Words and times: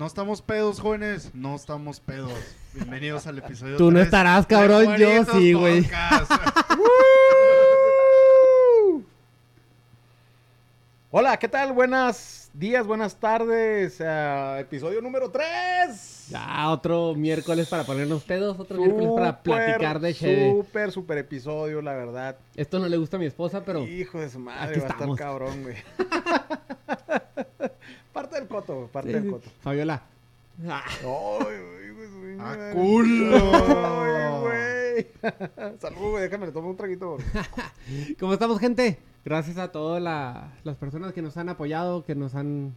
No 0.00 0.06
estamos 0.06 0.40
pedos, 0.40 0.80
jóvenes. 0.80 1.30
No 1.34 1.54
estamos 1.54 2.00
pedos. 2.00 2.32
Bienvenidos 2.72 3.26
al 3.26 3.36
episodio 3.36 3.76
Tú 3.76 3.90
no 3.90 3.98
tres 3.98 4.06
estarás, 4.06 4.46
cabrón, 4.46 4.96
yo 4.96 5.26
sí, 5.26 5.52
güey. 5.52 5.86
Hola, 11.10 11.36
¿qué 11.36 11.48
tal? 11.48 11.74
Buenos 11.74 12.48
días, 12.54 12.86
buenas 12.86 13.16
tardes. 13.16 14.00
ah, 14.00 14.56
episodio 14.58 15.02
número 15.02 15.30
3. 15.30 16.28
Ya, 16.30 16.70
otro 16.70 17.14
miércoles 17.14 17.68
para 17.68 17.84
ponernos 17.84 18.22
pedos, 18.22 18.58
otro 18.58 18.78
miércoles 18.78 19.10
para 19.14 19.42
platicar 19.42 20.00
de 20.00 20.14
cheve. 20.14 20.50
Súper, 20.50 20.92
súper 20.92 21.18
episodio, 21.18 21.82
la 21.82 21.92
verdad. 21.92 22.38
Esto 22.56 22.78
no 22.78 22.88
le 22.88 22.96
gusta 22.96 23.18
a 23.18 23.20
mi 23.20 23.26
esposa, 23.26 23.62
pero 23.66 23.86
Hijo 23.86 24.18
de 24.18 24.30
su 24.30 24.38
madre, 24.38 24.70
aquí 24.70 24.80
va 24.80 24.86
a 24.86 24.90
estar 24.92 25.14
cabrón, 25.14 25.62
güey. 25.62 25.76
parte 28.12 28.36
del 28.36 28.48
coto, 28.48 28.74
güey, 28.76 28.88
parte 28.88 29.08
Sí, 29.08 29.14
del 29.14 29.24
sí. 29.24 29.30
coto. 29.30 29.50
Fabiola. 29.60 30.02
Ay, 30.68 30.96
güey, 31.02 32.40
¡A 32.40 32.72
culo! 32.72 33.52
Ay, 33.54 34.40
güey. 34.40 35.06
Salud, 35.78 36.10
güey, 36.10 36.22
déjame, 36.24 36.46
le 36.46 36.52
tomo 36.52 36.70
un 36.70 36.76
traguito. 36.76 37.16
¿Cómo 38.20 38.32
estamos, 38.32 38.58
gente? 38.58 38.98
Gracias 39.24 39.58
a 39.58 39.70
todas 39.70 40.02
la- 40.02 40.52
las 40.64 40.76
personas 40.76 41.12
que 41.12 41.22
nos 41.22 41.36
han 41.36 41.48
apoyado, 41.50 42.04
que 42.04 42.14
nos 42.14 42.34
han 42.34 42.74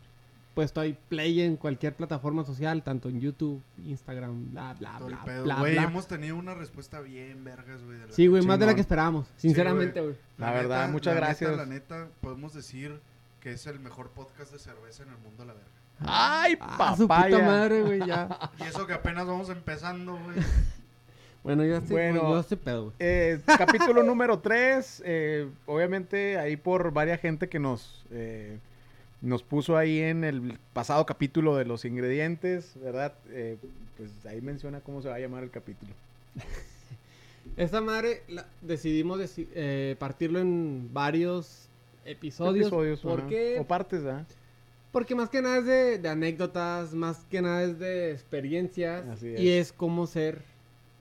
puesto 0.53 0.81
ahí 0.81 0.95
play 1.09 1.41
en 1.41 1.55
cualquier 1.55 1.95
plataforma 1.95 2.43
social, 2.43 2.83
tanto 2.83 3.09
en 3.09 3.19
YouTube, 3.21 3.61
Instagram, 3.85 4.51
bla, 4.51 4.75
bla, 4.77 4.95
Todo 4.99 5.07
el 5.07 5.15
bla, 5.15 5.23
pedo. 5.23 5.43
bla, 5.45 5.59
Güey, 5.59 5.73
bla. 5.73 5.83
hemos 5.83 6.07
tenido 6.07 6.35
una 6.35 6.53
respuesta 6.53 6.99
bien 6.99 7.43
vergas, 7.43 7.81
güey. 7.83 7.97
de 7.97 8.07
la- 8.07 8.13
Sí, 8.13 8.27
güey, 8.27 8.45
más 8.45 8.59
de 8.59 8.65
la 8.67 8.75
que 8.75 8.81
esperábamos, 8.81 9.27
sinceramente, 9.37 9.99
güey. 10.01 10.15
La 10.37 10.51
verdad, 10.51 10.89
muchas 10.89 11.15
la 11.15 11.21
gracias. 11.21 11.49
Neta, 11.51 11.63
la 11.63 11.69
neta, 11.69 12.07
podemos 12.21 12.53
decir 12.53 12.99
que 13.43 13.51
es 13.51 13.67
el 13.67 13.79
mejor 13.79 14.09
podcast 14.11 14.53
de 14.53 14.57
cerveza 14.59 15.03
en 15.03 15.09
el 15.09 15.17
mundo, 15.17 15.43
la 15.45 15.53
verga. 15.53 15.67
Ay, 16.05 16.57
Ah, 16.61 16.95
su 16.97 17.03
puta 17.03 17.15
papaya. 17.15 17.39
madre, 17.45 17.81
güey, 17.83 17.99
ya. 18.07 18.51
Y 18.59 18.63
eso 18.63 18.87
que 18.87 18.93
apenas 18.93 19.27
vamos 19.27 19.49
empezando, 19.49 20.13
güey. 20.17 20.37
Bueno, 21.43 21.65
yo 21.65 21.75
estoy, 21.75 21.91
Bueno. 21.97 22.21
yo 22.21 22.39
estoy 22.39 22.55
pedo, 22.57 22.83
güey. 22.85 22.95
Eh, 22.99 23.41
capítulo 23.57 24.01
número 24.01 24.39
3. 24.39 25.03
obviamente, 25.65 26.37
ahí 26.37 26.55
por 26.55 26.93
varias 26.93 27.19
gente 27.19 27.49
que 27.49 27.59
nos, 27.59 28.05
eh, 28.11 28.59
nos 29.21 29.43
puso 29.43 29.75
ahí 29.75 29.99
en 29.99 30.23
el 30.23 30.57
pasado 30.71 31.05
capítulo 31.05 31.57
de 31.57 31.65
los 31.65 31.83
ingredientes, 31.83 32.75
¿verdad? 32.81 33.13
Eh, 33.27 33.57
pues 33.97 34.09
ahí 34.25 34.39
menciona 34.39 34.79
cómo 34.79 35.01
se 35.01 35.09
va 35.09 35.15
a 35.15 35.19
llamar 35.19 35.43
el 35.43 35.51
capítulo. 35.51 35.91
Esta 37.57 37.81
madre 37.81 38.23
la- 38.29 38.45
decidimos 38.61 39.19
deci- 39.19 39.49
eh, 39.53 39.97
partirlo 39.99 40.39
en 40.39 40.89
varios 40.93 41.67
episodios. 42.05 42.69
¿Por 43.01 43.19
ajá. 43.21 43.27
qué? 43.29 43.57
O 43.59 43.65
partes, 43.65 44.03
¿verdad? 44.03 44.25
Porque 44.91 45.15
más 45.15 45.29
que 45.29 45.41
nada 45.41 45.57
es 45.57 45.65
de, 45.65 45.97
de 45.97 46.09
anécdotas, 46.09 46.93
más 46.93 47.25
que 47.29 47.41
nada 47.41 47.63
es 47.63 47.79
de 47.79 48.11
experiencias. 48.11 49.05
Así 49.07 49.29
Y 49.37 49.49
es. 49.49 49.73
cómo 49.73 50.05
ser 50.05 50.41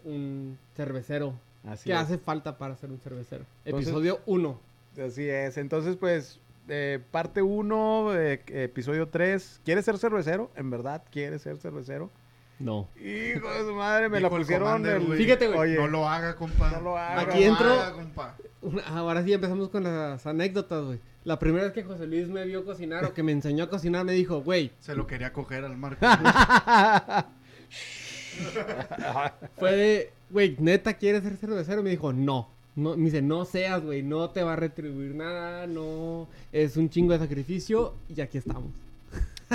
un 0.05 0.59
cervecero. 0.77 1.35
Así 1.65 1.85
¿Qué 1.91 1.93
es. 1.93 1.99
hace 1.99 2.19
falta 2.19 2.57
para 2.59 2.75
ser 2.77 2.91
un 2.91 2.99
cervecero? 2.99 3.45
Entonces- 3.65 3.89
Episodio 3.89 4.21
1. 4.27 4.59
Así 5.05 5.29
es. 5.29 5.57
Entonces, 5.59 5.97
pues, 5.97 6.41
eh, 6.69 7.01
parte 7.11 7.43
1, 7.43 8.15
episodio 8.15 9.09
3. 9.09 9.61
¿Quieres 9.65 9.85
ser 9.85 9.99
cervecero? 9.99 10.51
¿En 10.57 10.71
verdad 10.71 11.03
quieres 11.11 11.43
ser 11.43 11.57
cervecero? 11.59 12.11
No. 12.63 12.89
Hijo 12.97 13.49
de 13.51 13.61
su 13.67 13.75
madre, 13.75 14.09
me 14.09 14.21
la 14.21 14.29
Dijo 14.29 14.37
el 14.37 14.43
pusieron. 14.43 14.87
El- 14.87 15.05
güey, 15.07 15.19
Fíjate, 15.19 15.49
güey. 15.49 15.59
Oye, 15.59 15.75
No 15.77 15.87
lo 15.89 16.09
haga, 16.09 16.37
compa. 16.37 16.71
No 16.71 16.81
lo 16.81 16.97
haga. 16.97 17.21
Aquí 17.23 17.43
entro- 17.43 17.73
haga, 17.73 17.93
compa. 17.93 18.37
Una- 18.61 18.83
ahora 18.85 19.25
sí 19.25 19.33
empezamos 19.33 19.69
con 19.69 19.83
las 19.85 20.25
anécdotas, 20.27 20.85
güey. 20.85 21.01
La 21.25 21.39
primera 21.39 21.65
vez 21.65 21.73
que 21.73 21.83
José 21.83 22.07
Luis 22.07 22.29
me 22.29 22.45
vio 22.45 22.65
cocinar 22.65 23.05
o 23.05 23.13
que 23.15 23.23
me 23.23 23.33
enseñó 23.33 23.65
a 23.65 23.69
cocinar, 23.69 24.05
me 24.05 24.13
dijo, 24.13 24.43
güey, 24.43 24.71
Se 24.81 24.95
lo 24.95 25.07
quería 25.07 25.33
coger 25.33 25.65
al 25.65 25.77
Marco. 25.77 26.05
Fue 29.59 29.73
de, 29.73 30.13
güey, 30.31 30.57
neta, 30.59 30.95
¿quieres 30.95 31.23
ser 31.23 31.37
cervecero? 31.37 31.83
Me 31.83 31.91
dijo, 31.91 32.13
no. 32.13 32.49
no 32.77 32.97
me 32.97 33.05
dice, 33.07 33.23
no 33.23 33.45
seas, 33.45 33.83
güey, 33.83 34.03
no 34.03 34.31
te 34.31 34.43
va 34.43 34.55
a 34.55 34.57
retribuir 34.57 35.15
nada, 35.15 35.67
no. 35.67 36.29
Es 36.53 36.77
un 36.77 36.89
chingo 36.91 37.13
de 37.13 37.19
sacrificio 37.19 37.95
y 38.09 38.21
aquí 38.21 38.39
estamos. 38.39 38.71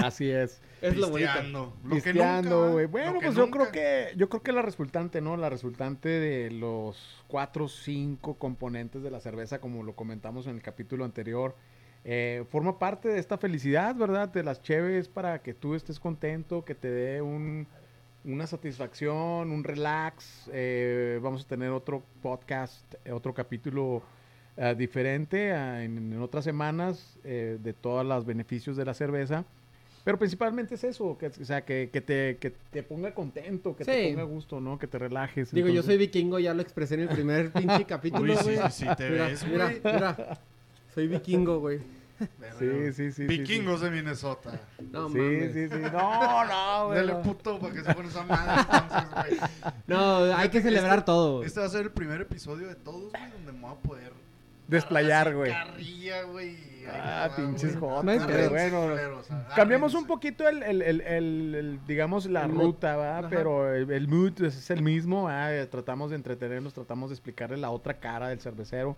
Así 0.04 0.30
es. 0.30 0.62
Es 0.82 0.96
lo 0.96 1.10
bonito. 1.10 1.74
Pisteando. 1.90 2.72
Güey. 2.72 2.86
lo 2.86 2.92
Bueno, 2.92 3.20
que 3.20 3.26
pues 3.26 3.36
yo 3.36 3.46
nunca. 3.46 3.58
creo 3.60 3.72
que 3.72 4.16
yo 4.18 4.30
creo 4.30 4.44
que 4.44 4.52
la 4.52 4.62
resultante, 4.62 5.22
¿no? 5.22 5.38
La 5.38 5.50
resultante 5.50 6.10
de 6.10 6.52
los 6.52 7.24
cuatro 7.28 7.66
o 7.66 7.68
cinco 7.70 8.36
componentes 8.36 9.02
de 9.04 9.12
la 9.12 9.20
cerveza, 9.20 9.60
como 9.60 9.84
lo 9.84 9.96
comentamos 9.96 10.48
en 10.48 10.56
el 10.56 10.62
capítulo 10.62 11.04
anterior, 11.06 11.56
eh, 12.06 12.46
forma 12.50 12.80
parte 12.80 13.10
de 13.10 13.20
esta 13.20 13.38
felicidad, 13.38 13.96
¿verdad? 13.96 14.30
De 14.30 14.44
las 14.44 14.62
cheves 14.62 15.08
para 15.10 15.42
que 15.42 15.54
tú 15.54 15.76
estés 15.76 16.00
contento, 16.00 16.64
que 16.64 16.76
te 16.76 16.90
dé 16.90 17.22
un, 17.22 17.68
una 18.24 18.46
satisfacción, 18.48 19.52
un 19.52 19.64
relax. 19.64 20.50
Eh, 20.54 21.20
vamos 21.22 21.44
a 21.46 21.48
tener 21.48 21.72
otro 21.72 22.04
podcast, 22.22 22.94
eh, 23.04 23.12
otro 23.12 23.34
capítulo 23.34 24.04
eh, 24.58 24.76
diferente 24.78 25.52
ah, 25.54 25.84
en, 25.84 26.14
en 26.14 26.22
otras 26.22 26.44
semanas 26.44 27.20
eh, 27.24 27.58
de 27.62 27.74
todos 27.74 28.06
los 28.06 28.26
beneficios 28.26 28.76
de 28.78 28.86
la 28.86 28.94
cerveza. 28.94 29.46
Pero 30.04 30.18
principalmente 30.18 30.76
es 30.76 30.84
eso, 30.86 31.18
que, 31.18 31.28
o 31.28 31.46
sea, 31.46 31.66
que, 31.66 31.90
que 31.92 32.00
te, 32.02 32.38
que 32.38 32.52
te 32.72 32.82
ponga 32.84 33.14
contento, 33.14 33.76
que 33.76 33.84
te 33.84 34.04
Sí. 34.04 34.10
ponga 34.12 34.22
a 34.22 34.26
gusto, 34.26 34.62
¿no? 34.62 34.80
Que 34.80 34.88
te 34.88 34.98
relajes. 34.98 35.52
Digo, 35.52 35.68
yo 35.68 35.72
Entonces- 35.82 35.92
soy 35.92 35.98
vikingo, 35.98 36.40
ya 36.40 36.54
lo 36.54 36.62
expresé 36.62 36.94
en 36.96 37.02
el 37.02 37.10
primer 37.10 37.52
pinche 37.54 37.84
capítulo, 37.86 38.32
Uy, 38.34 38.38
sí, 38.40 38.44
güey. 38.56 38.58
sí, 38.72 38.86
sí, 38.86 38.96
te 38.98 39.10
mira, 39.10 39.28
ves, 39.28 39.46
mira, 39.46 39.66
güey. 39.66 39.82
mira. 39.84 40.40
Soy 40.96 41.08
vikingo, 41.08 41.60
güey. 41.60 41.80
Sí, 42.20 42.26
sí, 42.58 42.94
sí, 42.94 43.12
sí, 43.12 43.24
Vikingos 43.28 43.82
de 43.82 43.92
Minnesota. 43.92 44.60
No, 44.92 45.08
sí, 45.10 45.18
mames. 45.20 45.54
sí, 45.54 45.70
sí. 45.70 45.76
No, 45.94 46.46
no, 46.46 46.86
güey. 46.88 46.98
Dale 46.98 47.14
no. 47.14 47.22
puto 47.22 47.60
para 47.60 47.74
que 47.76 47.84
se 47.84 47.94
pone 47.94 48.08
esa 48.10 48.24
madre. 48.24 48.62
Entonces, 48.62 49.10
güey. 49.14 49.72
No, 49.86 50.36
hay 50.36 50.50
que 50.50 50.62
celebrar 50.64 51.00
este- 51.00 51.06
todo. 51.06 51.36
güey. 51.36 51.48
Este 51.48 51.60
va 51.60 51.68
a 51.68 51.70
ser 51.70 51.82
el 51.82 51.92
primer 51.92 52.22
episodio 52.22 52.68
de 52.70 52.74
todos, 52.76 53.12
güey, 53.12 53.32
donde 53.34 53.52
me 53.52 53.60
voy 53.60 53.72
a 53.72 53.76
poder. 53.76 54.14
Desplayar, 54.68 55.34
güey. 55.36 55.52
Ah, 56.90 57.28
va, 57.30 57.36
pinches 57.36 57.76
jotas, 57.76 58.26
pedo. 58.26 58.50
bueno. 58.50 59.22
Cambiamos 59.56 59.94
un 59.94 60.08
poquito 60.08 60.48
el, 60.48 60.64
el, 60.64 60.82
el, 60.82 61.02
el- 61.02 61.56
el, 61.56 61.80
digamos, 61.86 62.26
la 62.28 62.48
ruta, 62.48 62.96
¿verdad? 62.96 63.20
Ajá. 63.20 63.30
Pero 63.30 63.74
el, 63.74 63.92
el 63.92 64.08
mood 64.08 64.42
es 64.44 64.70
el 64.70 64.82
mismo, 64.82 65.26
¿verdad? 65.26 65.58
Eh, 65.58 65.66
Tratamos 65.68 66.12
de 66.12 66.16
entretenernos, 66.16 66.74
tratamos 66.74 67.10
de 67.10 67.16
explicarle 67.16 67.58
la 67.58 67.72
otra 67.72 68.00
cara 68.00 68.30
del 68.30 68.40
cervecero. 68.40 68.96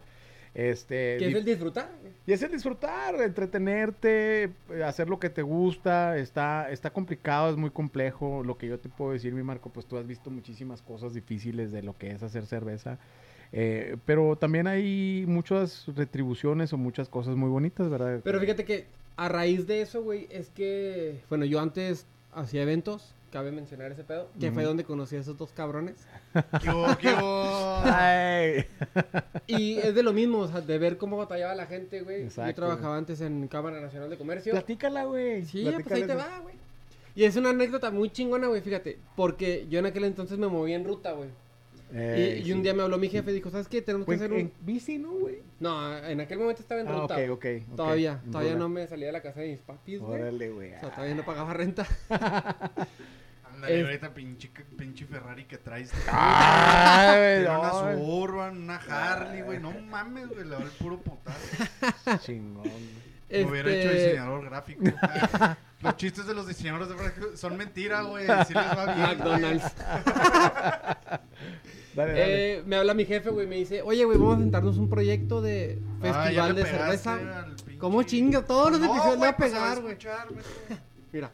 Este, 0.56 1.18
¿Qué 1.20 1.28
es 1.30 1.36
el 1.36 1.46
disfrutar? 1.46 1.90
Y 2.26 2.32
es 2.34 2.42
el 2.42 2.52
disfrutar, 2.52 3.16
entretenerte, 3.22 4.44
eh, 4.72 4.84
hacer 4.86 5.08
lo 5.10 5.20
que 5.20 5.30
te 5.30 5.42
gusta. 5.44 6.18
Está, 6.18 6.70
está 6.72 6.90
complicado, 6.92 7.50
es 7.52 7.56
muy 7.58 7.70
complejo. 7.70 8.44
Lo 8.44 8.58
que 8.58 8.68
yo 8.68 8.80
te 8.80 8.90
puedo 8.90 9.12
decir, 9.14 9.34
mi 9.34 9.44
Marco, 9.44 9.70
pues 9.72 9.86
tú 9.86 9.98
has 9.98 10.08
visto 10.08 10.30
muchísimas 10.32 10.82
cosas 10.82 11.14
difíciles 11.14 11.72
de 11.72 11.84
lo 11.84 11.96
que 11.98 12.12
es 12.12 12.24
hacer 12.24 12.46
cerveza. 12.46 12.98
Eh, 13.52 13.98
pero 14.06 14.36
también 14.36 14.68
hay 14.68 15.26
muchas 15.28 15.86
retribuciones 15.96 16.72
o 16.74 16.78
muchas 16.78 17.10
cosas 17.10 17.36
muy 17.36 17.50
bonitas, 17.50 17.90
¿verdad? 17.90 18.22
Pero 18.24 18.40
fíjate 18.40 18.64
que 18.64 18.86
a 19.18 19.28
raíz 19.28 19.68
de 19.68 19.82
eso, 19.82 20.04
güey, 20.04 20.28
es 20.30 20.50
que, 20.50 21.20
bueno, 21.30 21.46
yo 21.46 21.60
antes 21.60 22.06
hacía 22.34 22.62
eventos, 22.62 23.16
cabe 23.32 23.52
mencionar 23.52 23.92
ese 23.92 24.04
pedo, 24.04 24.30
que 24.40 24.52
fue 24.52 24.64
donde 24.64 24.84
conocí 24.84 25.16
a 25.16 25.20
esos 25.20 25.38
dos 25.38 25.52
cabrones. 25.52 25.96
¿Qué 26.62 26.70
hubo, 26.70 26.98
qué 26.98 27.14
hubo? 27.14 27.82
Ay. 27.84 28.66
Y 29.48 29.80
es 29.80 29.96
de 29.96 30.04
lo 30.04 30.14
mismo, 30.14 30.40
o 30.40 30.48
sea, 30.48 30.62
de 30.62 30.78
ver 30.78 30.98
cómo 30.98 31.18
batallaba 31.18 31.56
la 31.56 31.66
gente, 31.66 32.02
güey. 32.02 32.30
Yo 32.30 32.54
trabajaba 32.54 32.98
antes 32.98 33.20
en 33.22 33.48
Cámara 33.48 33.82
Nacional 33.82 34.10
de 34.10 34.18
Comercio. 34.18 34.52
Platícala, 34.52 35.06
güey. 35.06 35.44
Sí, 35.44 35.68
pues 35.74 35.92
ahí 35.92 36.04
te 36.04 36.14
va, 36.14 36.40
güey. 36.44 36.54
Y 37.16 37.24
es 37.24 37.36
una 37.36 37.50
anécdota 37.50 37.90
muy 37.90 38.12
chingona, 38.12 38.48
güey, 38.48 38.62
fíjate. 38.62 39.00
Porque 39.16 39.66
yo 39.70 39.80
en 39.80 39.88
aquel 39.88 40.04
entonces 40.04 40.38
me 40.38 40.48
movía 40.48 40.76
en 40.76 40.86
ruta, 40.86 41.14
güey. 41.14 41.30
Eh, 41.92 42.42
y, 42.44 42.48
y 42.48 42.52
un 42.52 42.60
sí. 42.60 42.64
día 42.64 42.74
me 42.76 42.84
habló 42.84 42.98
mi 43.00 43.10
jefe 43.10 43.32
y 43.32 43.34
dijo, 43.34 43.50
¿sabes 43.50 43.68
qué? 43.68 43.82
Tenemos 43.82 44.06
que 44.08 44.14
hacer 44.16 44.32
un... 44.32 44.40
en 44.40 44.54
bici, 44.62 44.98
¿no, 45.00 45.12
güey? 45.12 45.40
No, 45.60 45.98
en 45.98 46.22
aquel 46.22 46.38
momento 46.38 46.62
estaba 46.62 46.82
en 46.82 46.88
Ah, 46.88 46.92
ruta. 46.92 47.16
ok, 47.16 47.20
ok. 47.32 47.46
ok. 47.70 47.76
Todavía, 47.76 48.22
En 48.24 48.32
todavía 48.32 48.56
no 48.56 48.70
me 48.70 48.86
salía 48.88 49.08
de 49.08 49.14
la 49.14 49.22
casa 49.22 49.40
de 49.42 49.50
mis 49.50 49.60
papis, 49.60 50.00
güey. 50.00 50.22
Órale, 50.22 50.50
güey. 50.52 50.74
O 50.76 50.80
sea, 50.80 50.92
todavía 50.92 51.16
no 51.16 51.26
pagaba 51.26 51.54
renta. 51.54 51.88
Ándale, 53.52 53.80
Es- 53.80 53.86
ahorita 53.86 54.14
pinche, 54.14 54.52
pinche 54.78 55.06
Ferrari 55.06 55.46
que 55.46 55.58
traes. 55.58 55.92
Ay, 56.12 57.42
Tiene 57.42 57.58
una 57.58 57.68
no, 57.68 57.94
Suburban, 57.98 58.58
una 58.58 58.76
Harley, 58.78 59.42
güey. 59.42 59.60
No 59.60 59.72
mames, 59.72 60.28
güey. 60.30 60.46
Le 60.46 60.56
va 60.56 60.62
el 60.64 60.70
puro 60.70 61.00
potazo. 61.02 61.38
Chingón. 62.24 62.64
güey. 62.64 63.10
Me 63.30 63.44
hubiera 63.52 63.70
hecho 63.72 63.90
Este, 63.90 64.04
diseñador 64.06 64.46
gráfico. 64.46 64.84
Los 65.82 65.96
chistes 65.98 66.26
de 66.28 66.34
los 66.34 66.48
diseñadores 66.48 66.88
de 66.90 66.96
gráfico 66.96 67.36
son 67.38 67.58
mentira, 67.58 68.02
güey. 68.04 68.26
Sí 68.48 68.54
les 68.54 68.78
va 68.78 68.86
bien. 68.94 69.00
McDonald's. 69.08 69.74
Dale, 72.00 72.12
dale. 72.14 72.54
Eh, 72.60 72.64
me 72.66 72.78
habla 72.78 72.94
mi 72.94 73.04
jefe, 73.04 73.30
güey, 73.30 73.46
me 73.46 73.58
dice, 73.58 73.82
oye, 73.82 74.06
güey, 74.06 74.18
vamos 74.18 74.38
a 74.38 74.40
sentarnos 74.40 74.78
un 74.78 74.90
proyecto 74.90 75.42
de 75.42 75.80
Ah, 76.02 76.24
festival 76.24 76.56
de 76.56 76.66
cerveza. 76.66 77.46
¿Cómo 77.78 78.04
chinga? 78.04 78.46
Todos 78.46 78.72
los 78.72 78.80
No, 78.80 78.86
episodios 78.88 79.20
le 79.20 79.28
a 79.28 79.36
pues, 79.36 79.54
va 79.54 79.58
pegar, 79.60 79.82
güey. 79.82 79.96
Mira. 81.12 81.32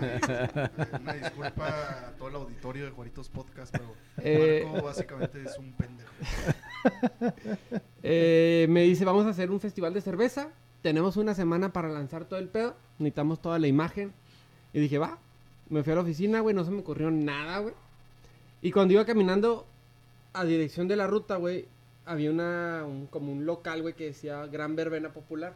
Ay, 0.00 0.98
una 1.00 1.12
disculpa 1.14 1.68
a 1.68 2.10
todo 2.18 2.28
el 2.28 2.34
auditorio 2.34 2.84
de 2.84 2.90
Juaritos 2.90 3.28
Podcast, 3.30 3.72
pero 3.72 3.94
Eh. 4.18 4.66
Marco 4.70 4.86
básicamente 4.86 5.42
es 5.44 5.56
un 5.58 5.72
pendejo. 5.72 6.10
Eh, 8.02 8.66
me 8.68 8.82
dice, 8.82 9.04
vamos 9.04 9.24
a 9.26 9.28
hacer 9.30 9.50
un 9.52 9.60
festival 9.60 9.94
de 9.94 10.00
cerveza. 10.00 10.48
Tenemos 10.82 11.16
una 11.16 11.32
semana 11.34 11.72
para 11.72 11.88
lanzar 11.88 12.24
todo 12.24 12.40
el 12.40 12.48
pedo. 12.48 12.74
Necesitamos 12.98 13.40
toda 13.40 13.58
la 13.60 13.68
imagen. 13.68 14.12
Y 14.72 14.80
dije, 14.80 14.98
va. 14.98 15.16
Me 15.70 15.84
fui 15.84 15.92
a 15.92 15.96
la 15.96 16.02
oficina, 16.02 16.40
güey, 16.40 16.54
no 16.54 16.64
se 16.64 16.72
me 16.72 16.80
ocurrió 16.80 17.10
nada, 17.12 17.58
güey. 17.60 17.74
Y 18.62 18.70
cuando 18.70 18.94
iba 18.94 19.04
caminando 19.04 19.66
a 20.32 20.44
dirección 20.44 20.88
de 20.88 20.96
la 20.96 21.06
ruta, 21.06 21.36
güey, 21.36 21.66
había 22.06 22.30
una, 22.30 22.84
un- 22.86 23.06
como 23.06 23.32
un 23.32 23.44
local, 23.44 23.82
güey, 23.82 23.94
que 23.94 24.06
decía 24.06 24.46
Gran 24.46 24.76
Verbena 24.76 25.12
Popular. 25.12 25.54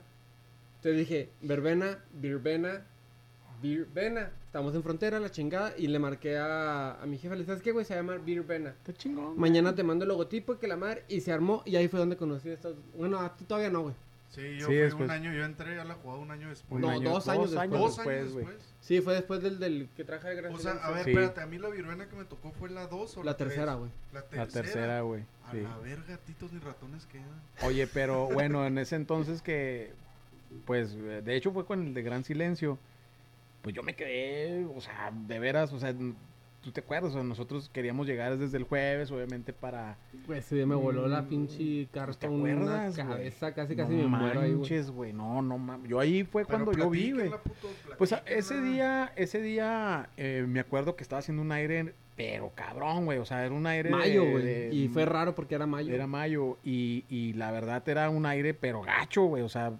Entonces 0.77 0.99
dije, 0.99 1.31
verbena, 1.41 1.99
birbena, 2.13 2.85
birbena. 3.63 4.31
Estamos 4.47 4.75
en 4.75 4.83
frontera, 4.83 5.19
la 5.21 5.31
chingada. 5.31 5.73
Y 5.77 5.87
le 5.89 5.99
marqué 5.99 6.37
a, 6.37 7.01
a 7.01 7.07
mi 7.07 7.19
jefa, 7.19 7.35
le 7.35 7.41
dije, 7.41 7.47
¿sabes 7.49 7.63
qué, 7.63 7.73
güey? 7.73 7.85
Se 7.85 7.95
llama 7.95 8.17
birbena. 8.17 8.71
Está 8.71 8.93
chingón. 8.93 9.39
Mañana 9.39 9.75
te 9.75 9.83
mando 9.83 10.05
el 10.05 10.09
logotipo 10.09 10.55
y 10.55 10.57
que 10.59 10.69
la 10.69 10.77
madre. 10.77 11.05
Y 11.09 11.21
se 11.21 11.33
armó. 11.33 11.63
Y 11.65 11.77
ahí 11.77 11.89
fue 11.89 11.99
donde 12.01 12.17
conocí 12.17 12.51
estos. 12.51 12.77
Bueno, 12.97 13.19
a 13.21 13.35
ti 13.37 13.45
todavía 13.45 13.71
no, 13.71 13.83
güey. 13.83 13.95
Sí, 14.37 14.43
yo 14.59 14.61
Sí, 14.61 14.65
fui 14.67 14.75
después. 14.77 15.05
un 15.07 15.11
año, 15.11 15.33
yo 15.33 15.45
entré 15.45 15.81
a 15.81 15.85
la 15.85 15.95
jugada 15.95 16.21
un 16.21 16.31
año 16.31 16.49
después. 16.51 16.81
No, 16.81 16.91
año- 16.91 17.11
dos 17.11 17.27
años 17.27 17.51
después. 17.51 17.71
Dos 17.71 17.99
años 17.99 18.35
después. 18.35 18.57
Sí, 18.81 19.01
fue 19.01 19.15
después 19.15 19.43
del, 19.43 19.59
del 19.59 19.89
que 19.97 20.05
traje 20.05 20.29
de 20.29 20.35
Gran 20.37 20.55
O 20.55 20.59
sea, 20.59 20.73
a 20.73 20.91
ver, 20.91 21.05
Sí. 21.05 21.11
espérate, 21.11 21.41
a 21.41 21.47
mí 21.47 21.59
la 21.59 21.71
viruena 21.71 22.07
que 22.07 22.15
me 22.17 22.25
tocó 22.27 22.53
fue 22.53 22.69
la 22.71 22.87
2 22.87 23.17
o 23.17 23.21
la, 23.25 23.33
La 23.33 23.37
tercera, 23.39 23.75
güey. 23.75 23.91
La 24.13 24.21
tercera. 24.23 24.45
La 24.45 24.53
tercera, 24.53 25.01
güey. 25.01 25.23
A 25.47 25.53
sí. 25.53 25.61
la 25.63 25.77
verga, 25.79 26.05
gatitos 26.07 26.53
ni 26.53 26.61
ratones 26.61 27.07
quedan. 27.07 27.27
Oye, 27.63 27.87
pero 27.87 28.27
bueno, 28.33 28.67
en 28.67 28.77
ese 28.79 28.97
entonces 28.97 29.41
que, 29.43 29.93
pues, 30.67 30.95
de 30.97 31.35
hecho 31.35 31.51
fue 31.53 31.65
con 31.65 31.87
el 31.87 31.95
de 31.95 32.03
Gran 32.03 32.23
Silencio, 32.23 32.79
pues 33.63 33.75
yo 33.75 33.83
me 33.83 33.97
quedé, 33.97 34.65
o 34.67 34.81
sea, 34.83 35.11
de 35.13 35.39
veras, 35.39 35.73
o 35.73 35.81
sea, 35.81 35.95
tú 36.67 36.73
te 36.73 36.81
acuerdas, 36.81 37.11
o 37.11 37.15
sea, 37.15 37.23
nosotros 37.23 37.71
queríamos 37.73 38.09
llegar 38.09 38.37
desde 38.39 38.57
el 38.59 38.65
jueves, 38.65 39.13
obviamente, 39.13 39.53
para... 39.53 39.97
Güey, 40.27 40.41
ese 40.41 40.57
día 40.57 40.67
me 40.67 40.75
voló 40.75 41.07
la 41.07 41.23
Mm, 41.23 41.29
pinche 41.29 41.87
¿Te 41.87 41.89
carta 41.93 42.29
una 42.29 42.91
cabeza, 42.93 43.55
casi 43.55 43.77
casi 43.77 43.95
no 43.95 44.09
me 44.09 44.19
muero 44.19 44.41
ahí, 44.41 44.53
güey. 44.91 45.13
no, 45.13 45.43
no 45.43 45.59
mames. 45.59 45.89
Yo 45.89 46.01
ahí 46.01 46.25
fue 46.25 46.45
cuando 46.45 46.73
yo 46.73 46.91
vi, 46.91 47.13
güey. 47.13 47.31
Pues 47.99 48.13
a- 48.13 48.25
ese 48.27 48.55
platíquenla. 48.55 48.73
día, 48.73 49.13
ese 49.15 49.41
día, 49.41 50.09
eh, 50.17 50.45
me 50.49 50.59
acuerdo 50.59 50.97
que 50.97 51.05
estaba 51.05 51.21
haciendo 51.21 51.41
un 51.43 51.53
aire, 51.53 51.95
pero 52.17 52.51
cabrón, 52.57 53.05
güey, 53.05 53.19
o 53.19 53.25
sea, 53.25 53.45
era 53.47 53.55
un 53.55 53.67
aire... 53.69 53.91
Mayo, 53.91 54.29
güey. 54.29 54.77
Y 54.77 54.89
fue 54.89 55.05
raro 55.05 55.37
porque 55.37 55.55
era 55.55 55.67
mayo. 55.69 55.95
Era 55.95 56.09
mayo 56.09 56.59
y, 56.65 57.05
y 57.09 57.33
la 57.35 57.53
verdad 57.53 57.89
era 57.89 58.11
un 58.11 58.27
aire 58.27 58.55
pero 58.55 58.83
gacho, 58.83 59.23
güey. 59.27 59.45
O 59.45 59.49
sea, 59.49 59.73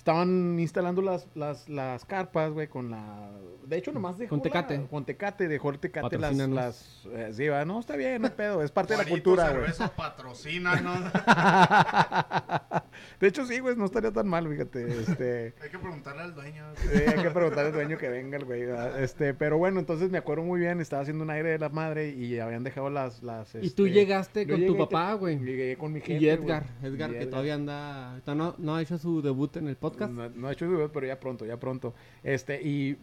estaban 0.00 0.58
instalando 0.58 1.02
las, 1.02 1.28
las, 1.34 1.68
las 1.68 2.06
carpas, 2.06 2.52
güey, 2.52 2.68
con 2.68 2.90
la... 2.90 3.30
De 3.66 3.76
hecho, 3.76 3.92
nomás 3.92 4.16
dejó 4.16 4.30
Con 4.30 4.38
la- 4.38 4.42
Tecate. 4.44 4.86
con 4.88 5.04
Tecate, 5.04 5.46
dejó 5.46 5.68
el 5.70 5.78
Tecate 5.78 6.16
las... 6.16 6.30
Patrocínanos. 6.30 6.56
las 6.56 7.06
eh, 7.12 7.30
sí, 7.34 7.48
va, 7.48 7.66
no, 7.66 7.78
está 7.80 7.96
bien, 7.96 8.22
no 8.22 8.28
hay 8.28 8.34
pedo, 8.34 8.62
es 8.62 8.70
parte 8.70 8.94
de 8.94 8.98
la 8.98 9.04
Juanito 9.04 9.22
cultura, 9.30 9.50
güey. 9.50 9.60
Cerveza 9.60 9.94
patrocina, 9.94 10.80
¿no? 10.80 10.94
De 13.20 13.28
hecho, 13.28 13.44
sí, 13.44 13.58
güey, 13.60 13.76
no 13.76 13.84
estaría 13.84 14.10
tan 14.10 14.26
mal, 14.26 14.48
fíjate. 14.48 14.88
Este... 15.00 15.54
Hay 15.62 15.68
que 15.68 15.78
preguntarle 15.78 16.22
al 16.22 16.34
dueño. 16.34 16.64
Sí, 16.76 16.88
hay 17.06 17.22
que 17.22 17.30
preguntarle 17.30 17.68
al 17.68 17.74
dueño 17.74 17.98
que 17.98 18.08
venga 18.08 18.38
el 18.38 18.46
güey. 18.46 18.64
¿verdad? 18.64 19.02
Este, 19.02 19.34
pero 19.34 19.58
bueno, 19.58 19.80
entonces 19.80 20.10
me 20.10 20.16
acuerdo 20.18 20.44
muy 20.44 20.60
bien, 20.60 20.80
estaba 20.80 21.02
haciendo 21.02 21.24
un 21.24 21.30
aire 21.30 21.50
de 21.50 21.58
la 21.58 21.68
madre 21.68 22.08
y 22.08 22.38
habían 22.38 22.64
dejado 22.64 22.88
las... 22.88 23.22
las 23.22 23.54
Y 23.54 23.70
tú 23.70 23.84
este, 23.84 23.90
llegaste 23.90 24.46
yo 24.46 24.56
con 24.56 24.66
tu 24.66 24.78
papá, 24.78 25.12
güey. 25.14 25.38
Llegué 25.38 25.76
con 25.76 25.92
mi 25.92 26.00
jefe, 26.00 26.14
Y 26.24 26.28
Edgar, 26.30 26.64
güey. 26.80 26.92
Edgar, 26.94 27.10
Y 27.10 27.18
que 27.18 27.26
todavía 27.26 27.54
anda, 27.54 28.20
todavía 28.24 28.44
no, 28.44 28.54
no 28.58 28.76
ha 28.76 28.82
hecho 28.82 28.96
su 28.96 29.20
debut 29.20 29.56
en 29.58 29.68
el 29.68 29.76
podcast. 30.08 30.34
No, 30.34 30.40
no 30.40 30.48
ha 30.48 30.52
hecho 30.52 30.68
debut, 30.68 30.90
pero 30.92 31.06
ya 31.06 31.18
pronto, 31.18 31.46
ya 31.46 31.58
pronto. 31.58 31.94
Este, 32.22 32.60
y, 32.62 32.96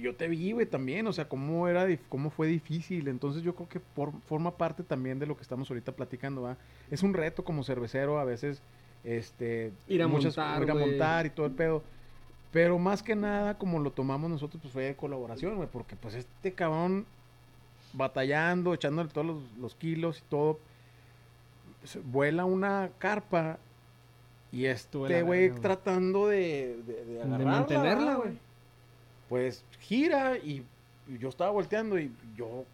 yo 0.00 0.14
te 0.14 0.28
vi, 0.28 0.52
güey, 0.52 0.66
también, 0.66 1.06
o 1.06 1.12
sea, 1.12 1.28
cómo 1.28 1.68
era, 1.68 1.86
cómo 2.08 2.30
fue 2.30 2.46
difícil. 2.46 3.08
Entonces 3.08 3.42
yo 3.42 3.54
creo 3.54 3.68
que 3.68 3.80
por- 3.80 4.18
forma 4.22 4.56
parte 4.56 4.82
también 4.82 5.18
de 5.18 5.26
lo 5.26 5.36
que 5.36 5.42
estamos 5.42 5.70
ahorita 5.70 5.92
platicando, 5.92 6.42
¿va? 6.42 6.56
Es 6.90 7.02
un 7.02 7.12
reto 7.12 7.44
como 7.44 7.64
cervecero 7.64 8.18
a 8.18 8.24
veces, 8.24 8.62
este... 9.04 9.72
Ir 9.88 10.02
a 10.02 10.08
montar, 10.08 10.62
Ir 10.62 10.70
a 10.70 10.74
montar 10.74 11.26
y 11.26 11.30
todo 11.30 11.46
el 11.46 11.52
pedo. 11.52 11.82
Pero 12.52 12.78
más 12.78 13.02
que 13.02 13.14
nada, 13.14 13.58
como 13.58 13.78
lo 13.78 13.92
tomamos 13.92 14.30
nosotros, 14.30 14.60
pues 14.60 14.72
fue 14.72 14.84
de 14.84 14.96
colaboración, 14.96 15.56
güey, 15.56 15.68
porque 15.70 15.96
pues 15.96 16.14
este 16.14 16.52
cabrón 16.52 17.06
batallando, 17.92 18.74
echándole 18.74 19.10
todos 19.10 19.26
los, 19.26 19.36
los 19.58 19.74
kilos 19.74 20.18
y 20.18 20.22
todo, 20.28 20.58
vuela 22.04 22.44
una 22.44 22.90
carpa 22.98 23.58
y 24.52 24.66
este 24.66 25.22
güey 25.22 25.50
tratando 25.50 26.28
de, 26.28 26.76
de, 26.86 27.04
de 27.04 27.04
De 27.14 27.22
agarrarla, 27.22 27.50
mantenerla, 27.50 27.94
¿verdad, 27.94 28.16
güey. 28.18 28.38
Pues 29.28 29.64
gira 29.78 30.38
y, 30.38 30.64
y 31.08 31.18
yo 31.18 31.28
estaba 31.28 31.50
volteando 31.50 31.98
y 31.98 32.10
yo, 32.36 32.64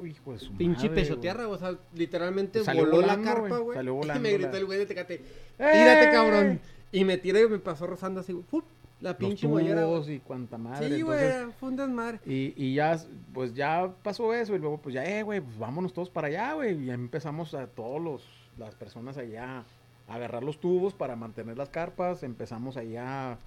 oh, 0.00 0.06
hijo 0.06 0.32
de 0.32 0.38
su 0.38 0.52
Pinche 0.52 0.88
pechotearra, 0.88 1.48
o 1.48 1.58
sea, 1.58 1.76
literalmente 1.94 2.62
Salió 2.62 2.84
voló 2.84 2.96
volando, 2.98 3.24
la 3.24 3.34
carpa, 3.34 3.58
güey. 3.58 3.78
Y 4.16 4.18
me 4.20 4.32
gritó 4.32 4.52
la- 4.52 4.58
el 4.58 4.66
güey 4.66 4.78
de 4.78 4.86
Tecate, 4.86 5.14
¡Eh! 5.14 5.20
tírate, 5.58 6.10
cabrón. 6.12 6.60
Y 6.92 7.04
me 7.04 7.18
tiré 7.18 7.42
y 7.42 7.48
me 7.48 7.58
pasó 7.58 7.86
rozando 7.86 8.20
así. 8.20 8.32
¡fup! 8.48 8.64
La 9.00 9.18
pinche 9.18 9.46
mollera, 9.46 9.86
y 10.08 10.18
cuanta 10.20 10.56
madre. 10.56 10.96
Sí, 10.96 11.02
güey, 11.02 11.20
fue 11.60 11.68
un 11.68 11.76
desmadre. 11.76 12.18
Y, 12.24 12.54
y 12.56 12.74
ya, 12.74 12.98
pues 13.34 13.52
ya 13.52 13.92
pasó 14.02 14.32
eso 14.32 14.54
y 14.54 14.58
luego 14.58 14.78
pues 14.78 14.94
ya, 14.94 15.04
eh, 15.04 15.22
güey, 15.22 15.40
pues 15.40 15.58
vámonos 15.58 15.92
todos 15.92 16.08
para 16.08 16.28
allá, 16.28 16.54
güey. 16.54 16.82
Y 16.82 16.86
ya 16.86 16.94
empezamos 16.94 17.52
a 17.52 17.66
todos 17.66 18.00
los, 18.00 18.26
las 18.56 18.74
personas 18.74 19.18
allá 19.18 19.64
agarrar 20.08 20.42
los 20.44 20.58
tubos 20.60 20.94
para 20.94 21.16
mantener 21.16 21.56
las 21.58 21.68
carpas. 21.68 22.22
Empezamos 22.22 22.76
allá 22.76 23.32
a 23.32 23.38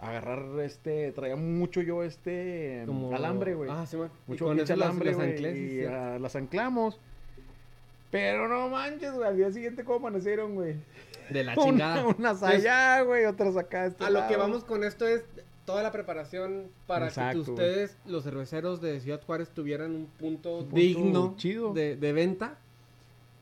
agarrar 0.00 0.60
este, 0.60 1.12
traía 1.12 1.36
mucho 1.36 1.82
yo 1.82 2.02
este 2.02 2.84
Como... 2.86 3.14
alambre, 3.14 3.54
güey. 3.54 3.70
Ah, 3.70 3.84
sí, 3.86 3.96
güey. 3.96 4.08
Mucho 4.26 4.46
con 4.46 4.58
eso 4.58 4.72
alambre, 4.72 5.12
las 5.12 5.40
y 5.56 5.80
sí. 5.80 5.84
ah, 5.84 6.18
las 6.20 6.36
anclamos. 6.36 6.98
Pero 8.10 8.48
no 8.48 8.68
manches, 8.68 9.12
güey, 9.12 9.28
al 9.28 9.36
día 9.36 9.52
siguiente 9.52 9.84
cómo 9.84 9.98
amanecieron, 10.08 10.54
güey. 10.54 10.76
De 11.30 11.44
la 11.44 11.52
Una- 11.56 11.64
chingada. 11.64 12.06
unas 12.06 12.42
allá, 12.42 13.02
güey, 13.02 13.24
otras 13.24 13.56
acá. 13.56 13.86
este 13.86 14.04
A 14.04 14.10
lo 14.10 14.26
que 14.26 14.36
vamos 14.36 14.64
con 14.64 14.82
esto 14.82 15.06
es 15.06 15.22
toda 15.64 15.82
la 15.84 15.92
preparación 15.92 16.64
para 16.88 17.06
Exacto, 17.06 17.44
que 17.44 17.50
ustedes, 17.52 17.96
los 18.06 18.24
cerveceros 18.24 18.80
de 18.80 18.98
Ciudad 19.00 19.20
Juárez, 19.24 19.50
tuvieran 19.50 19.94
un 19.94 20.06
punto, 20.06 20.54
Un 20.58 20.64
punto 20.64 20.76
digno 20.76 21.34
chido. 21.36 21.72
De, 21.72 21.94
de 21.94 22.12
venta. 22.12 22.58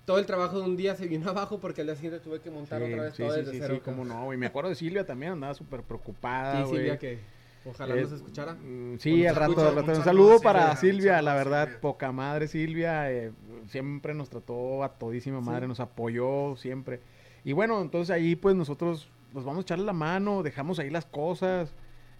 Todo 0.08 0.18
el 0.18 0.24
trabajo 0.24 0.58
de 0.58 0.64
un 0.64 0.74
día 0.74 0.94
se 0.96 1.06
vino 1.06 1.28
abajo 1.28 1.58
porque 1.60 1.82
al 1.82 1.88
día 1.88 1.96
siguiente 1.96 2.18
tuve 2.20 2.40
que 2.40 2.50
montar 2.50 2.80
Sí, 2.82 2.90
otra 2.90 3.02
vez 3.04 3.14
sí, 3.14 3.22
todo 3.22 3.32
sí, 3.34 3.38
desde 3.40 3.52
sí, 3.52 3.58
cero. 3.60 3.74
sí, 3.74 3.80
cómo 3.84 4.06
no, 4.06 4.24
güey. 4.24 4.38
Me 4.38 4.46
acuerdo 4.46 4.70
de 4.70 4.74
Silvia 4.74 5.04
también, 5.04 5.32
andaba 5.32 5.52
súper 5.52 5.82
preocupada, 5.82 6.64
Sí. 6.64 6.70
Silvia, 6.76 6.98
que 6.98 7.18
ojalá 7.66 7.94
Eh, 7.94 8.00
nos 8.00 8.12
escuchara. 8.12 8.54
mm, 8.54 8.96
Sí, 8.98 9.26
al 9.26 9.36
rato, 9.36 9.68
al 9.68 9.74
rato. 9.76 9.92
un 9.92 10.02
saludo 10.04 10.40
para 10.40 10.74
Silvia, 10.76 11.20
la 11.20 11.34
verdad, 11.34 11.64
Silvia. 11.66 11.80
poca 11.82 12.10
madre 12.10 12.48
Silvia. 12.48 13.12
eh, 13.12 13.32
siempre 13.68 14.14
nos 14.14 14.30
trató 14.30 14.82
a 14.82 14.88
todísima 14.94 15.42
madre, 15.42 15.66
Sí. 15.66 15.68
nos 15.68 15.80
apoyó 15.80 16.56
siempre. 16.56 17.00
Y 17.44 17.52
bueno, 17.52 17.78
entonces 17.82 18.10
ahí 18.10 18.34
pues 18.34 18.56
nosotros 18.56 19.10
nos 19.34 19.44
vamos 19.44 19.58
a 19.58 19.62
echarle 19.62 19.84
la 19.84 19.92
mano, 19.92 20.42
dejamos 20.42 20.78
ahí 20.78 20.88
las 20.88 21.04
cosas. 21.04 21.74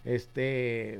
Este, 0.05 0.99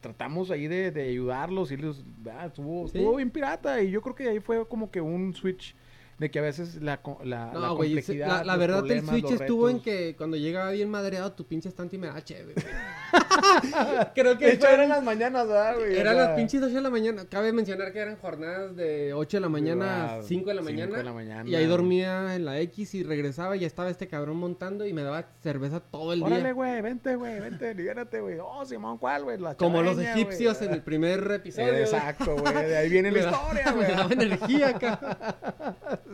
tratamos 0.00 0.50
ahí 0.50 0.66
de, 0.66 0.90
de 0.90 1.02
ayudarlos 1.10 1.70
y 1.72 1.76
los, 1.76 2.04
ah, 2.32 2.46
estuvo, 2.46 2.88
Sí. 2.88 2.98
estuvo 2.98 3.16
bien 3.16 3.30
pirata 3.30 3.80
y 3.82 3.90
yo 3.90 4.00
creo 4.02 4.14
que 4.14 4.28
ahí 4.28 4.40
fue 4.40 4.66
como 4.66 4.90
que 4.90 5.00
un 5.00 5.32
switch 5.34 5.74
de 6.18 6.30
que 6.30 6.38
a 6.38 6.42
veces 6.42 6.76
la, 6.82 7.00
la, 7.24 7.52
la 7.52 7.60
No, 7.60 7.76
güey, 7.76 7.90
se- 7.90 7.96
complejidad, 7.96 8.28
la, 8.38 8.44
la 8.44 8.56
verdad 8.56 8.78
el 8.78 8.84
problemas, 8.86 9.10
switch 9.10 9.30
estuvo 9.40 9.68
en 9.68 9.80
que 9.80 10.14
cuando 10.16 10.36
llegaba 10.36 10.70
bien 10.70 10.88
madreado 10.90 11.32
tu 11.32 11.46
pinche 11.46 11.68
estante 11.68 11.98
me 11.98 12.06
da 12.06 12.22
chévere. 12.24 12.54
Creo 14.14 14.38
que 14.38 14.46
De 14.46 14.52
hecho, 14.52 14.68
eran 14.68 14.88
las 14.88 15.02
mañanas, 15.02 15.46
¿verdad, 15.46 15.74
güey? 15.76 15.96
O 15.96 16.00
eran 16.00 16.14
sea, 16.14 16.24
las 16.26 16.36
pinches 16.36 16.62
8 16.62 16.74
de 16.74 16.80
la 16.80 16.90
mañana. 16.90 17.24
Cabe 17.28 17.52
mencionar 17.52 17.92
que 17.92 17.98
eran 18.00 18.16
jornadas 18.16 18.76
de 18.76 19.12
8 19.14 19.36
de 19.36 19.40
la 19.40 19.48
mañana 19.48 19.86
a 20.04 20.16
Ah, 20.16 20.22
5 20.22 20.48
de 20.48 20.54
la 20.54 20.62
mañana. 20.62 20.96
de 20.96 21.04
la 21.04 21.12
mañana. 21.12 21.48
Y 21.48 21.54
ahí 21.54 21.66
dormía 21.66 22.34
en 22.34 22.44
la 22.44 22.58
X 22.60 22.94
y 22.94 23.02
regresaba 23.02 23.56
y 23.56 23.64
estaba 23.64 23.90
este 23.90 24.06
cabrón 24.08 24.36
montando 24.36 24.86
y 24.86 24.92
me 24.92 25.02
daba 25.02 25.26
cerveza 25.42 25.80
todo 25.80 26.12
el 26.12 26.22
Órale, 26.22 26.42
día. 26.44 26.52
güey, 26.52 26.80
vente, 26.82 27.16
güey, 27.16 27.40
vente, 27.40 27.74
libérate, 27.74 28.20
güey. 28.20 28.38
Oh, 28.40 28.64
Simón, 28.64 28.98
¿cuál, 28.98 29.24
güey? 29.24 29.38
La 29.38 29.54
Como 29.54 29.82
los 29.82 29.98
egipcios 29.98 30.60
en 30.62 30.72
el 30.72 30.82
primer 30.82 31.30
episodio. 31.32 31.74
Exacto, 31.76 32.36
güey. 32.36 32.54
De 32.66 32.76
ahí 32.76 32.88
viene 32.88 33.10
la 33.10 33.18
Me 33.22 33.30
historia, 33.30 33.64
Me 33.66 33.72
güey. 33.72 33.88
daba 33.96 34.12
energía 34.12 34.68
acá. 34.68 34.98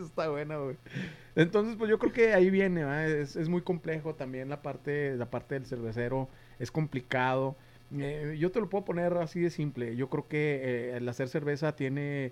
Está 0.01 0.29
bueno, 0.29 0.65
güey. 0.65 0.77
Entonces, 1.35 1.75
pues 1.77 1.89
yo 1.89 1.97
creo 1.97 2.13
que 2.13 2.33
ahí 2.33 2.49
viene, 2.49 2.83
¿va? 2.83 3.05
Es, 3.05 3.35
es 3.35 3.49
muy 3.49 3.61
complejo 3.61 4.13
también 4.15 4.49
la 4.49 4.61
parte, 4.61 5.15
la 5.17 5.29
parte 5.29 5.55
del 5.55 5.65
cervecero. 5.65 6.29
Es 6.59 6.71
complicado. 6.71 7.55
Eh, 7.97 8.37
yo 8.39 8.51
te 8.51 8.59
lo 8.59 8.69
puedo 8.69 8.85
poner 8.85 9.13
así 9.17 9.39
de 9.41 9.49
simple. 9.49 9.95
Yo 9.95 10.09
creo 10.09 10.27
que 10.27 10.61
eh, 10.63 10.97
el 10.97 11.07
hacer 11.09 11.29
cerveza 11.29 11.75
tiene... 11.75 12.31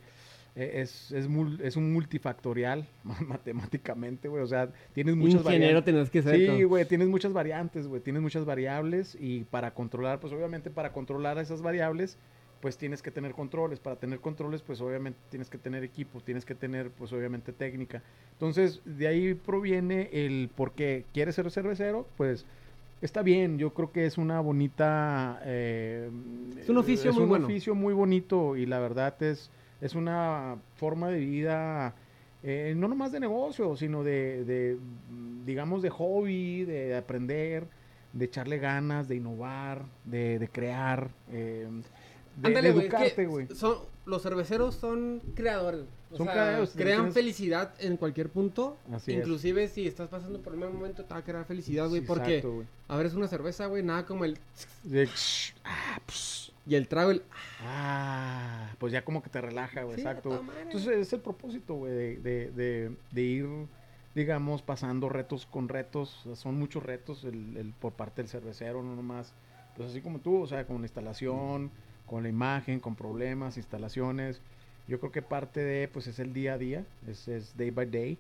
eh, 0.56 0.72
es, 0.82 1.12
es, 1.12 1.30
mul- 1.30 1.60
es 1.62 1.76
un 1.78 1.94
multifactorial 1.94 2.88
matemáticamente, 3.28 4.28
güey. 4.28 4.44
O 4.44 4.48
sea, 4.48 4.70
tienes 4.94 5.16
muchas 5.16 5.42
Ingeniero 5.46 5.82
variantes. 5.82 6.10
que 6.10 6.22
ser. 6.22 6.36
Sí, 6.58 6.64
güey, 6.64 6.86
tienes 6.86 7.08
muchas 7.08 7.34
variantes, 7.34 7.88
güey, 7.88 8.02
tienes 8.02 8.22
muchas 8.22 8.46
variables 8.46 9.16
y 9.20 9.44
para 9.46 9.74
controlar, 9.74 10.20
pues 10.20 10.34
obviamente 10.34 10.70
para 10.70 10.92
controlar 10.94 11.38
esas 11.38 11.62
variables, 11.62 12.18
pues 12.60 12.78
tienes 12.78 13.02
que 13.02 13.10
tener 13.12 13.32
controles, 13.34 13.80
para 13.80 13.96
tener 13.96 14.20
controles, 14.20 14.62
pues 14.62 14.82
obviamente 14.82 15.20
tienes 15.30 15.50
que 15.50 15.58
tener 15.58 15.84
equipo, 15.84 16.22
tienes 16.22 16.46
que 16.46 16.54
tener, 16.56 16.92
pues 16.92 17.12
obviamente 17.14 17.54
técnica. 17.54 18.04
Entonces, 18.34 18.82
de 18.86 19.08
ahí 19.08 19.34
proviene 19.34 20.10
el 20.12 20.50
por 20.56 20.74
qué 20.74 21.06
quieres 21.14 21.36
ser 21.36 21.50
cervecero, 21.50 22.08
pues 22.18 22.46
está 23.02 23.22
bien, 23.22 23.58
yo 23.58 23.74
creo 23.74 23.92
que 23.92 24.06
es 24.06 24.18
una 24.18 24.40
bonita... 24.42 25.40
eh, 25.46 26.10
Es 26.60 26.70
un 26.70 26.78
oficio 26.78 27.10
es 27.10 27.16
muy 27.16 27.24
un 27.24 27.30
bueno. 27.30 27.46
oficio 27.48 27.76
muy 27.76 27.94
bonito 27.94 28.56
y 28.58 28.66
la 28.66 28.80
verdad 28.80 29.22
es, 29.24 29.50
es 29.82 29.96
una 29.96 30.58
forma 30.76 31.10
de 31.10 31.20
vida... 31.20 31.96
eh, 32.44 32.74
no 32.78 32.88
nomás 32.88 33.12
de 33.12 33.20
negocio, 33.20 33.76
sino 33.76 34.04
de, 34.04 34.44
de, 34.46 34.78
digamos, 35.46 35.82
de 35.82 35.90
hobby, 35.90 36.66
de 36.66 36.96
aprender. 36.96 37.68
de 38.14 38.26
echarle 38.26 38.58
ganas, 38.60 39.08
de 39.08 39.16
innovar, 39.16 39.86
de, 40.06 40.38
de 40.40 40.48
crear, 40.50 41.12
eh, 41.32 41.68
de, 42.38 42.48
Ándale, 42.48 42.68
de 42.70 42.74
güey, 42.74 42.86
es 42.88 42.92
que 42.92 42.98
educarte, 42.98 43.26
güey. 43.28 43.48
Son, 43.56 43.78
los 44.06 44.22
cerveceros 44.24 44.76
son 44.76 45.22
creadores. 45.36 45.86
O 46.12 46.18
Son 46.18 46.26
sea, 46.26 46.34
creadores, 46.34 46.72
crean 46.76 46.98
tienes- 47.04 47.14
felicidad 47.14 47.74
en 47.80 47.98
cualquier 47.98 48.30
punto. 48.30 48.78
Así 48.92 49.12
es. 49.14 49.20
Inclusive 49.20 49.68
si 49.68 49.88
estás 49.88 50.10
pasando 50.10 50.42
por 50.42 50.54
un 50.54 50.60
mal 50.60 50.72
momento, 50.74 51.04
te 51.06 51.14
va 51.14 51.20
a 51.20 51.24
crear 51.24 51.46
felicidad, 51.46 51.88
güey. 51.88 52.02
Sí, 52.02 52.08
porque 52.08 52.38
exacto, 52.38 52.54
güey. 52.56 52.68
abres 52.88 53.14
una 53.14 53.28
cerveza, 53.28 53.68
güey, 53.68 53.84
nada 53.84 54.06
como 54.06 54.26
el... 54.26 54.38
De- 54.84 55.08
ah, 55.64 56.00
ps, 56.06 56.52
Y 56.68 56.76
el 56.76 56.88
trago, 56.88 57.12
el... 57.12 57.22
ah, 57.62 58.74
pues 58.80 58.92
ya 58.94 59.04
como 59.06 59.22
que 59.24 59.30
te 59.30 59.40
relaja, 59.42 59.84
güey, 59.84 59.96
Sí, 59.96 60.02
exacto. 60.02 60.34
a 60.34 60.62
Entonces 60.62 60.98
es 60.98 61.14
el 61.14 61.20
propósito, 61.22 61.76
güey, 61.76 62.16
de, 62.18 62.92
de, 63.12 63.22
ir, 63.22 63.48
digamos, 64.16 64.62
pasando 64.62 65.08
retos 65.10 65.46
con 65.46 65.70
retos. 65.70 66.26
Son 66.36 66.56
muchos 66.58 66.84
retos 66.84 67.24
el, 67.24 67.56
el- 67.58 67.74
por 67.74 67.94
parte 67.94 68.22
del 68.22 68.30
cervecero, 68.30 68.84
no 68.84 68.96
nomás. 68.96 69.34
Pues 69.78 69.90
así 69.92 70.02
como 70.02 70.20
tú, 70.20 70.42
o 70.42 70.48
sea, 70.48 70.66
con 70.68 70.78
la 70.78 70.86
instalación, 70.86 71.72
con 72.12 72.24
la 72.24 72.30
imagen, 72.30 72.82
con 72.82 72.96
problemas, 72.96 73.56
instalaciones. 73.56 74.42
Yo 74.86 75.00
creo 75.00 75.14
que 75.14 75.22
parte 75.22 75.62
de, 75.62 75.88
pues 75.88 76.08
es 76.08 76.20
el 76.20 76.34
día 76.34 76.56
a 76.56 76.58
día, 76.58 76.86
es, 77.08 77.30
es 77.30 77.56
day 77.56 77.72
by 77.72 77.90
day. 77.90 78.18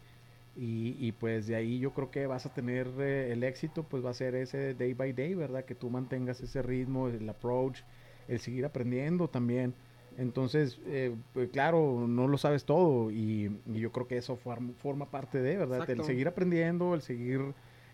Y, 0.55 0.95
y, 0.97 1.11
pues 1.11 1.47
de 1.47 1.55
ahí 1.55 1.79
yo 1.79 1.91
creo 1.91 2.09
que 2.09 2.25
vas 2.25 2.45
a 2.45 2.53
tener 2.53 2.87
eh, 2.99 3.33
el 3.33 3.43
éxito, 3.43 3.83
pues 3.83 4.03
va 4.03 4.11
a 4.11 4.13
ser 4.13 4.35
ese 4.35 4.73
day 4.75 4.93
by 4.93 5.11
day, 5.11 5.33
¿verdad? 5.33 5.65
Que 5.65 5.75
tú 5.75 5.89
mantengas 5.89 6.39
ese 6.39 6.61
ritmo, 6.61 7.09
el 7.09 7.27
approach, 7.27 7.81
el 8.29 8.39
seguir 8.39 8.65
aprendiendo 8.65 9.27
también. 9.27 9.73
Entonces, 10.17 10.79
eh, 10.85 11.13
pues, 11.33 11.49
claro, 11.49 12.05
no 12.07 12.29
lo 12.29 12.37
sabes 12.37 12.63
todo 12.63 13.11
y, 13.11 13.51
y 13.73 13.79
yo 13.79 13.91
creo 13.91 14.07
que 14.07 14.17
eso 14.17 14.37
forma, 14.37 14.71
forma 14.81 15.05
parte 15.11 15.41
de, 15.41 15.57
¿verdad? 15.57 15.79
Exacto. 15.79 16.01
El 16.01 16.07
seguir 16.07 16.27
aprendiendo, 16.29 16.95
el 16.95 17.01
seguir 17.01 17.41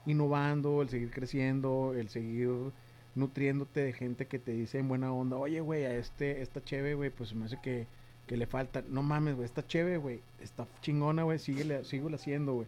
innovando, 0.05 0.83
el 0.83 0.89
seguir 0.89 1.09
creciendo, 1.09 1.95
el 1.95 2.09
seguir 2.09 2.49
nutriéndote 3.17 3.81
de 3.81 3.93
gente 3.93 4.27
que 4.27 4.39
te 4.39 4.51
dice 4.51 4.79
en 4.79 4.87
buena 4.87 5.11
onda, 5.11 5.37
oye, 5.37 5.59
güey, 5.59 5.85
a 5.85 5.95
este, 5.95 6.41
esta 6.41 6.63
cheve, 6.63 6.93
güey, 6.93 7.09
pues 7.09 7.33
me 7.33 7.45
hace 7.45 7.59
que, 7.61 7.87
que 8.27 8.37
le 8.37 8.45
falta, 8.45 8.83
no 8.87 9.03
mames, 9.03 9.35
güey, 9.35 9.45
esta 9.45 9.65
cheve, 9.65 9.97
güey, 9.97 10.21
está 10.39 10.67
chingona, 10.81 11.23
güey, 11.23 11.39
síguele, 11.39 11.83
síguela 11.83 12.15
haciendo, 12.15 12.53
güey. 12.53 12.67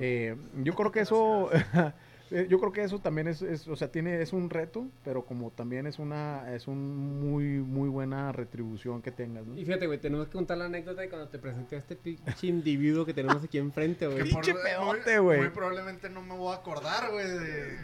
Eh, 0.00 0.36
yo 0.62 0.74
creo 0.74 0.92
que 0.92 1.00
eso, 1.00 1.50
eh, 2.30 2.46
yo 2.48 2.58
creo 2.60 2.72
que 2.72 2.82
eso 2.82 2.98
también 2.98 3.28
es, 3.28 3.42
es, 3.42 3.66
o 3.68 3.76
sea, 3.76 3.90
tiene, 3.90 4.20
es 4.22 4.32
un 4.32 4.50
reto, 4.50 4.86
pero 5.04 5.24
como 5.24 5.50
también 5.50 5.86
es 5.86 5.98
una, 5.98 6.52
es 6.54 6.66
un 6.68 7.20
muy, 7.20 7.44
muy 7.60 7.88
buena 7.88 8.32
retribución 8.32 9.00
que 9.02 9.10
tengas, 9.10 9.46
¿no? 9.46 9.56
Y 9.58 9.64
fíjate, 9.64 9.86
güey, 9.86 9.98
tenemos 9.98 10.26
que 10.26 10.32
contar 10.32 10.58
la 10.58 10.66
anécdota 10.66 11.00
de 11.00 11.08
cuando 11.08 11.28
te 11.28 11.38
presenté 11.38 11.76
a 11.76 11.78
este 11.78 11.96
pinche 11.96 12.46
individuo 12.46 13.04
que 13.04 13.14
tenemos 13.14 13.42
aquí 13.42 13.58
enfrente, 13.58 14.06
güey. 14.06 14.24
Pinche 14.24 14.54
pedote, 14.54 15.16
muy- 15.20 15.24
güey. 15.24 15.40
Muy 15.40 15.50
probablemente 15.50 16.08
no 16.10 16.22
me 16.22 16.34
voy 16.36 16.52
a 16.54 16.58
acordar, 16.58 17.10
güey. 17.10 17.26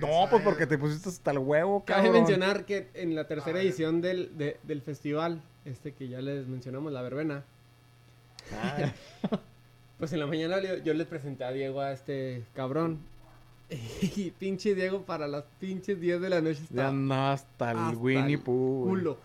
No, 0.01 0.27
pues 0.31 0.43
porque 0.43 0.67
te 0.67 0.79
pusiste 0.79 1.09
hasta 1.09 1.31
el 1.31 1.39
huevo, 1.39 1.85
Cabe 1.85 2.03
cabrón. 2.05 2.23
mencionar 2.23 2.65
que 2.65 2.89
en 2.95 3.15
la 3.15 3.27
tercera 3.27 3.61
edición 3.61 4.01
del, 4.01 4.37
de- 4.37 4.59
del 4.63 4.83
festival, 4.83 5.43
este 5.65 5.93
que 5.93 6.09
ya 6.09 6.21
les 6.21 6.47
mencionamos, 6.47 6.93
la 6.93 7.03
verbena, 7.03 7.45
Ah, 8.53 8.93
pues 9.99 10.13
en 10.13 10.21
la 10.21 10.27
mañana 10.27 10.57
yo 10.83 10.93
les 10.93 11.07
presenté 11.07 11.45
a 11.45 11.51
Diego 11.53 11.81
a 11.81 11.93
este 11.93 12.45
cabrón. 12.55 12.99
Y 14.03 14.31
pinche 14.33 14.75
Diego 14.75 15.03
para 15.03 15.27
las 15.27 15.45
pinches 15.59 16.01
10 16.01 16.21
de 16.21 16.29
la 16.29 16.41
noche 16.41 16.59
ya 16.61 16.65
estaba 16.65 16.89
andaba 16.89 17.33
hasta 17.33 17.71
el 17.73 17.79
hasta 17.79 17.99
Winnie 17.99 18.39
Pooh, 18.39 18.85
güey. 18.85 18.91
culo. 19.01 19.19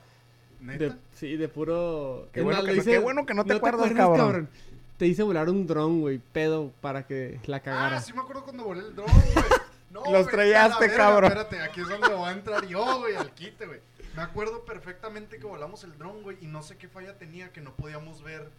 ¿Neta? 0.61 0.83
De- 0.85 0.95
sí, 1.15 1.37
de 1.37 1.47
puro... 1.47 2.27
Qué 2.33 2.41
bueno 2.41 2.63
que 2.63 2.75
no- 2.75 2.83
qué 2.83 2.99
bueno 2.99 3.25
que 3.25 3.33
no 3.33 3.45
te 3.45 3.53
acuerdas, 3.53 3.91
cabrón. 3.93 4.49
Te 4.97 5.07
hice 5.07 5.23
volar 5.23 5.49
un 5.49 5.65
dron, 5.65 6.01
güey, 6.01 6.19
pedo, 6.33 6.73
para 6.81 7.07
que 7.07 7.39
la 7.45 7.61
cagara. 7.61 7.97
Ah, 7.97 8.01
sí 8.01 8.11
me 8.11 8.19
acuerdo 8.19 8.43
cuando 8.43 8.65
volé 8.65 8.81
el 8.81 8.95
dron, 8.95 9.07
güey. 9.07 9.45
No, 9.91 10.01
Los 10.01 10.09
güey, 10.11 10.21
estrellaste, 10.21 10.93
cabrón. 10.93 11.31
Espérate, 11.31 11.61
aquí 11.61 11.81
es 11.81 11.89
donde 11.89 12.09
voy 12.13 12.29
a 12.29 12.31
entrar 12.31 12.63
yo, 12.67 12.99
güey, 12.99 13.15
al 13.15 13.31
quite, 13.31 13.65
güey. 13.65 13.79
Me 14.15 14.21
acuerdo 14.21 14.63
perfectamente 14.63 15.39
que 15.39 15.45
volamos 15.47 15.83
el 15.83 15.97
dron, 15.97 16.21
güey, 16.21 16.37
y 16.41 16.45
no 16.45 16.61
sé 16.61 16.77
qué 16.77 16.87
falla 16.87 17.17
tenía 17.17 17.51
que 17.51 17.59
no 17.61 17.73
podíamos 17.73 18.21
ver. 18.21 18.49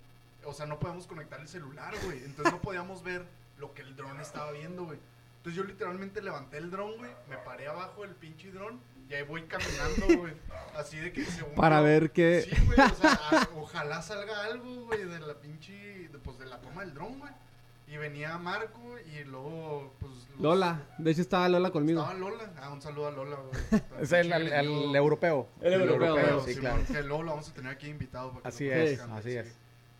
O 0.44 0.52
sea, 0.52 0.66
no 0.66 0.80
podíamos 0.80 1.06
conectar 1.06 1.38
el 1.38 1.46
celular, 1.46 1.94
güey. 2.04 2.18
Entonces 2.24 2.52
no 2.52 2.60
podíamos 2.60 3.04
ver 3.04 3.22
lo 3.58 3.72
que 3.74 3.82
el 3.82 3.94
dron 3.94 4.18
estaba 4.20 4.50
viendo, 4.50 4.86
güey. 4.86 4.98
Entonces 5.40 5.56
yo 5.56 5.64
literalmente 5.64 6.20
levanté 6.20 6.58
el 6.58 6.70
dron, 6.70 6.96
güey, 6.98 7.10
me 7.28 7.36
paré 7.38 7.66
abajo 7.68 8.02
del 8.02 8.14
pinche 8.14 8.52
dron 8.52 8.78
y 9.08 9.14
ahí 9.14 9.22
voy 9.24 9.42
caminando, 9.44 10.18
güey. 10.20 10.34
Así 10.76 10.98
de 10.98 11.12
que 11.12 11.24
según 11.24 11.54
Para 11.54 11.78
yo- 11.78 11.84
ver 11.84 12.10
qué- 12.12 12.42
Sí, 12.42 12.66
güey, 12.66 12.78
o 12.78 12.94
sea, 12.94 13.12
a- 13.14 13.48
ojalá 13.56 14.02
salga 14.02 14.44
algo, 14.44 14.84
güey, 14.84 15.04
de 15.04 15.18
la 15.18 15.34
pinche, 15.40 16.08
de, 16.08 16.18
pues 16.18 16.38
de 16.38 16.44
la 16.46 16.60
toma 16.60 16.82
del 16.84 16.92
dron, 16.94 17.18
güey. 17.18 17.32
Y 17.88 17.96
venía 17.96 18.38
Marco 18.38 18.78
y 19.00 19.24
luego, 19.24 19.92
pues... 19.98 20.12
los- 20.32 20.40
Lola, 20.40 20.82
de 20.98 21.10
hecho 21.10 21.22
estaba 21.22 21.48
Lola 21.48 21.70
conmigo. 21.70 22.02
Estaba 22.02 22.18
Lola. 22.20 22.52
Ah, 22.60 22.70
un 22.70 22.80
saludo 22.82 23.08
a 23.08 23.10
Lola, 23.10 23.36
güey. 23.36 23.82
Es 24.00 24.12
el, 24.12 24.30
el- 24.32 24.52
el 24.52 24.66
Gringo. 24.66 24.94
europeo. 24.96 25.48
El 25.62 25.72
europeo, 25.72 26.18
Europeo, 26.18 26.40
sí, 26.46 26.54
claro. 26.54 26.82
Que 26.86 27.02
luego 27.02 27.22
lo 27.24 27.30
vamos 27.32 27.48
a 27.48 27.54
tener 27.54 27.72
aquí 27.72 27.88
invitado. 27.88 28.28
para 28.30 28.42
que 28.42 28.48
Así 28.48 28.68
es, 28.68 29.00
así 29.00 29.30
sí. 29.32 29.36
es. 29.38 29.56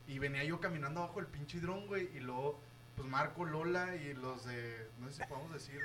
Y 0.07 0.19
venía 0.21 0.45
yo 0.45 0.61
caminando 0.61 1.01
abajo 1.03 1.17
del 1.21 1.27
pinche 1.29 1.59
dron, 1.61 1.87
güey. 1.89 2.11
Y 2.15 2.21
luego, 2.21 2.61
pues 3.01 3.11
Marco, 3.11 3.45
Lola 3.45 3.97
y 3.97 4.15
los 4.15 4.45
de. 4.45 4.89
No 4.99 5.09
sé 5.11 5.23
si 5.23 5.29
podemos 5.29 5.53
decir. 5.53 5.81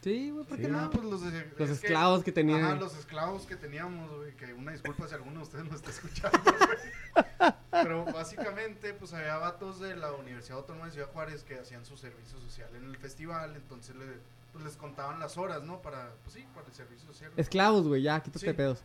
Sí, 0.00 0.30
güey, 0.30 0.46
¿por 0.46 0.56
Sí. 0.56 0.62
qué 0.62 0.68
no? 0.68 0.90
pues 0.90 1.04
los. 1.04 1.20
Los 1.22 1.32
es 1.32 1.80
que- 1.80 1.86
esclavos 1.86 2.22
que 2.22 2.30
tenían. 2.32 2.62
Ajá, 2.64 2.74
los 2.76 2.96
esclavos 2.96 3.46
que 3.46 3.56
teníamos, 3.56 4.08
güey. 4.16 4.34
Que 4.36 4.54
una 4.54 4.70
disculpa 4.72 5.08
si 5.08 5.14
alguno 5.14 5.38
de 5.38 5.42
ustedes 5.42 5.64
no 5.64 5.74
está 5.74 5.90
escuchando, 5.90 6.38
güey. 6.44 7.24
Pero 7.72 8.04
básicamente, 8.04 8.94
pues 8.94 9.12
había 9.12 9.36
vatos 9.38 9.80
de 9.80 9.96
la 9.96 10.12
Universidad 10.12 10.58
Autónoma 10.58 10.86
de 10.86 10.92
Ciudad 10.92 11.08
Juárez 11.12 11.42
que 11.42 11.58
hacían 11.58 11.84
su 11.84 11.96
servicio 11.96 12.38
social 12.40 12.68
en 12.76 12.84
el 12.84 12.96
festival. 12.96 13.56
Entonces 13.56 13.96
le, 13.96 14.06
pues, 14.52 14.64
les 14.64 14.76
contaban 14.76 15.18
las 15.18 15.36
horas, 15.36 15.62
¿no? 15.64 15.82
Para, 15.82 16.12
pues 16.22 16.34
sí, 16.34 16.46
para 16.54 16.66
el 16.68 16.74
servicio 16.74 17.06
social. 17.12 17.32
Esclavos, 17.36 17.86
güey, 17.88 18.02
ya, 18.02 18.20
quítate 18.20 18.46
Sí. 18.46 18.52
pedos. 18.52 18.82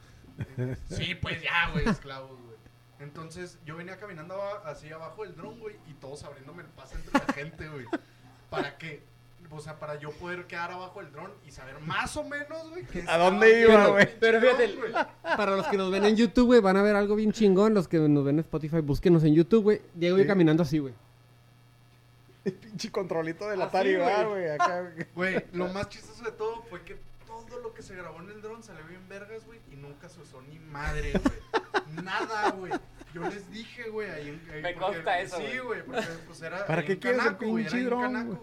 Sí, 0.89 1.13
pues 1.15 1.41
ya, 1.43 1.69
güey, 1.71 1.87
esclavos, 1.87 2.39
güey. 2.41 2.52
Entonces 3.03 3.59
yo 3.65 3.75
venía 3.75 3.97
caminando 3.97 4.41
así 4.65 4.91
abajo 4.91 5.23
del 5.23 5.35
dron, 5.35 5.59
güey, 5.59 5.75
y 5.87 5.93
todos 5.93 6.23
abriéndome 6.23 6.63
el 6.63 6.69
paso 6.69 6.95
entre 6.95 7.13
la 7.13 7.33
gente, 7.33 7.67
güey. 7.67 7.85
¿Para 8.49 8.77
qué? 8.77 9.03
O 9.51 9.59
sea, 9.59 9.77
para 9.77 9.99
yo 9.99 10.09
poder 10.11 10.47
quedar 10.47 10.71
abajo 10.71 11.01
del 11.01 11.11
dron 11.11 11.31
y 11.45 11.51
saber 11.51 11.79
más 11.81 12.15
o 12.17 12.23
menos, 12.23 12.69
güey. 12.71 12.85
qué 12.85 13.03
¿A 13.07 13.17
dónde 13.17 13.61
iba, 13.61 13.87
güey? 13.87 14.07
Pero 14.19 14.39
fíjate. 14.41 14.75
Para 15.21 15.55
los 15.55 15.67
que 15.67 15.77
nos 15.77 15.91
ven 15.91 16.05
en 16.05 16.15
YouTube, 16.15 16.45
güey, 16.47 16.61
van 16.61 16.77
a 16.77 16.81
ver 16.81 16.95
algo 16.95 17.15
bien 17.15 17.31
chingón. 17.31 17.73
Los 17.73 17.87
que 17.87 17.99
nos 17.99 18.23
ven 18.23 18.35
en 18.35 18.39
Spotify, 18.39 18.79
búsquenos 18.79 19.23
en 19.25 19.35
YouTube, 19.35 19.63
güey. 19.63 19.81
Diego 19.93 20.15
Sí. 20.15 20.21
iba 20.23 20.27
caminando 20.27 20.63
así, 20.63 20.79
güey. 20.79 20.93
El 22.45 22.53
pinche 22.53 22.91
controlito 22.91 23.47
del 23.47 23.61
Así, 23.61 23.69
Atari, 23.69 23.95
güey. 23.95 24.05
¿verdad, 24.05 24.29
güey. 24.29 24.49
Acá, 24.49 24.91
Güey, 25.13 25.45
lo 25.53 25.67
más 25.67 25.89
chistoso 25.89 26.23
de 26.23 26.31
todo 26.31 26.63
fue 26.63 26.81
que 26.81 26.97
todo 27.27 27.59
lo 27.59 27.73
que 27.73 27.83
se 27.83 27.95
grabó 27.95 28.21
en 28.21 28.31
el 28.31 28.41
dron 28.41 28.63
salió 28.63 28.85
bien 28.87 29.07
vergas, 29.07 29.45
güey, 29.45 29.59
y 29.71 29.75
nunca 29.75 30.09
se 30.09 30.19
usó 30.19 30.41
ni 30.41 30.57
madre, 30.59 31.11
güey. 31.11 32.03
Nada, 32.03 32.51
güey. 32.51 32.71
Yo 33.13 33.21
les 33.29 33.49
dije, 33.51 33.89
güey, 33.89 34.09
ahí 34.09 34.29
en... 34.29 34.41
ahí 34.53 34.61
Me 34.61 34.73
porque- 34.73 34.79
consta 34.95 35.19
eso, 35.19 35.37
Sí, 35.37 35.57
güey. 35.59 35.83
porque 35.83 36.01
pues 36.27 36.41
era 36.41 36.65
¿Para 36.65 36.83
qué 36.83 36.97
quieres 36.99 37.19
el 37.19 37.25
Canaco, 37.25 37.45
güey, 37.47 37.63
era 37.65 37.71
pinche 37.71 37.85
dron. 37.85 38.39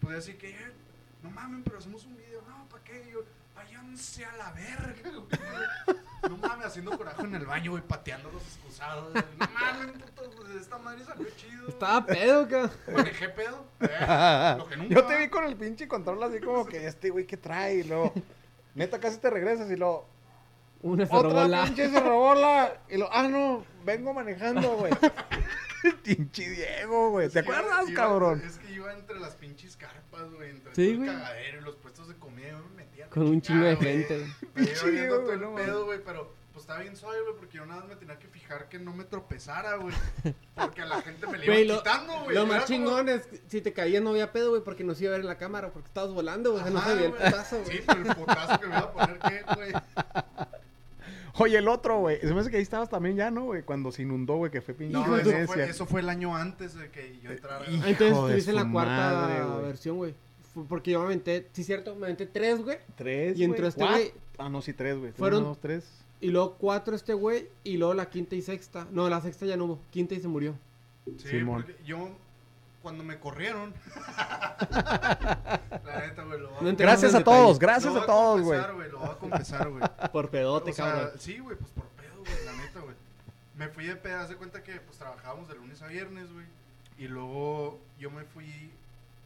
Pues 0.00 0.18
así 0.18 0.34
que, 0.34 0.50
eh, 0.50 0.72
no 1.22 1.30
mames, 1.30 1.62
pero 1.64 1.78
hacemos 1.78 2.04
un 2.04 2.16
video. 2.16 2.42
No, 2.48 2.66
¿para 2.68 2.82
qué? 2.84 3.04
Y 3.08 3.12
yo, 3.12 3.20
váyanse 3.54 4.24
a 4.24 4.36
la 4.36 4.52
verga, 4.52 5.10
güey. 5.10 5.98
No 6.30 6.36
mames, 6.36 6.66
haciendo 6.66 6.96
coraje 6.96 7.22
en 7.22 7.34
el 7.34 7.46
baño, 7.46 7.70
güey, 7.72 7.82
pateando 7.82 8.30
los 8.30 8.42
excusados. 8.42 9.12
güey. 9.12 9.24
No 9.38 9.48
mames, 9.48 10.02
puto, 10.02 10.30
pues 10.36 10.50
esta 10.60 10.78
madre 10.78 11.04
salió 11.04 11.26
chido. 11.36 11.68
Estaba 11.68 12.04
pedo, 12.06 12.48
cabrón. 12.48 12.70
Manejé 12.92 13.28
pedo. 13.30 13.64
eh, 13.80 14.54
lo 14.58 14.68
que 14.68 14.76
nunca. 14.76 14.94
Yo 14.94 15.04
te 15.06 15.16
vi 15.18 15.28
con 15.28 15.44
el 15.44 15.56
pinche 15.56 15.88
control 15.88 16.22
así 16.22 16.40
como 16.40 16.66
que 16.66 16.86
este 16.86 17.10
güey 17.10 17.26
que 17.26 17.36
trae 17.36 17.76
y 17.76 17.82
luego. 17.84 18.12
Neta, 18.74 18.98
casi 19.00 19.18
te 19.18 19.30
regresas 19.30 19.70
y 19.70 19.76
luego. 19.76 20.06
Una 20.82 21.06
se 21.06 21.12
robó 21.12 21.28
Otra 21.28 21.48
la. 21.48 21.64
pinche 21.64 21.88
se 21.90 22.00
robó 22.00 22.34
la. 22.34 22.72
Y 22.90 22.96
lo, 22.98 23.08
ah, 23.12 23.28
no, 23.28 23.64
vengo 23.84 24.12
manejando, 24.12 24.76
güey. 24.76 24.92
pinche 26.02 26.48
Diego, 26.50 27.10
güey. 27.10 27.28
¿Te 27.28 27.40
acuerdas, 27.40 27.88
iba- 27.88 28.00
cabrón? 28.02 28.42
Es 28.44 28.58
que 28.58 28.72
iba 28.72 28.92
entre 28.92 29.18
las 29.20 29.34
pinches 29.36 29.76
carpas, 29.76 30.30
güey. 30.34 30.50
Entre 30.50 30.74
Sí, 30.74 30.94
todo 30.94 31.04
el 31.04 31.10
cagadero 31.12 31.58
y 31.60 31.64
los 31.64 31.76
puestos 31.76 32.08
de 32.08 32.14
comida. 32.16 32.48
Yo 32.50 32.58
me 32.70 32.76
metía. 32.84 33.08
Con 33.10 33.22
un 33.28 33.40
chingo 33.40 33.64
de 33.64 33.76
gente, 33.76 34.26
Pinche 34.54 34.72
viendo 34.72 34.90
Diego, 34.90 35.14
todo 35.16 35.24
güey, 35.24 35.34
el 35.36 35.40
no 35.42 35.54
pedo, 35.54 35.84
güey. 35.84 36.00
Pero 36.04 36.34
pues 36.52 36.64
estaba 36.64 36.80
bien 36.80 36.96
suave, 36.96 37.20
güey. 37.22 37.34
Porque 37.38 37.56
yo 37.58 37.66
nada 37.66 37.80
más 37.80 37.88
me 37.88 37.96
tenía 37.96 38.18
que 38.18 38.28
fijar 38.28 38.68
que 38.68 38.78
no 38.78 38.92
me 38.92 39.04
tropezara, 39.04 39.76
güey. 39.76 39.94
Porque 40.54 40.82
a 40.82 40.86
la 40.86 41.00
gente 41.02 41.26
me 41.26 41.38
le 41.38 41.46
iba 41.64 41.74
lo, 41.74 41.82
quitando, 41.82 42.24
güey. 42.24 42.34
lo 42.36 42.46
más 42.46 42.64
como- 42.64 42.66
chingón 42.66 43.08
es 43.08 43.26
que 43.26 43.40
si 43.48 43.60
te 43.60 43.72
caías 43.72 44.02
no 44.02 44.10
había 44.10 44.32
pedo, 44.32 44.50
güey, 44.50 44.62
porque 44.62 44.84
no 44.84 44.94
se 44.94 45.04
iba 45.04 45.10
a 45.10 45.16
ver 45.16 45.20
en 45.22 45.26
la 45.28 45.38
cámara, 45.38 45.70
porque 45.72 45.88
estabas 45.88 46.12
volando, 46.12 46.52
güey. 46.52 46.62
o 46.62 46.66
sea, 46.66 46.72
no 46.72 46.94
veía 46.94 47.06
el 47.06 47.12
putazo, 47.12 47.62
güey. 47.62 47.76
Sí, 47.78 47.84
pero 47.86 48.00
el 48.02 48.16
putazo 48.16 48.60
que 48.60 48.66
me 48.66 48.72
iba 48.76 48.84
a 48.84 48.92
poner, 48.92 49.18
¿qué, 49.18 49.42
güey? 49.54 49.72
Oye, 51.38 51.58
el 51.58 51.68
otro, 51.68 51.98
güey. 52.00 52.20
Se 52.20 52.32
me 52.34 52.40
hace 52.40 52.50
que 52.50 52.56
ahí 52.56 52.62
estabas 52.62 52.90
también 52.90 53.16
ya, 53.16 53.30
¿no, 53.30 53.44
güey? 53.44 53.62
Cuando 53.62 53.90
se 53.90 54.02
inundó, 54.02 54.36
güey, 54.36 54.50
que 54.50 54.60
fue 54.60 54.74
pinche 54.74 54.92
No, 54.92 55.16
eso 55.16 55.30
fue, 55.46 55.64
eso 55.68 55.86
fue 55.86 56.00
el 56.00 56.08
año 56.08 56.36
antes 56.36 56.74
de 56.74 56.90
que 56.90 57.18
yo 57.22 57.30
entrara. 57.30 57.68
Hijo 57.70 57.82
Ah, 57.86 57.90
Entonces 57.90 58.48
en 58.48 58.54
la 58.56 58.70
cuarta 58.70 59.12
madre, 59.28 59.62
versión, 59.66 59.96
güey. 59.96 60.14
Porque 60.68 60.90
yo 60.90 60.98
me 61.00 61.06
aventé, 61.06 61.48
sí, 61.52 61.64
cierto, 61.64 61.94
me 61.96 62.04
aventé 62.06 62.26
tres, 62.26 62.62
güey. 62.62 62.76
Tres, 62.94 63.38
Y 63.38 63.44
entró 63.44 63.66
este 63.66 63.82
¿Cuat- 63.82 63.90
güey. 63.92 64.12
Ah, 64.36 64.48
no, 64.50 64.60
sí, 64.60 64.74
tres, 64.74 64.98
güey. 64.98 65.12
Fueron- 65.12 65.40
Uno, 65.40 65.48
dos, 65.48 65.60
tres. 65.60 66.04
Y 66.20 66.28
luego 66.28 66.56
cuatro 66.58 66.94
este 66.94 67.14
güey. 67.14 67.48
Y 67.64 67.78
luego 67.78 67.94
la 67.94 68.10
quinta 68.10 68.34
y 68.36 68.42
sexta. 68.42 68.86
No, 68.90 69.08
la 69.08 69.20
sexta 69.22 69.46
ya 69.46 69.56
no 69.56 69.64
hubo. 69.64 69.80
Quinta 69.90 70.14
y 70.14 70.20
se 70.20 70.28
murió. 70.28 70.54
Sí, 71.16 71.28
Simón. 71.28 71.62
porque 71.64 71.82
yo 71.84 72.10
cuando 72.82 73.04
me 73.04 73.18
corrieron. 73.18 73.72
la 74.70 76.00
neta, 76.00 76.22
güey, 76.24 76.40
lo 76.40 76.50
voy 76.50 76.58
a 76.58 76.62
No 76.72 76.76
Gracias 76.76 77.14
a 77.14 77.24
todos, 77.24 77.58
gracias 77.58 77.94
lo 77.94 78.02
a 78.02 78.06
todos, 78.06 78.42
güey. 78.42 78.60
confesar, 78.60 78.90
Lo 78.90 78.98
voy 78.98 79.08
a 79.08 79.14
confesar, 79.14 79.68
güey. 79.70 79.84
Por 80.12 80.30
pedote, 80.30 80.70
O 80.72 80.74
sea, 80.74 80.84
cabrón. 80.84 81.10
sí, 81.18 81.38
güey, 81.38 81.56
pues 81.56 81.70
por 81.70 81.84
pedo, 81.88 82.18
güey, 82.18 82.44
la 82.44 82.52
neta, 82.52 82.80
güey. 82.80 82.94
Me 83.56 83.68
fui 83.68 83.86
de 83.86 83.96
peda, 83.96 84.22
haz 84.22 84.28
de 84.28 84.36
cuenta 84.36 84.62
que 84.62 84.74
pues 84.80 84.98
trabajábamos 84.98 85.48
de 85.48 85.54
lunes 85.54 85.80
a 85.82 85.86
viernes, 85.86 86.32
güey. 86.32 86.46
Y 86.98 87.08
luego 87.08 87.80
yo 87.98 88.10
me 88.10 88.24
fui 88.24 88.70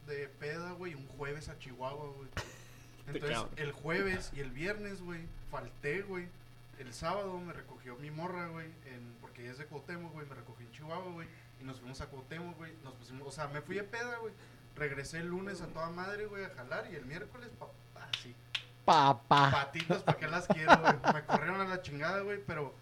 de 0.07 0.27
peda, 0.39 0.71
güey, 0.73 0.93
un 0.95 1.07
jueves 1.17 1.49
a 1.49 1.57
Chihuahua, 1.59 2.11
güey. 2.15 2.29
Entonces, 3.07 3.45
el 3.55 3.71
jueves 3.71 4.31
y 4.35 4.41
el 4.41 4.51
viernes, 4.51 5.01
güey, 5.01 5.21
falté, 5.49 6.01
güey. 6.01 6.27
El 6.79 6.93
sábado 6.93 7.39
me 7.39 7.53
recogió 7.53 7.95
mi 7.95 8.11
morra, 8.11 8.47
güey, 8.47 8.67
en, 8.85 9.15
porque 9.21 9.41
ella 9.41 9.51
es 9.53 9.57
de 9.57 9.65
Cuauhtémoc, 9.65 10.13
güey, 10.13 10.27
me 10.27 10.35
recogió 10.35 10.65
en 10.65 10.71
Chihuahua, 10.73 11.11
güey. 11.11 11.27
Y 11.61 11.63
nos 11.63 11.79
fuimos 11.79 11.99
a 12.01 12.05
Cuauhtémoc, 12.07 12.57
güey. 12.57 12.71
Nos 12.83 12.93
pusimos, 12.95 13.27
o 13.27 13.31
sea, 13.31 13.47
me 13.47 13.61
fui 13.61 13.75
de 13.75 13.83
peda, 13.83 14.17
güey. 14.17 14.33
Regresé 14.75 15.19
el 15.19 15.27
lunes 15.27 15.61
a 15.61 15.67
toda 15.67 15.89
madre, 15.89 16.25
güey, 16.27 16.43
a 16.45 16.49
jalar. 16.49 16.87
Y 16.91 16.95
el 16.95 17.05
miércoles, 17.05 17.49
pa, 17.59 17.67
así, 18.11 18.35
Papá. 18.85 19.49
patitas, 19.51 20.03
¿para 20.03 20.17
qué 20.17 20.27
las 20.27 20.47
quiero, 20.47 20.77
güey? 20.77 20.93
Me 21.13 21.23
corrieron 21.25 21.59
a 21.61 21.65
la 21.65 21.81
chingada, 21.81 22.21
güey, 22.21 22.39
pero 22.45 22.73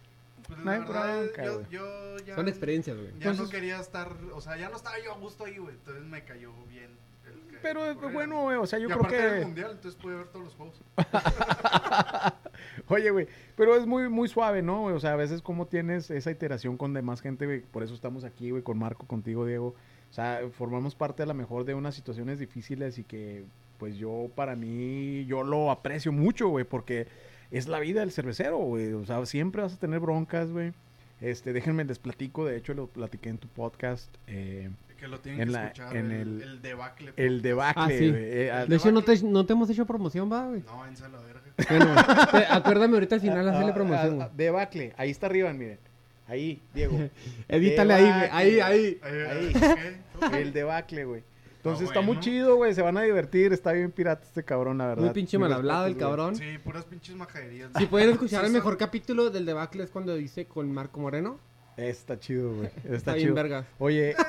pues, 0.46 0.60
No 0.60 0.66
la 0.66 0.72
hay 0.74 0.80
verdad, 0.82 1.18
bronca, 1.24 1.44
yo, 1.46 1.54
güey. 1.60 1.70
yo 1.72 2.18
ya, 2.20 2.36
Son 2.36 2.48
experiencias, 2.48 2.98
güey. 2.98 3.18
ya 3.18 3.34
no 3.34 3.50
quería 3.50 3.80
estar, 3.80 4.12
o 4.34 4.42
sea, 4.42 4.58
ya 4.58 4.70
no 4.70 4.76
estaba 4.76 5.00
yo 5.00 5.14
a 5.14 5.18
gusto 5.18 5.46
ahí, 5.46 5.58
güey, 5.58 5.74
entonces 5.74 6.04
me 6.04 6.24
cayó 6.24 6.52
bien. 6.70 6.92
el 7.26 7.48
que 7.50 7.58
Pero 7.58 7.96
bueno, 8.12 8.42
güey, 8.44 8.58
o 8.58 8.68
sea, 8.68 8.78
yo 8.78 8.86
y 8.86 8.92
creo 8.92 9.00
aparte 9.00 9.16
del 9.22 9.40
que... 9.40 9.46
mundial, 9.46 9.72
entonces 9.72 10.00
pude 10.00 10.16
ver 10.16 10.28
todos 10.28 10.46
los 10.46 10.54
juegos. 10.56 10.76
Oye, 12.88 13.12
güey, 13.12 13.28
pero 13.56 13.76
es 13.76 13.86
muy, 13.86 14.10
muy 14.10 14.28
suave, 14.28 14.62
¿no? 14.62 14.86
O 14.86 15.00
sea, 15.00 15.14
a 15.14 15.16
veces 15.16 15.42
como 15.42 15.68
tienes 15.68 16.12
esa 16.12 16.32
iteración 16.32 16.78
con 16.78 16.94
demás 16.94 17.22
gente, 17.22 17.46
güey, 17.46 17.62
por 17.62 17.84
eso 17.84 17.94
estamos 17.94 18.24
aquí, 18.24 18.52
güey, 18.52 18.64
con 18.64 18.78
Marco, 18.78 19.06
contigo, 19.08 19.46
Diego. 19.46 19.76
O 20.10 20.14
sea, 20.14 20.42
formamos 20.52 20.96
parte 20.96 21.24
a 21.24 21.26
lo 21.26 21.34
mejor 21.34 21.66
de 21.66 21.74
unas 21.74 21.96
situaciones 21.96 22.40
difíciles 22.40 22.98
y 23.00 23.04
que, 23.04 23.46
pues 23.78 23.98
yo, 23.98 24.30
para 24.36 24.56
mí, 24.56 25.26
yo 25.26 25.44
lo 25.44 25.72
aprecio 25.72 26.12
mucho, 26.12 26.50
güey, 26.50 26.66
porque 26.66 27.08
es 27.52 27.68
la 27.68 27.80
vida 27.80 28.00
del 28.02 28.12
cervecero, 28.12 28.58
güey. 28.58 28.94
O 28.94 29.06
sea, 29.06 29.26
siempre 29.26 29.62
vas 29.62 29.74
a 29.74 29.80
tener 29.80 30.00
broncas, 30.00 30.52
güey. 30.52 30.74
Este, 31.22 31.54
déjenme 31.54 31.86
les 31.86 32.00
platico, 32.00 32.46
de 32.46 32.58
hecho 32.58 32.74
lo 32.74 32.88
platiqué 32.88 33.30
en 33.30 33.38
tu 33.38 33.48
podcast, 33.48 34.14
eh, 34.28 34.70
Que 34.98 35.08
lo 35.08 35.20
tienen 35.20 35.42
En 35.42 35.48
que 35.48 35.54
la- 35.54 35.64
escuchar, 35.68 35.96
en 35.96 36.12
el, 36.12 36.42
el- 36.42 36.62
debacle. 36.62 37.14
el 37.18 37.42
debacle, 37.42 37.84
Ah, 37.84 37.88
sí. 37.90 38.12
eh, 38.14 38.66
De 38.68 38.76
hecho, 38.76 38.92
no 38.92 39.02
te, 39.04 39.22
no 39.24 39.46
te 39.46 39.54
hemos 39.54 39.70
hecho 39.70 39.86
promoción, 39.86 40.32
va, 40.32 40.48
güey. 40.48 40.62
No, 40.66 40.86
en 40.86 40.94
la 41.12 41.20
verga. 41.20 41.42
Bueno, 41.70 41.86
güey, 42.32 42.44
te- 42.46 42.52
acuérdame 42.54 42.94
ahorita 42.96 43.16
al 43.16 43.22
final 43.22 43.48
Ah, 43.48 43.52
hacerle 43.52 43.72
ah, 43.72 43.76
promoción, 43.76 44.22
ah, 44.22 44.26
güey. 44.26 44.38
debacle, 44.38 44.94
ahí 44.98 45.10
está 45.12 45.28
arriba, 45.28 45.52
miren. 45.54 45.80
Ahí, 46.28 46.62
Diego. 46.74 46.98
Edítale 47.48 47.94
ahí, 47.94 48.04
güey. 48.04 48.30
Ahí, 48.32 48.60
ahí. 48.60 49.00
Ahí. 49.04 50.34
El 50.42 50.54
debacle, 50.54 51.06
güey. 51.06 51.24
Entonces 51.58 51.88
Ah, 51.88 51.92
está 51.92 52.02
muy 52.02 52.20
chido, 52.20 52.56
güey. 52.58 52.74
Se 52.74 52.82
van 52.82 52.98
a 52.98 53.02
divertir. 53.02 53.52
Está 53.54 53.72
bien 53.72 53.92
pirata 53.92 54.24
este 54.24 54.44
cabrón, 54.44 54.78
la 54.78 54.88
verdad. 54.88 55.04
Muy 55.04 55.14
pinche 55.14 55.38
mal 55.38 55.52
hablado 55.54 55.88
el 55.88 55.98
cabrón. 55.98 56.36
Sí, 56.36 56.58
puras 56.64 56.86
pinches 56.86 57.16
majaderías. 57.16 57.72
Si 57.78 57.86
pueden 57.88 58.12
escuchar 58.12 58.46
el 58.46 58.52
mejor 58.52 58.78
capítulo 58.78 59.30
del 59.32 59.46
debacle 59.46 59.84
es 59.84 59.90
cuando 59.90 60.16
dice 60.16 60.46
con 60.46 60.72
Marco 60.72 61.00
Moreno. 61.00 61.40
Está 61.78 62.20
chido, 62.20 62.54
güey. 62.56 62.68
Está, 62.84 62.96
Está, 62.96 63.16
chido. 63.18 63.34
bien. 63.44 63.66
Oye, 63.80 64.16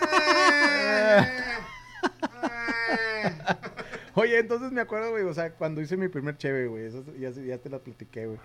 oye, 4.15 4.39
entonces 4.39 4.73
me 4.73 4.81
acuerdo, 4.81 5.11
güey. 5.11 5.25
O 5.25 5.35
sea, 5.35 5.51
cuando 5.53 5.81
hice 5.81 5.97
mi 5.97 6.09
primer 6.09 6.37
cheve, 6.37 6.67
güey. 6.67 6.87
Eso 6.87 7.05
ya, 7.19 7.31
ya 7.31 7.59
te 7.59 7.71
la 7.71 7.79
platiqué, 7.79 8.27
güey. 8.27 8.39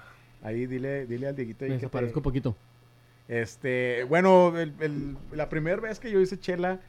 Ahí 0.44 0.66
dile, 0.66 1.06
dile 1.06 1.28
al 1.28 1.36
Dieguito 1.36 1.66
Me 1.66 1.72
desaparezco 1.76 2.20
un 2.20 2.24
poquito. 2.24 2.56
Este, 3.28 4.04
bueno, 4.06 4.58
el- 4.60 4.74
el- 4.80 5.18
la 5.32 5.48
primera 5.50 5.80
vez 5.80 6.00
que 6.00 6.12
yo 6.12 6.20
hice 6.20 6.40
chela 6.40 6.80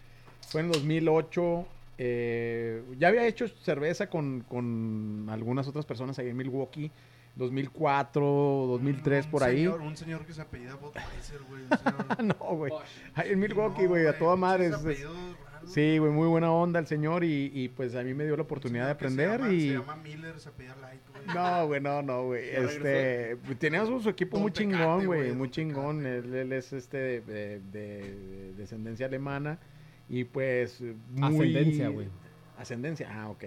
fue 0.49 0.63
en 0.63 0.73
2008. 0.73 1.67
eh, 1.99 2.83
ya 2.99 3.09
había 3.09 3.27
hecho 3.27 3.47
cerveza 3.49 4.09
con, 4.09 4.41
con 4.49 5.27
algunas 5.31 5.69
otras 5.69 5.85
personas 5.87 6.19
ahí 6.19 6.29
en 6.31 6.37
Milwaukee. 6.37 6.91
2004, 7.37 8.21
2003, 8.69 9.25
Un 9.25 9.31
por 9.31 9.43
ahí. 9.43 9.65
señor- 9.65 9.81
un 9.81 9.97
señor 9.97 10.27
que 10.27 10.33
se 10.35 10.43
apellida 10.43 10.75
Budweiser, 10.77 11.41
güey. 11.49 11.63
no, 12.29 12.35
güey. 12.57 12.73
Ahí 13.15 13.31
en 13.33 13.39
Milwaukee, 13.41 13.83
No, 13.83 13.89
güey, 13.89 14.07
a 14.07 14.19
toda 14.19 14.37
madre. 14.37 14.67
es- 14.67 14.85
es- 14.85 15.07
sí, 15.67 15.99
güey, 15.99 16.11
muy 16.13 16.29
buena 16.29 16.51
onda 16.53 16.79
el 16.81 16.87
señor. 16.87 17.25
Y, 17.25 17.51
y, 17.55 17.69
pues 17.69 17.95
a 17.95 18.03
mí 18.03 18.13
me 18.15 18.25
dio 18.25 18.37
la 18.37 18.43
oportunidad 18.43 18.85
de 18.87 18.91
aprender. 18.93 19.41
Se 19.41 19.55
y... 19.55 19.71
llama, 19.73 19.85
se 19.85 19.93
llama 19.93 20.03
Miller, 20.03 20.41
se 20.41 20.49
apellida 20.51 20.77
Light, 20.81 21.01
güey. 21.11 21.27
No, 21.35 21.67
güey, 21.69 21.81
no, 21.81 22.03
no, 22.03 22.25
güey. 22.27 22.51
Este, 22.51 23.37
tenía 23.59 23.87
su, 23.87 24.01
su 24.01 24.09
equipo 24.09 24.39
muy 24.39 24.53
chingón, 24.53 25.07
güey, 25.07 25.33
muy 25.33 25.51
chingón. 25.51 26.05
Él, 26.05 26.35
él 26.35 26.53
es 26.53 26.73
este 26.73 26.97
de, 26.99 27.21
de- 27.23 27.61
de 27.61 28.53
descendencia 28.59 29.07
alemana 29.07 29.59
y 30.09 30.25
pues 30.25 30.81
muy 31.11 31.25
Ascendencia, 31.55 31.89
güey. 31.89 32.09
Ascendencia, 32.59 33.09
ah, 33.11 33.31
ok. 33.31 33.45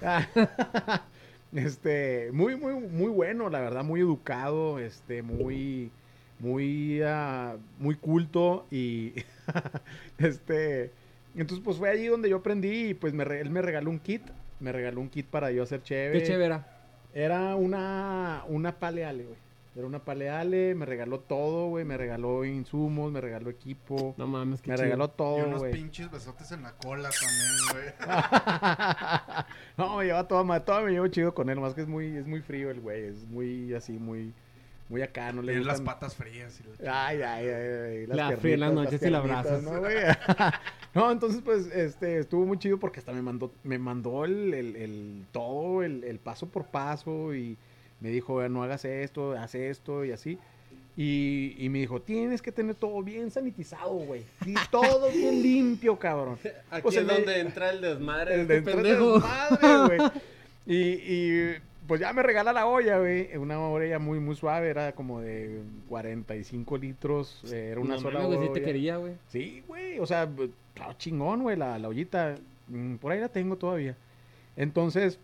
este, 1.52 2.30
muy, 2.32 2.56
muy, 2.56 2.74
muy 2.74 3.10
bueno, 3.10 3.48
la 3.50 3.60
verdad, 3.60 3.84
muy 3.84 4.00
educado, 4.00 4.78
este, 4.78 5.22
muy, 5.22 5.90
muy, 6.38 7.00
ah, 7.02 7.56
muy 7.78 7.94
culto 7.96 8.66
y, 8.70 9.14
este, 10.18 10.92
entonces 11.34 11.64
pues 11.64 11.76
fue 11.76 11.90
allí 11.90 12.06
donde 12.06 12.28
yo 12.28 12.38
aprendí 12.38 12.90
y 12.90 12.94
pues 12.94 13.12
me, 13.12 13.24
él 13.24 13.50
me 13.50 13.62
regaló 13.62 13.90
un 13.90 13.98
kit, 13.98 14.22
me 14.60 14.72
regaló 14.72 15.00
un 15.00 15.08
kit 15.08 15.26
para 15.26 15.50
yo 15.50 15.62
hacer 15.62 15.82
chévere. 15.82 16.20
Qué 16.20 16.26
chévere. 16.26 16.60
Era 17.14 17.56
una, 17.56 18.44
una 18.48 18.78
paleale, 18.78 19.24
güey. 19.24 19.47
Era 19.78 19.86
una 19.86 20.00
paleale, 20.04 20.74
me 20.74 20.84
regaló 20.86 21.20
todo, 21.20 21.68
güey. 21.68 21.84
Me 21.84 21.96
regaló 21.96 22.44
insumos, 22.44 23.12
me 23.12 23.20
regaló 23.20 23.48
equipo. 23.48 24.12
No 24.18 24.26
mames, 24.26 24.60
qué 24.60 24.70
me 24.70 24.76
chido. 24.76 24.84
regaló 24.84 25.04
Y 25.04 25.16
todo, 25.16 25.36
unos 25.46 25.60
güey. 25.60 25.72
pinches 25.72 26.10
besotes 26.10 26.50
en 26.50 26.64
la 26.64 26.72
cola 26.72 27.08
también, 27.10 27.52
güey. 27.72 28.08
no, 29.76 29.96
me 29.98 30.04
lleva 30.06 30.26
toda, 30.26 30.42
ma- 30.42 30.64
toda 30.64 30.80
me 30.82 30.90
llevo 30.90 31.06
chido 31.06 31.32
con 31.32 31.48
él. 31.48 31.60
Más 31.60 31.74
que 31.74 31.82
es 31.82 31.86
muy, 31.88 32.16
es 32.16 32.26
muy 32.26 32.40
frío 32.40 32.70
el 32.70 32.80
güey. 32.80 33.04
Es 33.04 33.24
muy 33.28 33.72
así, 33.72 33.92
muy, 33.92 34.32
muy 34.88 35.02
acá. 35.02 35.30
No 35.32 35.42
le 35.42 35.52
Tiene 35.52 35.66
las 35.66 35.78
gustan... 35.80 35.94
patas 35.94 36.16
frías. 36.16 36.60
Y 36.60 36.82
la 36.82 37.06
Ay, 37.06 37.22
ay, 37.22 37.46
ay, 37.46 37.96
ay, 38.00 38.06
La 38.08 38.36
fría 38.36 38.54
en 38.54 38.60
las 38.60 38.72
noches 38.72 39.00
y 39.00 39.10
la 39.10 39.18
abrazas. 39.18 39.62
¿no, 39.62 39.78
güey? 39.78 39.94
no, 40.94 41.10
entonces, 41.12 41.40
pues, 41.44 41.66
este, 41.68 42.18
estuvo 42.18 42.44
muy 42.46 42.58
chido 42.58 42.78
porque 42.78 42.98
hasta 42.98 43.12
me 43.12 43.22
mandó, 43.22 43.52
me 43.62 43.78
mandó 43.78 44.24
el, 44.24 44.52
el, 44.54 44.74
el- 44.76 45.26
todo, 45.30 45.84
el, 45.84 46.02
el 46.02 46.18
paso 46.18 46.48
por 46.48 46.64
paso 46.66 47.32
y 47.32 47.56
me 48.00 48.10
dijo, 48.10 48.46
no 48.48 48.62
hagas 48.62 48.84
esto, 48.84 49.32
haz 49.32 49.54
esto 49.54 50.04
y 50.04 50.12
así. 50.12 50.38
Y, 50.96 51.54
y 51.58 51.68
me 51.68 51.78
dijo, 51.78 52.02
tienes 52.02 52.42
que 52.42 52.50
tener 52.50 52.74
todo 52.74 53.02
bien 53.04 53.30
sanitizado, 53.30 53.94
güey. 53.94 54.24
Y 54.44 54.54
todo 54.70 55.10
bien 55.12 55.42
limpio, 55.42 55.96
cabrón. 55.98 56.38
Aquí 56.70 56.88
O 56.88 56.90
sea, 56.90 57.02
es 57.02 57.06
le- 57.06 57.14
donde 57.14 57.40
entra 57.40 57.70
el 57.70 57.80
desmadre 57.80 58.34
El 58.34 58.40
este 58.50 58.60
desmadre, 58.60 58.96
güey. 59.96 60.10
Y, 60.66 60.76
y, 60.76 61.54
pues 61.86 62.00
ya 62.00 62.12
me 62.12 62.22
regala 62.22 62.52
la 62.52 62.66
olla, 62.66 62.98
güey. 62.98 63.34
Una 63.36 63.60
olla 63.60 63.98
muy, 64.00 64.18
muy 64.18 64.34
suave. 64.34 64.68
Era 64.70 64.92
como 64.92 65.20
de 65.20 65.62
45 65.88 66.76
litros. 66.78 67.42
Era 67.50 67.80
una 67.80 67.94
No 67.94 68.00
sola 68.00 68.20
mames, 68.20 68.36
güey, 68.36 68.48
sí 68.48 68.54
te 68.54 68.58
olla. 68.60 68.66
quería, 68.66 68.96
güey. 68.96 69.12
Sí, 69.28 69.62
güey. 69.68 69.98
O 70.00 70.06
sea, 70.06 70.28
estaba 70.74 70.98
chingón, 70.98 71.42
güey. 71.42 71.56
La, 71.56 71.78
la 71.78 71.88
ollita. 71.88 72.34
mm, 72.66 72.96
Por 72.96 73.12
ahí 73.12 73.20
la 73.20 73.28
tengo 73.28 73.56
todavía. 73.56 73.96
Entonces, 74.56 75.18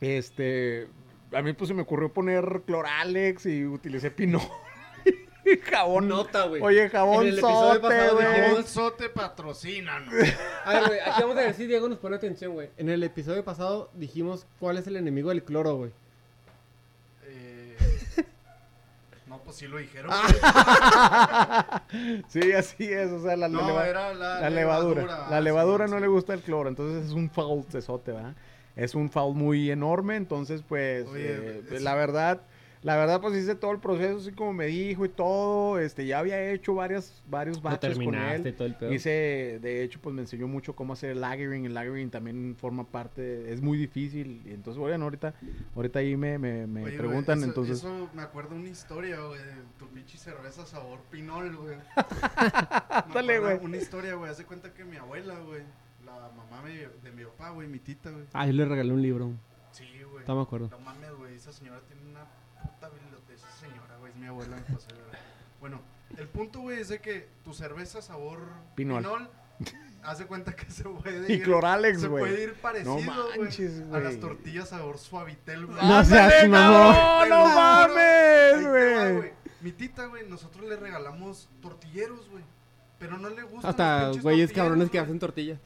este. 0.00 0.88
A 1.32 1.42
mí 1.42 1.52
pues 1.52 1.68
se 1.68 1.74
me 1.74 1.82
ocurrió 1.82 2.12
poner 2.12 2.62
cloralex 2.66 3.46
y 3.46 3.66
utilicé 3.66 4.10
pinol. 4.10 4.40
y 5.44 5.58
jabón. 5.58 6.08
Nota, 6.08 6.44
güey. 6.46 6.62
Oye, 6.62 6.88
jabón 6.88 7.22
En 7.22 7.28
el 7.28 7.38
episodio 7.38 7.82
sote, 7.82 8.08
güey. 8.10 8.26
Jabón 8.26 8.64
sote 8.66 9.08
patrocínanos. 9.10 10.14
A 10.64 10.72
ver, 10.72 10.86
güey, 10.86 11.00
aquí 11.00 11.22
vamos 11.22 11.36
a 11.36 11.40
ver 11.40 11.54
si 11.54 11.66
Diego 11.66 11.88
nos 11.88 11.98
pone 11.98 12.16
atención, 12.16 12.52
güey. 12.52 12.70
En 12.76 12.88
el 12.88 13.02
episodio 13.02 13.44
pasado 13.44 13.90
dijimos 13.94 14.46
cuál 14.58 14.78
es 14.78 14.86
el 14.86 14.96
enemigo 14.96 15.28
del 15.28 15.42
cloro, 15.42 15.76
güey. 15.76 15.90
Eh, 17.26 17.76
no, 19.26 19.38
pues 19.42 19.56
sí 19.56 19.68
lo 19.68 19.76
dijeron. 19.76 20.10
Ah, 20.12 21.82
güey. 21.92 22.24
sí, 22.28 22.52
así 22.52 22.90
es. 22.90 23.10
O 23.10 23.22
sea, 23.22 23.36
la, 23.36 23.48
no, 23.48 23.66
leva- 23.66 23.86
era 23.86 24.14
la, 24.14 24.40
la 24.40 24.50
levadura. 24.50 25.28
La 25.28 25.40
levadura 25.42 25.86
sí, 25.86 25.90
no 25.90 25.98
sí. 25.98 26.02
le 26.02 26.08
gusta 26.08 26.32
el 26.32 26.40
cloro, 26.40 26.70
entonces 26.70 27.06
es 27.06 27.12
un 27.12 27.28
foul 27.30 27.64
cesote, 27.70 28.12
¿verdad? 28.12 28.34
Es 28.78 28.94
un 28.94 29.10
foul 29.10 29.34
muy 29.34 29.70
enorme, 29.70 30.16
entonces 30.16 30.62
pues 30.62 31.06
Oye, 31.08 31.26
eh, 31.28 31.62
es- 31.72 31.82
la 31.82 31.94
verdad, 31.96 32.40
la 32.82 32.96
verdad 32.96 33.20
pues 33.20 33.34
hice 33.36 33.56
todo 33.56 33.72
el 33.72 33.80
proceso 33.80 34.18
así 34.18 34.30
como 34.30 34.52
me 34.52 34.66
dijo 34.66 35.04
y 35.04 35.08
todo, 35.08 35.80
este 35.80 36.06
ya 36.06 36.20
había 36.20 36.40
hecho 36.52 36.74
varias 36.76 37.20
varios 37.28 37.56
Lo 37.56 37.62
batches 37.64 37.94
con 37.96 38.04
terminaste 38.04 38.50
él. 38.50 38.54
todo 38.54 38.68
el 38.68 38.76
pedo. 38.76 38.92
Hice, 38.92 39.58
de 39.60 39.82
hecho, 39.82 39.98
pues 40.00 40.14
me 40.14 40.20
enseñó 40.22 40.46
mucho 40.46 40.76
cómo 40.76 40.92
hacer 40.92 41.10
el 41.10 41.20
lagering. 41.20 41.64
El 41.64 41.74
lagering 41.74 42.08
también 42.08 42.54
forma 42.56 42.84
parte, 42.84 43.52
es 43.52 43.60
muy 43.60 43.76
difícil. 43.78 44.42
Y 44.46 44.52
entonces, 44.52 44.78
bueno, 44.78 45.06
ahorita, 45.06 45.34
ahorita 45.74 45.98
ahí 45.98 46.16
me, 46.16 46.38
me, 46.38 46.68
me 46.68 46.84
Oye, 46.84 46.96
güey, 46.96 46.98
preguntan, 46.98 47.38
eso, 47.38 47.48
entonces. 47.48 47.78
Eso 47.78 48.08
me 48.14 48.22
acuerdo 48.22 48.54
una 48.54 48.68
historia, 48.68 49.18
güey, 49.22 49.40
de 49.42 49.52
tu 49.76 49.88
pinche 49.88 50.16
cerveza 50.16 50.64
sabor 50.64 51.00
pinol, 51.10 51.56
güey. 51.56 51.76
Dale, 53.12 53.40
güey. 53.40 53.58
Una 53.60 53.76
historia, 53.76 54.14
güey. 54.14 54.30
Hace 54.30 54.44
cuenta 54.44 54.72
que 54.72 54.84
mi 54.84 54.96
abuela, 54.98 55.34
güey, 55.40 55.62
la 56.08 56.28
mamá 56.30 56.62
mi- 56.62 56.76
de 57.02 57.12
mi 57.12 57.24
papá, 57.24 57.50
güey, 57.50 57.68
mi 57.68 57.78
tita, 57.78 58.10
güey. 58.10 58.24
Ah, 58.32 58.46
yo 58.46 58.52
le 58.52 58.64
regalé 58.64 58.92
un 58.92 59.02
libro. 59.02 59.32
Sí, 59.72 59.84
güey. 60.10 60.24
No 60.26 60.36
me 60.36 60.42
acuerdo. 60.42 60.68
No 60.70 60.78
mames, 60.80 61.12
güey. 61.12 61.34
Esa 61.34 61.52
señora 61.52 61.80
tiene 61.86 62.02
una 62.10 62.24
puta 62.62 62.88
biblioteca. 62.88 63.34
Esa 63.34 63.50
señora, 63.52 63.96
güey, 63.98 64.12
es 64.12 64.18
mi 64.18 64.26
abuela. 64.26 64.56
me. 64.56 64.64
Bueno, 65.60 65.80
el 66.16 66.28
punto, 66.28 66.60
güey, 66.60 66.80
es 66.80 66.88
de 66.88 67.00
que 67.00 67.28
tu 67.44 67.52
cerveza 67.52 68.00
sabor 68.00 68.40
Pinol. 68.74 69.02
pinol, 69.02 69.28
haz 70.02 70.18
de 70.18 70.26
cuenta 70.26 70.54
que 70.54 70.70
se 70.70 70.84
puede 70.84 71.30
Y 71.32 71.36
ir. 71.36 71.42
Cloralex, 71.44 72.00
se 72.00 72.08
güey. 72.08 72.24
puede 72.24 72.42
ir 72.44 72.54
parecido, 72.54 72.94
güey, 72.94 73.38
manches, 73.40 73.80
a 73.80 73.84
güey. 73.84 74.02
las 74.04 74.20
tortillas 74.20 74.68
sabor 74.68 74.98
suavitel, 74.98 75.66
güey. 75.66 75.78
No 75.78 76.04
seas 76.04 76.32
¡Ándale, 76.44 76.48
mamón. 76.48 77.28
¡No. 77.28 77.46
Ahí 77.46 77.54
mames, 77.54 78.66
güey! 79.18 79.32
Mi 79.60 79.72
tita, 79.72 80.06
güey, 80.06 80.28
nosotros 80.28 80.64
le 80.68 80.76
regalamos 80.76 81.48
tortilleros, 81.60 82.28
güey. 82.30 82.44
Pero 83.00 83.16
no 83.18 83.28
le 83.28 83.42
gustan 83.42 83.70
Hasta 83.70 84.10
güeyes 84.22 84.52
cabrones 84.52 84.90
que 84.90 84.98
güey. 84.98 85.04
hacen 85.04 85.18
tortillas. 85.18 85.58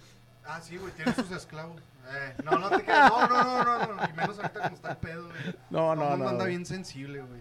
Ah, 0.45 0.61
sí, 0.61 0.77
güey, 0.77 0.93
tiene 0.93 1.15
sus 1.15 1.31
esclavos. 1.31 1.81
Eh, 2.09 2.35
no, 2.45 2.59
no 2.59 2.69
te 2.71 2.85
creas. 2.85 3.11
No, 3.11 3.29
no, 3.29 3.45
no, 3.45 3.65
no, 3.87 3.95
no. 3.95 4.05
Y 4.09 4.13
menos 4.13 4.37
ahorita 4.39 4.63
como 4.63 4.75
está 4.75 4.91
el 4.91 4.97
pedo, 4.97 5.29
güey. 5.29 5.57
No, 5.71 5.95
no, 5.95 6.05
mundo 6.05 6.17
no. 6.25 6.29
anda 6.31 6.45
güey. 6.45 6.49
bien 6.51 6.67
sensible, 6.67 7.21
güey. 7.23 7.41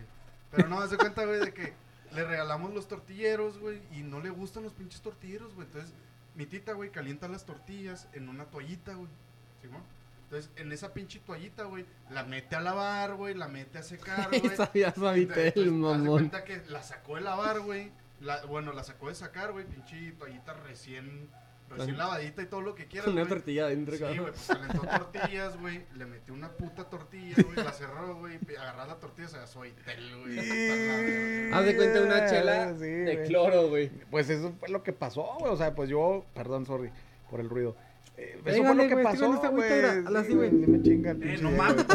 Pero 0.51 0.67
no, 0.67 0.79
haz 0.79 0.91
de 0.91 0.97
cuenta, 0.97 1.25
güey, 1.25 1.39
de 1.39 1.53
que 1.53 1.73
le 2.13 2.23
regalamos 2.25 2.73
los 2.73 2.87
tortilleros, 2.87 3.57
güey, 3.57 3.81
y 3.91 4.03
no 4.03 4.19
le 4.19 4.29
gustan 4.29 4.63
los 4.63 4.73
pinches 4.73 5.01
tortilleros, 5.01 5.53
güey. 5.55 5.65
Entonces, 5.67 5.93
mi 6.35 6.45
tita, 6.45 6.73
güey, 6.73 6.91
calienta 6.91 7.27
las 7.27 7.45
tortillas 7.45 8.07
en 8.13 8.29
una 8.29 8.45
toallita, 8.45 8.93
güey. 8.93 9.09
¿Simón? 9.61 9.81
Entonces, 10.23 10.51
en 10.55 10.71
esa 10.71 10.93
pinche 10.93 11.19
toallita, 11.19 11.63
güey, 11.63 11.85
la 12.09 12.23
mete 12.23 12.55
a 12.55 12.61
lavar, 12.61 13.15
güey, 13.15 13.33
la 13.33 13.47
mete 13.47 13.79
a 13.79 13.83
secar, 13.83 14.29
güey. 14.41 14.55
Sabía 14.55 14.93
suavitel, 14.93 15.37
Entonces, 15.47 15.57
haz 15.57 15.65
de 15.65 15.71
mamón. 15.71 16.07
cuenta 16.29 16.43
que 16.43 16.61
la 16.67 16.83
sacó 16.83 17.15
de 17.15 17.21
lavar, 17.21 17.59
güey. 17.61 17.91
La, 18.21 18.45
bueno, 18.45 18.71
la 18.71 18.83
sacó 18.83 19.09
de 19.09 19.15
sacar, 19.15 19.51
güey, 19.51 19.65
pinche 19.65 20.11
toallita 20.13 20.53
recién, 20.53 21.29
recién 21.77 21.97
lavadita 21.97 22.41
y 22.41 22.45
todo 22.45 22.61
lo 22.61 22.75
que 22.75 22.85
quieras, 22.87 23.07
Una 23.09 23.21
güey. 23.21 23.29
tortilla 23.33 23.65
adentro, 23.65 23.95
Sí, 23.95 24.03
güey, 24.03 24.19
pues 24.19 24.47
calentó 24.47 24.81
tortillas, 24.81 25.59
güey. 25.59 25.85
Le 25.95 26.05
metió 26.05 26.33
una 26.33 26.51
puta 26.51 26.89
tortilla, 26.89 27.35
güey. 27.43 27.55
La 27.55 27.71
cerró, 27.73 28.15
güey. 28.15 28.39
y 28.49 28.55
Agarrar 28.55 28.87
la 28.87 28.99
tortilla, 28.99 29.27
se 29.27 29.35
sea, 29.37 29.47
soy 29.47 29.73
tel, 29.85 30.17
güey. 30.21 31.51
Haz 31.53 31.65
de 31.65 31.75
cuenta 31.75 32.01
una 32.01 32.25
chela 32.29 32.73
Sí, 32.75 32.85
de 32.85 33.23
cloro, 33.27 33.69
güey. 33.69 33.89
Pues 34.09 34.29
eso 34.29 34.53
fue 34.59 34.69
lo 34.69 34.83
que 34.83 34.93
pasó, 34.93 35.35
güey. 35.39 35.51
O 35.51 35.57
sea, 35.57 35.73
pues 35.75 35.89
yo, 35.89 36.25
perdón, 36.33 36.65
sorry 36.65 36.91
por 37.29 37.39
el 37.39 37.49
ruido. 37.49 37.75
Eh, 38.17 38.39
eso 38.45 38.63
fue 38.63 38.75
lo 38.75 38.87
que 38.87 38.97
pasó, 38.97 39.33
güey. 39.51 39.71
así, 40.15 40.33
güey. 40.33 40.51
me 40.51 40.81
chinga 40.83 41.11
el 41.11 41.23
Eh, 41.23 41.37
no 41.41 41.49
güey, 41.49 41.57
mames, 41.57 41.85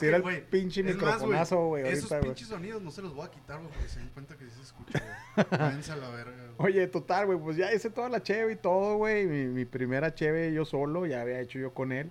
que, 0.00 0.08
el 0.08 0.42
pinche 0.44 0.82
microfonazo, 0.82 1.66
güey, 1.66 1.86
Esos 1.86 2.10
ahorita, 2.10 2.18
güey. 2.18 2.30
pinches 2.30 2.48
sonidos 2.48 2.82
no 2.82 2.90
se 2.90 3.02
los 3.02 3.14
voy 3.14 3.26
a 3.26 3.30
quitar, 3.30 3.58
güey, 3.58 3.70
porque 3.70 3.88
se 3.88 3.98
dan 4.00 4.08
cuenta 4.08 4.36
que 4.36 4.46
sí 4.46 4.50
se 4.56 4.62
escucha, 4.62 5.00
güey. 5.34 5.46
Váyanse 5.60 5.92
a 5.92 5.96
la 5.96 6.08
verga, 6.10 6.32
güey. 6.32 6.45
Oye, 6.58 6.86
total, 6.86 7.26
güey, 7.26 7.38
pues 7.38 7.56
ya 7.56 7.72
hice 7.72 7.90
toda 7.90 8.08
la 8.08 8.22
cheve 8.22 8.52
y 8.52 8.56
todo, 8.56 8.96
güey. 8.96 9.26
Mi, 9.26 9.46
mi 9.46 9.64
primera 9.64 10.14
cheve 10.14 10.52
yo 10.52 10.64
solo, 10.64 11.06
ya 11.06 11.20
había 11.20 11.40
hecho 11.40 11.58
yo 11.58 11.74
con 11.74 11.92
él. 11.92 12.10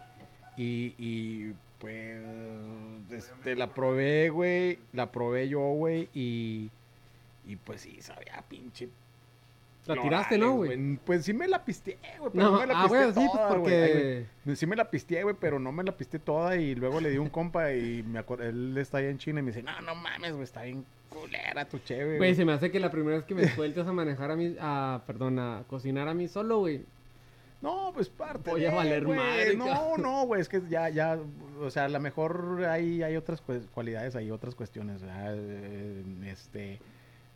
Y, 0.55 0.93
y 0.97 1.53
pues, 1.79 2.21
este, 3.11 3.55
la 3.55 3.73
probé, 3.73 4.29
güey. 4.29 4.79
La 4.93 5.11
probé 5.11 5.49
yo, 5.49 5.59
güey. 5.59 6.09
Y, 6.13 6.69
y 7.45 7.55
pues 7.55 7.81
sí, 7.81 7.97
sabía 8.01 8.43
pinche. 8.47 8.89
La 9.87 10.01
tiraste, 10.01 10.37
¿no, 10.37 10.53
güey? 10.55 10.97
Pues 11.05 11.25
sí 11.25 11.33
me 11.33 11.47
la 11.47 11.63
pisteé, 11.63 11.97
güey. 12.19 12.31
Pero 12.33 12.43
no, 12.45 12.51
No, 12.51 12.59
me 12.59 12.67
la 12.67 12.79
ah, 12.79 12.83
sí, 12.83 12.89
pues 12.89 13.13
toda. 13.13 13.47
Ay, 13.47 13.53
porque... 13.55 14.25
güey. 14.43 14.55
Sí 14.55 14.65
me 14.65 14.75
la 14.75 14.89
pisteé, 14.89 15.23
güey, 15.23 15.35
pero 15.39 15.59
no 15.59 15.71
me 15.71 15.83
la 15.83 15.95
pisteé 15.95 16.19
toda 16.19 16.55
y 16.57 16.75
luego 16.75 16.99
le 17.01 17.09
di 17.11 17.17
un 17.17 17.29
compa 17.29 17.71
y 17.73 18.01
me 18.03 18.19
acuer- 18.19 18.41
él 18.41 18.77
está 18.77 18.97
allá 18.97 19.09
en 19.09 19.17
China 19.17 19.39
y 19.39 19.43
me 19.43 19.51
dice, 19.51 19.63
no, 19.63 19.79
no 19.81 19.95
mames, 19.95 20.31
güey, 20.31 20.43
está 20.43 20.63
bien 20.63 20.85
culera 21.09 21.63
tu 21.65 21.79
cheve, 21.79 22.17
Güey, 22.17 22.35
se 22.35 22.43
me 22.43 22.51
hace 22.51 22.71
que 22.71 22.79
la 22.79 22.91
primera 22.91 23.15
vez 23.17 23.25
que 23.25 23.33
me 23.35 23.47
sueltas 23.47 23.87
a 23.87 23.93
manejar 23.93 24.31
a 24.31 24.35
mí, 24.35 24.55
a, 24.59 25.01
perdón, 25.07 25.39
a 25.39 25.63
cocinar 25.67 26.07
a 26.09 26.13
mí 26.13 26.27
solo, 26.27 26.59
güey. 26.59 26.83
No, 27.61 27.91
pues 27.95 28.09
parte. 28.09 28.51
Voy 28.51 28.65
a 28.65 28.73
valer 28.73 29.05
güey. 29.05 29.17
madre, 29.17 29.55
No, 29.55 29.65
cabrón. 29.65 30.01
no, 30.01 30.25
güey, 30.25 30.41
es 30.41 30.49
que 30.49 30.61
ya, 30.69 30.89
ya, 30.89 31.17
o 31.61 31.69
sea, 31.71 31.85
a 31.85 31.89
lo 31.89 31.99
mejor 31.99 32.65
hay, 32.69 33.01
hay 33.01 33.15
otras 33.15 33.41
cualidades, 33.73 34.15
hay 34.15 34.29
otras 34.29 34.55
cuestiones, 34.55 35.01
¿verdad? 35.01 35.35
Eh, 35.37 36.03
este, 36.27 36.79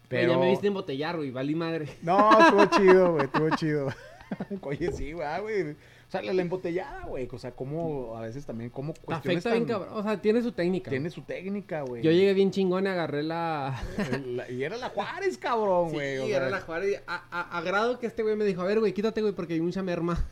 Pero... 0.10 0.34
Ya 0.34 0.38
me 0.38 0.50
viste 0.50 0.67
embotellar, 0.67 1.15
güey, 1.15 1.32
valí 1.32 1.56
madre. 1.56 1.88
No, 2.02 2.30
estuvo 2.39 2.65
chido, 2.78 3.13
güey, 3.13 3.26
estuvo 3.26 3.50
chido. 3.56 3.88
Oye, 4.62 4.91
sí, 4.91 5.13
güey. 5.13 5.72
O 5.72 6.12
sea, 6.12 6.24
la, 6.24 6.34
la 6.34 6.41
embotellada, 6.41 7.06
güey, 7.06 7.30
o 7.32 7.38
sea, 7.38 7.52
como 7.52 8.17
a 8.17 8.22
veces 8.22 8.43
también, 8.43 8.72
como 8.72 8.95
cuestiones 8.95 9.45
Afecta 9.45 9.52
bien, 9.54 9.65
cabrón. 9.65 9.89
O 9.93 10.02
sea, 10.02 10.19
tiene 10.19 10.41
su 10.41 10.52
técnica. 10.52 10.89
Tiene 10.89 11.12
su 11.12 11.22
técnica, 11.22 11.82
güey. 11.84 12.02
Yo 12.02 12.10
llegué 12.12 12.34
bien 12.34 12.50
chingón 12.50 12.86
y 12.86 12.89
agarré 12.89 13.22
la... 13.22 13.80
La- 14.26 14.50
y 14.50 14.63
era 14.63 14.76
la 14.78 14.89
Juárez, 14.95 15.38
cabrón, 15.38 15.89
Sí, 15.91 15.95
güey. 15.95 16.17
o 16.17 16.26
era 16.26 16.39
sea, 16.39 16.50
la 16.50 16.62
Juárez. 16.62 17.04
A, 17.06 17.24
a, 17.30 17.58
a 17.58 17.62
grado 17.62 18.00
que 18.00 18.08
este 18.08 18.24
güey 18.24 18.36
me 18.36 18.45
dijo, 18.45 18.62
a 18.62 18.65
ver, 18.65 18.80
güey, 18.80 18.91
quítate, 18.93 19.22
güey, 19.22 19.34
porque 19.34 19.54
hay 19.54 19.62
mucha 19.62 19.84
merma. 19.84 20.28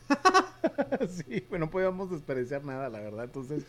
sí, 1.10 1.46
güey, 1.48 1.60
no 1.60 1.70
podíamos 1.70 2.10
desperdiciar 2.10 2.63
nada, 2.66 2.90
la 2.90 3.00
verdad. 3.00 3.26
Entonces, 3.26 3.63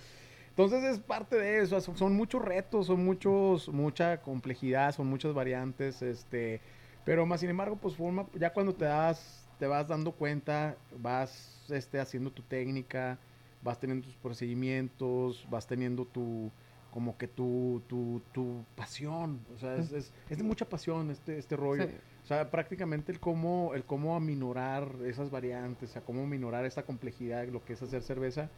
entonces 0.59 0.83
es 0.83 0.99
parte 0.99 1.37
de 1.37 1.61
eso. 1.61 1.81
Son, 1.81 2.17
muchos 2.17 2.43
retos, 2.43 2.87
son 2.87 3.05
muchos, 3.05 3.69
mucha 3.69 4.21
complejidad, 4.21 4.93
son 4.93 5.07
muchas 5.07 5.33
variantes, 5.33 6.03
este, 6.03 6.61
pero 7.05 7.25
más 7.27 7.39
sin 7.39 7.51
embargo, 7.51 7.77
pues 7.77 7.95
forma, 7.95 8.27
ya 8.35 8.53
cuando 8.53 8.75
te 8.75 8.85
das, 8.85 9.49
te 9.61 9.69
vas 9.69 9.87
dando 9.87 10.11
cuenta, 10.11 10.77
vas, 10.99 11.65
este, 11.71 12.01
haciendo 12.01 12.33
tu 12.33 12.43
técnica, 12.43 13.21
vas 13.63 13.79
teniendo 13.79 14.09
tus 14.09 14.17
procedimientos, 14.17 15.47
vas 15.49 15.65
teniendo 15.65 16.05
tu 16.05 16.51
como 16.91 17.17
que 17.17 17.29
tu, 17.29 17.83
tu, 17.87 18.21
tu 18.33 18.65
pasión, 18.75 19.41
o 19.55 19.59
sea, 19.59 19.77
es, 19.77 19.93
es, 19.93 20.13
es 20.29 20.39
de 20.39 20.43
mucha 20.43 20.69
pasión 20.69 21.11
este, 21.13 21.39
este 21.39 21.55
rollo. 21.55 21.85
Sí. 21.85 21.95
O 22.25 22.27
sea, 22.27 22.51
prácticamente 22.51 23.13
el 23.13 23.21
cómo, 23.21 23.75
el 23.75 23.85
cómo 23.85 24.17
aminorar 24.17 24.91
esas 25.07 25.31
variantes, 25.31 25.91
o 25.91 25.93
sea, 25.93 26.03
cómo 26.03 26.25
aminorar 26.25 26.65
esta 26.65 26.83
complejidad, 26.83 27.47
lo 27.47 27.65
que 27.65 27.75
es 27.75 27.83
hacer 27.83 28.03
cerveza, 28.03 28.51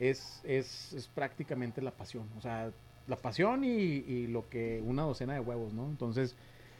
es, 0.00 0.40
es, 0.44 0.92
es 0.92 1.06
prácticamente 1.08 1.80
la 1.82 1.90
pasión. 1.90 2.24
O 2.36 2.40
sea, 2.40 2.70
la 3.06 3.16
pasión 3.16 3.64
y, 3.64 3.68
y 3.68 4.26
lo 4.26 4.48
que 4.48 4.82
una 4.84 5.02
docena 5.02 5.34
de 5.34 5.40
huevos, 5.40 5.72
¿no? 5.72 5.86
Entonces, 5.88 6.34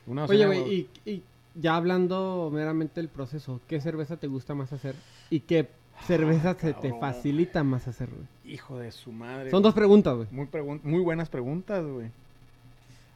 una 0.07 0.23
docena 0.23 0.49
Oye, 0.51 0.55
de 0.59 0.63
huevos. 0.63 0.73
y, 1.05 1.11
y 1.11 1.23
ya 1.55 1.77
hablando 1.77 2.51
meramente 2.53 3.01
del 3.01 3.09
proceso, 3.09 3.61
¿qué 3.69 3.81
cerveza 3.81 4.17
te 4.17 4.27
gusta 4.27 4.55
más 4.55 4.73
hacer? 4.73 4.95
¿Y 5.31 5.41
qué 5.41 5.69
cerveza 6.07 6.55
se 6.55 6.75
te 6.75 6.93
facilita 7.01 7.65
más 7.65 7.89
hacer, 7.89 8.09
güey? 8.11 8.55
Hijo 8.55 8.79
de 8.79 8.93
su 8.93 9.11
madre. 9.11 9.51
Son 9.51 9.63
dos 9.63 9.75
preguntas, 9.75 10.15
güey. 10.17 10.29
Muy, 10.31 10.47
pregun- 10.47 10.81
muy 10.85 11.01
buenas 11.01 11.29
preguntas, 11.29 11.85
güey. 11.85 12.11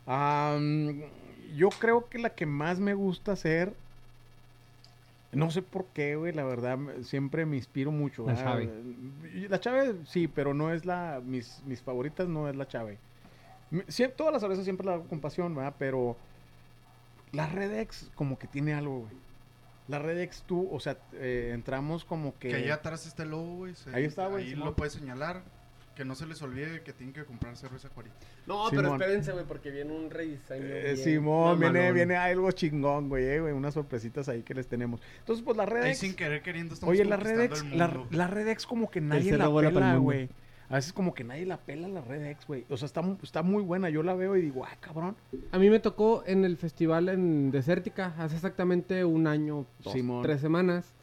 Am, 0.06 1.00
yo 1.56 1.68
creo 1.70 2.08
que 2.08 2.18
la 2.18 2.30
que 2.30 2.46
más 2.46 2.80
me 2.80 2.94
gusta 2.94 3.32
hacer, 3.32 3.72
no 5.32 5.50
sé 5.50 5.62
por 5.62 5.86
qué, 5.86 6.16
güey, 6.16 6.32
la 6.32 6.44
verdad, 6.44 6.78
siempre 7.02 7.46
me 7.46 7.56
inspiro 7.56 7.90
mucho. 7.90 8.26
La. 8.26 8.34
Chave. 8.36 8.70
La 9.48 9.58
chave, 9.60 9.94
sí, 10.06 10.28
pero 10.28 10.52
no 10.54 10.72
es 10.72 10.84
la, 10.84 11.20
mis, 11.24 11.62
mis 11.66 11.80
favoritas 11.82 12.28
no 12.28 12.48
es 12.48 12.56
la 12.56 12.66
chave. 12.68 12.98
Todas 14.16 14.32
las 14.32 14.42
cervezas 14.42 14.64
siempre 14.64 14.86
la 14.86 14.94
hago 14.94 15.04
con 15.08 15.20
pasión, 15.20 15.54
¿verdad? 15.54 15.74
Pero 15.78 16.16
la 17.32 17.46
Redex 17.46 18.10
como 18.14 18.38
que 18.38 18.46
tiene 18.46 18.74
algo, 18.74 19.00
güey. 19.00 19.12
La 19.88 19.98
Redex 19.98 20.42
tú, 20.42 20.68
o 20.70 20.78
sea, 20.78 20.96
eh, 21.14 21.50
entramos 21.54 22.04
como 22.04 22.38
que... 22.38 22.48
Que 22.50 22.56
allá 22.56 22.74
atrás 22.74 23.06
está 23.06 23.22
el 23.24 23.30
logo, 23.30 23.56
güey. 23.56 23.74
se- 23.74 23.94
Ahí 23.94 24.04
está, 24.04 24.26
güey, 24.28 24.48
Ahí 24.50 24.54
lo 24.54 24.76
puedes 24.76 24.92
señalar. 24.92 25.42
Que 25.94 26.04
no 26.04 26.14
se 26.14 26.26
les 26.26 26.40
olvide 26.40 26.82
que 26.82 26.92
tienen 26.92 27.12
que 27.12 27.24
comprar 27.24 27.56
cerveza 27.56 27.88
Juárez. 27.90 28.12
No, 28.46 28.68
Simón. 28.68 28.70
pero 28.70 28.92
espérense, 28.94 29.32
güey, 29.32 29.44
porque 29.44 29.70
viene 29.70 29.92
un 29.92 30.10
rediseño. 30.10 30.64
Eh, 30.64 30.82
bien 30.94 30.96
Simón, 30.96 31.60
viene, 31.60 31.92
viene 31.92 32.16
algo 32.16 32.50
chingón, 32.50 33.08
güey, 33.08 33.24
eh, 33.24 33.40
güey, 33.40 33.52
unas 33.52 33.74
sorpresitas 33.74 34.28
ahí 34.28 34.42
que 34.42 34.54
les 34.54 34.66
tenemos. 34.68 35.00
Entonces, 35.18 35.44
pues 35.44 35.56
la 35.56 35.64
Ahí 35.64 35.70
Redex. 35.70 35.98
sin 35.98 36.14
querer 36.14 36.42
queriendo 36.42 36.74
estamos 36.74 36.92
Oye, 36.92 37.04
la 37.04 37.16
Redex, 37.16 37.64
la, 37.72 38.26
Redex 38.26 38.66
como 38.66 38.90
que 38.90 39.00
nadie 39.00 39.36
la 39.36 39.52
pela, 39.52 39.96
güey. 39.96 40.28
A 40.72 40.76
veces 40.76 40.94
como 40.94 41.12
que 41.12 41.22
nadie 41.22 41.44
la 41.44 41.58
pela 41.58 41.86
la 41.86 42.00
Redex, 42.00 42.46
güey. 42.46 42.64
O 42.70 42.78
sea, 42.78 42.86
está, 42.86 43.02
está 43.22 43.42
muy 43.42 43.62
buena. 43.62 43.90
Yo 43.90 44.02
la 44.02 44.14
veo 44.14 44.38
y 44.38 44.40
digo, 44.40 44.64
ah, 44.64 44.74
cabrón. 44.80 45.16
A 45.50 45.58
mí 45.58 45.68
me 45.68 45.80
tocó 45.80 46.24
en 46.26 46.46
el 46.46 46.56
festival 46.56 47.10
en 47.10 47.50
Desértica 47.50 48.14
hace 48.16 48.36
exactamente 48.36 49.04
un 49.04 49.26
año, 49.26 49.66
dos, 49.80 49.92
Simón. 49.92 50.22
tres 50.22 50.40
semanas, 50.40 50.94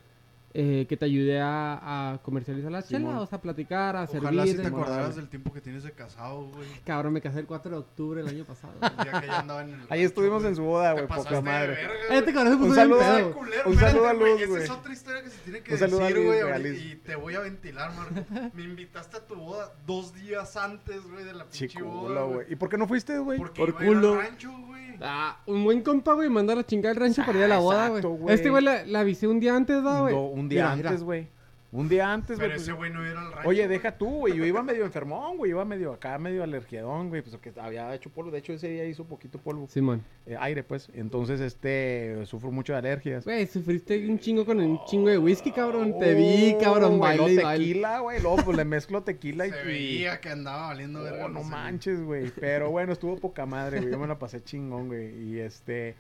eh, 0.54 0.86
que 0.90 0.98
te 0.98 1.06
ayudé 1.06 1.40
a, 1.40 2.14
a 2.14 2.18
comercializar 2.24 2.72
la 2.72 2.82
Simón. 2.82 3.12
chela, 3.12 3.22
o 3.22 3.26
sea, 3.28 3.38
a 3.38 3.42
platicar, 3.42 3.96
a 3.96 4.04
Ojalá 4.04 4.44
si 4.44 4.50
servir. 4.50 4.56
te 4.56 4.62
de- 4.62 4.68
acordaras 4.68 5.16
del 5.16 5.30
tiempo 5.30 5.54
que 5.54 5.62
tienes 5.62 5.84
de 5.84 5.92
casado, 5.92 6.46
güey. 6.48 6.68
Cabrón, 6.86 7.14
me 7.14 7.22
casé 7.22 7.40
el 7.40 7.46
4 7.46 7.72
de 7.72 7.78
octubre 7.78 8.24
del 8.24 8.30
año 8.36 8.46
pasado. 8.46 8.74
El 8.82 9.04
día 9.12 9.22
que 9.22 9.28
ya 9.28 9.40
andaba 9.40 9.64
en 9.64 9.70
el 9.76 9.80
Ahí 9.90 10.02
estuvimos 10.04 10.44
en 10.46 10.56
su 10.56 10.64
boda, 10.64 10.94
güey, 10.94 11.08
poca 11.08 11.30
de 11.30 11.42
madre. 11.42 11.68
verga, 11.76 12.16
Este 12.16 12.34
cabrón 12.34 12.54
se 12.54 12.58
puso 12.58 12.70
Un 12.70 12.76
saludo 12.76 13.00
pedo. 13.00 13.12
Ay, 13.16 13.32
culero, 13.34 13.70
Un 13.70 13.76
saludo 13.78 14.08
a 14.08 14.14
güey, 14.14 14.32
Luz, 14.34 14.42
Esa 14.42 14.50
güey. 14.50 14.64
es 14.64 14.70
otra 14.72 14.94
historia 14.94 15.24
que 15.24 15.30
se 15.30 15.38
tiene 15.40 15.62
que 15.62 15.74
Un 15.74 15.80
decir, 15.80 16.26
güey. 16.26 16.92
Y 16.92 16.96
te 16.96 17.16
voy 17.16 17.36
a 17.36 17.40
ventilar, 17.42 17.92
Marco. 17.96 18.50
Me 18.54 18.64
invitaste 18.64 19.18
a 19.18 19.28
tu 19.28 19.36
boda 19.36 19.72
dos 19.86 20.14
días 20.16 20.56
antes, 20.58 21.04
güey, 21.12 21.26
de 21.26 21.34
la 21.34 21.46
pinche 21.46 21.82
boda, 21.82 22.24
güey. 22.24 22.48
¿Y 22.50 22.56
por 22.56 22.70
qué 22.70 22.78
no 22.78 22.88
fuiste, 22.88 23.18
güey? 23.20 23.38
Porque 23.38 23.62
Por 23.62 23.76
culo. 23.76 24.18
rancho, 24.20 24.52
güey. 24.66 24.80
Ah, 25.02 25.40
un 25.46 25.64
buen 25.64 25.82
compa, 25.82 26.14
güey, 26.14 26.28
mandar 26.30 26.58
a 26.58 26.66
chingar 26.66 26.92
el 26.92 26.98
rancho 26.98 27.24
para 27.26 27.38
ir 27.38 27.44
a 27.46 27.48
la 27.48 27.60
boda, 27.60 27.88
güey. 27.88 28.04
Este 28.34 28.50
güey 28.50 28.62
la, 28.64 28.84
la 28.86 29.00
avisé 29.00 29.28
un 29.28 29.40
día 29.40 29.56
antes, 29.56 29.82
¿da, 29.82 30.02
güey? 30.02 30.14
No, 30.40 30.44
un 30.44 30.50
día 30.50 30.76
Mira, 30.76 30.90
antes, 30.90 31.04
güey. 31.04 31.28
Un 31.72 31.88
día 31.88 32.12
antes, 32.12 32.38
güey. 32.38 32.48
Pero 32.48 32.54
pues, 32.54 32.64
ese 32.64 32.72
güey 32.72 32.92
no 32.92 33.06
era 33.06 33.22
al 33.22 33.32
rancho. 33.32 33.48
Oye, 33.48 33.68
deja 33.68 33.92
tú, 33.96 34.10
güey. 34.10 34.36
Yo 34.36 34.44
iba 34.44 34.64
medio 34.64 34.86
enfermón, 34.86 35.38
güey. 35.38 35.52
Iba 35.52 35.66
medio 35.66 35.94
acá, 35.94 36.18
medio 36.18 36.42
alergiadón, 36.42 37.10
güey. 37.10 37.22
Pues 37.22 37.38
que 37.38 37.54
había 37.62 37.94
hecho 37.94 38.10
polvo. 38.10 38.32
De 38.32 38.40
hecho, 38.40 38.54
ese 38.54 38.70
día 38.70 38.86
hizo 38.86 39.04
poquito 39.06 39.38
polvo. 39.38 39.68
Simón. 39.68 40.04
Eh, 40.26 40.36
aire, 40.40 40.64
pues. 40.64 40.90
Entonces, 40.96 41.40
este, 41.40 42.26
sufro 42.26 42.52
mucho 42.52 42.74
de 42.74 42.80
alergias. 42.80 43.24
Güey, 43.24 43.46
sufriste 43.46 44.04
un 44.10 44.18
chingo 44.18 44.48
con 44.48 44.60
un 44.60 44.84
chingo 44.86 45.10
de 45.10 45.20
whisky, 45.20 45.52
cabrón. 45.52 46.00
Te 46.00 46.16
vi, 46.16 46.56
Oh, 46.56 46.58
cabrón, 46.60 46.98
güey, 46.98 47.18
baile 47.20 47.44
baile. 47.44 47.66
tequila, 47.66 48.00
güey. 48.00 48.20
Luego, 48.20 48.38
pues, 48.38 48.58
le 48.58 48.66
mezclo 48.66 49.04
tequila 49.04 49.46
y... 49.46 49.52
Se 49.52 49.64
veía 49.64 50.20
que 50.20 50.30
andaba 50.30 50.70
valiendo 50.70 51.04
verga. 51.04 51.26
Oh, 51.26 51.30
no 51.30 51.42
sé, 51.42 51.50
güey. 51.50 51.52
manches, 51.52 52.02
güey. 52.02 52.32
Pero 52.32 52.72
bueno, 52.72 52.94
estuvo 52.94 53.16
poca 53.18 53.46
madre, 53.46 53.80
güey. 53.80 53.92
Yo 53.92 54.00
me 54.00 54.08
la 54.08 54.18
pasé 54.18 54.44
chingón, 54.44 54.88
güey. 54.88 55.14
Y 55.22 55.40
este... 55.40 55.94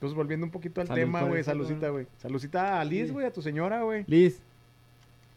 Entonces, 0.00 0.16
volviendo 0.16 0.46
un 0.46 0.50
poquito 0.50 0.80
al 0.80 0.86
Salud 0.86 0.98
tema, 1.00 1.22
güey. 1.24 1.44
Salucita, 1.44 1.90
güey. 1.90 2.06
Salucita 2.16 2.80
a 2.80 2.84
Liz, 2.86 3.08
Sí. 3.08 3.12
güey, 3.12 3.26
a 3.26 3.32
tu 3.34 3.42
señora, 3.42 3.82
güey. 3.82 4.04
Liz. 4.06 4.40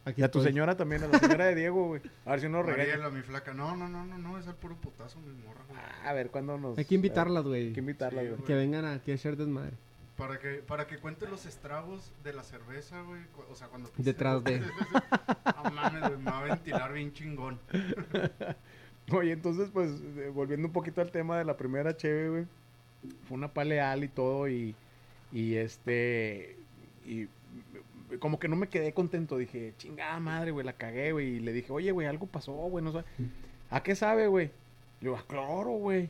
Aquí 0.05 0.21
Y 0.21 0.23
a 0.23 0.31
tu 0.31 0.39
estoy. 0.39 0.51
señora 0.53 0.77
también, 0.77 1.03
a 1.03 1.07
la 1.07 1.19
señora 1.19 1.45
de 1.47 1.55
Diego, 1.55 1.87
güey. 1.87 2.01
A 2.25 2.31
ver 2.31 2.39
si 2.39 2.47
no 2.47 2.63
regaña. 2.63 2.91
Mariela, 2.91 3.09
mi 3.09 3.21
flaca. 3.23 3.53
No, 3.53 3.75
no, 3.75 3.89
no, 3.89 4.05
no, 4.05 4.17
no, 4.17 4.37
es 4.37 4.47
al 4.47 4.55
puro 4.55 4.75
putazo, 4.75 5.19
mi 5.19 5.33
morra, 5.45 5.61
güey. 5.67 5.79
Ah, 5.81 6.09
A 6.09 6.13
ver, 6.13 6.29
¿cuándo 6.29 6.57
nos...? 6.57 6.77
Hay 6.77 6.85
que 6.85 6.95
invitarlas, 6.95 7.43
güey. 7.43 7.67
Hay 7.67 7.73
que 7.73 7.79
invitarlas, 7.81 8.23
Sí, 8.23 8.29
güey. 8.29 8.43
Que 8.43 8.53
vengan 8.55 8.85
aquí 8.85 9.11
a 9.11 9.15
echar 9.15 9.35
desmadre. 9.35 9.73
Para 10.17 10.39
que, 10.39 10.55
para 10.65 10.87
que 10.87 10.97
cuente 10.97 11.27
los 11.27 11.45
estragos 11.45 12.11
de 12.23 12.31
la 12.33 12.43
cerveza, 12.43 13.01
güey. 13.01 13.21
O 13.51 13.55
sea, 13.55 13.67
cuando... 13.67 13.89
Detrás 13.97 14.41
de. 14.45 14.61
No 15.63 15.71
mames, 15.71 16.01
güey, 16.01 16.17
me 16.19 16.31
va 16.31 16.39
a 16.39 16.43
ventilar 16.43 16.93
bien 16.93 17.11
chingón. 17.13 17.59
Oye, 19.11 19.31
entonces, 19.33 19.69
pues, 19.73 19.91
eh, 20.17 20.31
volviendo 20.33 20.67
un 20.67 20.73
poquito 20.73 21.01
al 21.01 21.11
tema 21.11 21.37
de 21.37 21.43
la 21.45 21.57
primera 21.57 21.95
cheve, 21.95 22.29
güey. 22.29 22.45
Fue 23.27 23.37
una 23.37 23.47
paleal 23.47 24.03
y 24.03 24.07
todo, 24.07 24.47
y, 24.47 24.75
y 25.31 25.55
este, 25.55 26.55
y 27.05 27.27
como 28.19 28.39
que 28.39 28.47
no 28.47 28.55
me 28.55 28.67
quedé 28.67 28.93
contento. 28.93 29.37
Dije, 29.37 29.73
chingada 29.77 30.19
madre, 30.19 30.51
güey, 30.51 30.65
la 30.65 30.73
cagué, 30.73 31.11
güey. 31.11 31.35
Y 31.35 31.39
le 31.39 31.53
dije, 31.53 31.71
oye, 31.71 31.91
güey, 31.91 32.07
algo 32.07 32.25
pasó, 32.27 32.53
güey, 32.53 32.83
no 32.83 32.91
sé. 32.91 32.99
¿A 33.69 33.81
qué 33.83 33.95
sabe, 33.95 34.27
güey? 34.27 34.51
Digo, 35.01 35.17
a 35.17 35.25
cloro, 35.25 35.71
güey. 35.71 36.09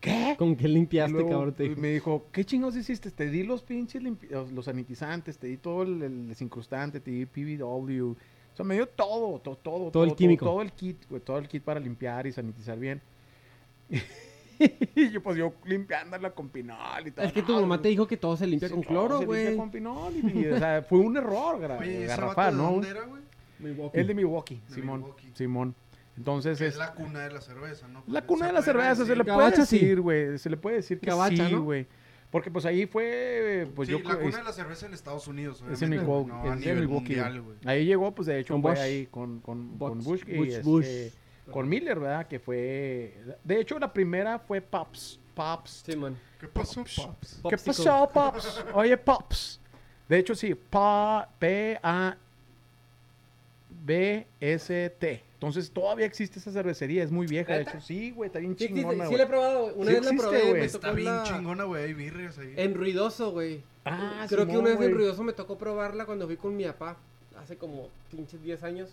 ¿Qué? 0.00 0.34
¿Con 0.36 0.56
qué 0.56 0.66
limpiaste, 0.66 1.12
luego, 1.12 1.30
cabrón? 1.30 1.54
Te 1.54 1.62
dijo. 1.68 1.80
me 1.80 1.88
dijo, 1.92 2.24
¿qué 2.32 2.44
chingados 2.44 2.74
hiciste? 2.76 3.10
Te 3.12 3.30
di 3.30 3.44
los 3.44 3.62
pinches 3.62 4.02
los, 4.02 4.50
los 4.50 4.64
sanitizantes, 4.64 5.38
te 5.38 5.46
di 5.46 5.56
todo 5.58 5.84
el, 5.84 6.02
el 6.02 6.28
desincrustante, 6.28 6.98
te 6.98 7.10
di 7.12 7.24
PBW. 7.26 8.10
O 8.10 8.56
sea, 8.56 8.64
me 8.64 8.74
dio 8.74 8.88
todo, 8.88 9.38
to- 9.38 9.56
todo, 9.56 9.90
Todo 9.92 10.04
el 10.04 10.16
químico. 10.16 10.44
Todo, 10.44 10.60
el 10.62 10.72
kit, 10.72 10.96
güey, 11.08 11.20
todo 11.22 11.38
el 11.38 11.46
kit 11.48 11.62
para 11.62 11.78
limpiar 11.78 12.26
y 12.26 12.32
sanitizar 12.32 12.78
bien. 12.78 13.00
y 14.96 15.10
yo, 15.10 15.22
pues 15.22 15.36
yo 15.36 15.54
limpiándola 15.64 16.30
con 16.30 16.48
pinol 16.48 17.06
y 17.06 17.10
todo. 17.10 17.24
Es 17.26 17.32
que 17.32 17.42
tu 17.42 17.52
no, 17.52 17.60
mamá 17.62 17.76
güey. 17.76 17.82
te 17.82 17.88
dijo 17.88 18.06
que 18.06 18.16
todo 18.16 18.36
se 18.36 18.46
limpia 18.46 18.68
Sí, 18.68 18.74
con 18.74 18.82
cloro, 18.82 19.18
se 19.18 19.24
limpia 19.26 19.42
güey. 19.44 19.56
con 19.56 19.70
pinol 19.70 20.12
y, 20.16 20.38
y, 20.40 20.46
o 20.48 20.58
sea, 20.58 20.82
fue 20.82 20.98
un 20.98 21.16
error 21.16 21.56
Oye, 21.80 22.04
¿ese 22.04 22.08
vato 22.08 22.20
garrafal, 22.22 22.50
de 22.56 22.62
¿no? 22.62 22.70
dónde 22.72 22.88
era, 22.88 23.04
güey? 23.04 23.22
Milwaukee. 23.58 23.98
El 24.00 24.06
de 24.06 24.14
Milwaukee, 24.14 24.60
De 24.68 24.74
Simón. 24.74 25.00
Milwaukee. 25.00 25.30
Simón. 25.34 25.74
Entonces 26.16 26.60
es 26.60 26.74
es 26.74 26.76
la 26.78 26.92
cuna 26.94 27.20
de 27.20 27.30
la 27.32 27.40
cerveza, 27.40 27.88
¿no? 27.88 28.02
la 28.06 28.20
Se 28.20 28.26
cuna 28.26 28.46
de 28.48 28.52
la 28.52 28.62
cerveza, 28.62 29.06
se 29.06 29.16
le 29.16 29.24
puede 29.24 29.36
Gabacha, 29.38 29.64
sí. 29.66 29.78
decir, 29.78 30.00
güey. 30.00 30.38
Se 30.38 30.50
le 30.50 30.56
puede 30.58 30.76
decir 30.76 31.00
que 31.00 31.06
Gabacha, 31.06 31.46
sí, 31.48 31.52
¿no? 31.54 31.62
güey. 31.62 31.86
Porque 32.30 32.50
pues 32.50 32.64
ahí 32.64 32.86
fue, 32.86 33.68
pues 33.74 33.88
sí, 33.88 33.92
yo 33.92 33.98
la 34.08 34.16
cuna 34.16 34.38
de 34.38 34.44
la 34.44 34.52
cerveza 34.52 34.86
en 34.86 34.94
Estados 34.94 35.26
Unidos, 35.28 35.56
es 35.70 35.82
en 35.82 35.88
obviamente, 35.92 35.98
Milwaukee, 35.98 36.28
No, 36.30 36.42
a 36.42 36.46
es 36.46 36.52
en 36.52 36.60
nivel 36.60 36.76
Milwaukee, 36.80 37.06
mundial, 37.14 37.40
güey. 37.42 37.56
güey. 37.62 37.76
Ahí 37.76 37.84
llegó, 37.86 38.14
pues 38.14 38.26
de 38.26 38.38
hecho 38.40 38.54
Con 38.54 38.62
fue 38.62 38.80
ahí 38.80 39.06
con, 39.06 39.40
con, 39.40 39.78
con 39.78 39.98
Busch, 40.02 40.24
Busch 40.24 40.28
y 40.28 40.60
Busch, 40.62 40.84
este. 40.86 41.21
Con 41.50 41.68
Miller, 41.68 41.98
¿verdad? 41.98 42.26
Que 42.28 42.38
fue, 42.38 43.14
de 43.42 43.60
hecho 43.60 43.78
la 43.78 43.92
primera 43.92 44.38
fue 44.38 44.60
Pops, 44.60 45.18
Pops. 45.34 45.82
Sí, 45.86 45.96
man. 45.96 46.16
¿Qué 46.38 46.48
pasó, 46.48 46.80
Pops. 46.82 47.40
Pops? 47.42 47.42
¿Qué 47.50 47.56
pasó, 47.66 48.10
Pops? 48.12 48.64
Oye, 48.74 48.96
Pops. 48.96 49.60
De 50.08 50.18
hecho 50.18 50.34
sí, 50.34 50.54
pa, 50.54 51.28
P 51.38 51.78
A 51.82 52.16
B 53.84 54.26
S 54.40 54.90
T. 54.98 55.22
Entonces 55.34 55.70
todavía 55.72 56.06
existe 56.06 56.38
esa 56.38 56.52
cervecería, 56.52 57.02
es 57.02 57.10
muy 57.10 57.26
vieja, 57.26 57.54
de 57.54 57.62
hecho 57.62 57.80
sí, 57.80 58.12
güey, 58.12 58.28
está 58.28 58.38
bien 58.38 58.56
Sí, 58.56 58.68
chingona, 58.68 59.04
sí 59.04 59.08
güey. 59.08 59.16
la 59.18 59.24
he 59.24 59.26
probado, 59.26 59.62
güey. 59.62 59.74
Una 59.76 59.90
Sí 59.90 59.94
vez 59.96 60.04
la 60.04 60.16
probé, 60.22 60.40
güey. 60.42 60.52
me 60.52 60.64
Está 60.66 60.78
tocó 60.80 60.94
bien 60.94 61.16
la... 61.16 61.22
chingona, 61.24 61.64
güey. 61.64 61.84
Hay 61.84 61.92
birrias 61.94 62.38
ahí. 62.38 62.54
En 62.56 62.74
Ruidoso, 62.74 63.32
güey. 63.32 63.64
Ah, 63.84 64.26
Creo 64.28 64.46
que 64.46 64.52
una 64.52 64.62
vez 64.68 64.72
en 64.74 64.76
güey. 64.78 64.92
Ruidoso 64.92 65.24
me 65.24 65.32
tocó 65.32 65.58
probarla 65.58 66.06
cuando 66.06 66.26
fui 66.26 66.36
con 66.36 66.56
mi 66.56 66.64
papá, 66.64 66.96
hace 67.42 67.56
como 67.56 67.88
pinches 68.12 68.40
10 68.40 68.62
años. 68.62 68.90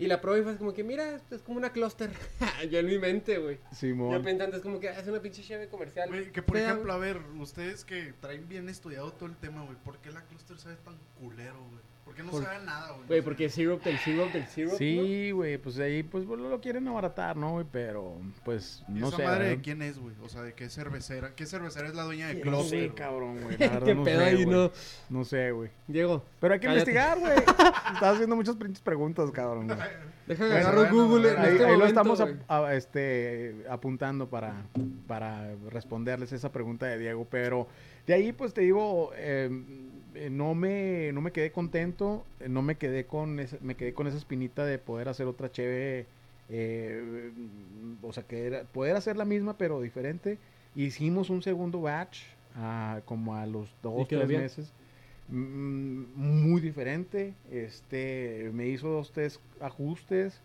Y 0.00 0.06
la 0.06 0.18
probé 0.18 0.40
y 0.40 0.42
fue 0.42 0.56
como 0.56 0.72
que, 0.72 0.82
mira, 0.82 1.20
es, 1.30 1.42
como 1.42 1.58
una 1.58 1.72
cluster. 1.72 2.10
Yo 2.70 2.78
en 2.78 2.86
mi 2.86 2.98
mente, 2.98 3.36
güey. 3.36 3.58
Yo 3.82 4.22
pensando, 4.22 4.56
es 4.56 4.62
como 4.62 4.80
que 4.80 4.88
es 4.88 5.06
una 5.06 5.20
pinche 5.20 5.42
cheve 5.42 5.68
comercial. 5.68 6.08
Güey, 6.08 6.32
que 6.32 6.40
por 6.40 6.56
ejemplo, 6.56 6.90
a 6.90 6.96
ver, 6.96 7.20
ustedes 7.38 7.84
que 7.84 8.14
traen 8.18 8.48
bien 8.48 8.70
estudiado 8.70 9.12
todo 9.12 9.28
el 9.28 9.36
tema, 9.36 9.62
güey, 9.62 9.76
¿por 9.84 9.98
qué 9.98 10.10
la 10.10 10.22
cluster 10.22 10.58
sabe 10.58 10.76
tan 10.76 10.96
culero, 11.18 11.62
güey? 11.68 11.89
¿Por 12.10 12.16
qué 12.16 12.22
no 12.24 12.30
Por- 12.32 12.42
sabe 12.42 12.64
nada, 12.64 12.90
güey? 12.94 13.06
Güey, 13.06 13.22
porque 13.22 13.48
syrup 13.48 13.84
del 13.84 13.96
syrup 13.98 14.32
del 14.32 14.44
syrup. 14.48 14.74
Sí, 14.76 15.30
güey, 15.30 15.58
pues 15.58 15.78
ahí 15.78 16.02
pues 16.02 16.24
lo, 16.26 16.34
lo 16.34 16.60
quieren 16.60 16.88
abaratar, 16.88 17.36
¿no? 17.36 17.52
güey? 17.52 17.66
Pero 17.70 18.16
pues 18.44 18.82
¿Y 18.88 18.94
no 18.94 19.08
esa 19.08 19.16
sé. 19.18 19.24
madre 19.24 19.48
de 19.50 19.60
quién 19.60 19.80
es, 19.80 19.96
güey? 19.96 20.12
O 20.20 20.28
sea, 20.28 20.42
¿de 20.42 20.52
qué 20.54 20.68
cervecera? 20.68 21.36
¿Qué 21.36 21.46
cervecera 21.46 21.86
es 21.86 21.94
la 21.94 22.02
dueña 22.02 22.26
de 22.26 22.32
Sí, 22.34 22.38
No 22.44 22.50
Cluster? 22.58 22.88
sé, 22.88 22.94
cabrón, 22.96 23.40
güey. 23.40 23.56
¿Qué 23.84 23.94
no 23.94 24.02
pedo 24.02 24.18
sé, 24.20 24.24
ahí, 24.26 24.42
güey. 24.44 24.46
no? 24.56 24.72
No 25.08 25.24
sé, 25.24 25.52
güey. 25.52 25.70
Diego, 25.86 26.24
Pero 26.40 26.54
hay 26.54 26.58
que 26.60 26.66
Cállate. 26.66 26.90
investigar, 26.90 27.18
güey. 27.20 27.38
Estás 27.94 28.14
haciendo 28.14 28.34
muchas 28.34 28.56
preguntas, 28.82 29.30
cabrón. 29.30 29.66
güey. 29.68 29.78
deja 30.26 30.44
de 30.46 30.50
Bueno, 30.50 30.66
agarrar 30.68 30.90
bueno, 30.92 31.06
Google 31.08 31.28
bueno, 31.28 31.38
en 31.38 31.44
Ahí, 31.46 31.52
este 31.52 31.64
ahí 31.66 31.78
lo 31.78 31.86
estamos 31.86 32.20
a- 32.48 32.74
este, 32.74 33.54
apuntando 33.70 34.28
para, 34.28 34.64
para 35.06 35.54
responderles 35.70 36.32
esa 36.32 36.50
pregunta 36.50 36.86
de 36.86 36.98
Diego. 36.98 37.24
Pero 37.30 37.68
de 38.04 38.14
ahí, 38.14 38.32
pues 38.32 38.52
te 38.52 38.62
digo, 38.62 39.12
eh, 39.14 39.48
eh, 40.14 40.30
no, 40.30 40.54
me, 40.54 41.12
no 41.12 41.20
me 41.20 41.32
quedé 41.32 41.52
contento. 41.52 42.24
eh, 42.40 42.48
No 42.48 42.62
me 42.62 42.76
quedé 42.76 43.04
con 43.06 43.38
esa, 43.40 43.56
me 43.60 43.74
quedé 43.76 43.92
con 43.94 44.06
esa 44.06 44.16
espinita 44.18 44.64
de 44.64 44.78
poder 44.78 45.08
hacer 45.08 45.26
otra 45.26 45.50
cheve. 45.50 46.06
eh, 46.48 47.32
o 48.02 48.12
sea, 48.12 48.22
que 48.24 48.46
era, 48.46 48.64
poder 48.64 48.96
hacer 48.96 49.16
la 49.16 49.24
misma, 49.24 49.56
pero 49.58 49.80
diferente. 49.80 50.38
Hicimos 50.74 51.30
un 51.30 51.42
segundo 51.42 51.80
batch, 51.82 52.20
ah, 52.56 53.00
como 53.04 53.34
a 53.36 53.46
los 53.46 53.68
dos, 53.82 54.06
tres 54.08 54.28
bien? 54.28 54.42
meses. 54.42 54.72
Mm, 55.28 56.04
muy 56.16 56.60
diferente. 56.60 57.34
Este, 57.50 58.50
me 58.52 58.66
hizo 58.68 58.88
dos, 58.88 59.12
tres 59.12 59.40
ajustes. 59.60 60.40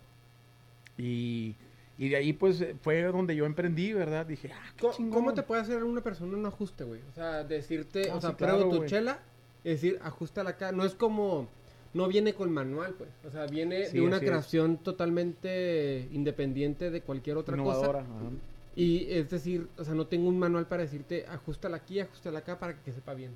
Y, 0.98 1.56
y 1.98 2.10
de 2.10 2.16
ahí, 2.18 2.34
pues, 2.34 2.64
fue 2.82 3.02
donde 3.04 3.36
yo 3.36 3.46
emprendí, 3.46 3.94
¿verdad? 3.94 4.26
Dije, 4.26 4.52
ah, 4.54 4.74
qué 4.78 4.82
¿Cómo, 4.88 5.10
cómo 5.10 5.34
te 5.34 5.44
puede 5.44 5.62
hacer 5.62 5.84
una 5.84 6.02
persona 6.02 6.38
un 6.38 6.46
ajuste, 6.46 6.84
güey? 6.84 7.02
O 7.10 7.12
sea, 7.14 7.44
decirte, 7.44 8.10
No, 8.10 8.16
o 8.18 8.22
sea, 8.22 8.32
sí, 8.32 8.36
claro, 8.36 8.56
pruebo 8.60 8.80
tu 8.82 8.86
chela, 8.86 9.20
es 9.66 9.82
decir, 9.82 10.00
ajustala 10.02 10.52
acá. 10.52 10.72
No 10.72 10.86
es 10.86 10.94
como, 10.96 11.50
no 11.94 12.08
viene 12.08 12.34
con 12.34 12.52
manual, 12.54 12.94
pues. 12.98 13.10
O 13.28 13.32
sea, 13.32 13.46
viene 13.48 13.88
Sí, 13.88 13.98
de 13.98 14.02
una 14.06 14.18
es. 14.18 14.22
creación 14.24 14.78
totalmente 14.78 16.08
independiente 16.12 16.90
de 16.92 17.02
cualquier 17.02 17.38
otra 17.38 17.56
Innovadora. 17.58 18.00
cosa. 18.04 18.12
ajá. 18.16 18.30
Y 18.78 19.06
es 19.10 19.30
decir, 19.30 19.68
o 19.78 19.84
sea, 19.86 19.94
no 19.94 20.08
tengo 20.08 20.28
un 20.28 20.38
manual 20.38 20.68
para 20.68 20.84
decirte, 20.84 21.26
ajustala 21.28 21.78
aquí, 21.78 22.00
ajustala 22.00 22.40
acá 22.40 22.60
para 22.60 22.76
que 22.82 22.92
sepa 22.92 23.14
bien. 23.14 23.32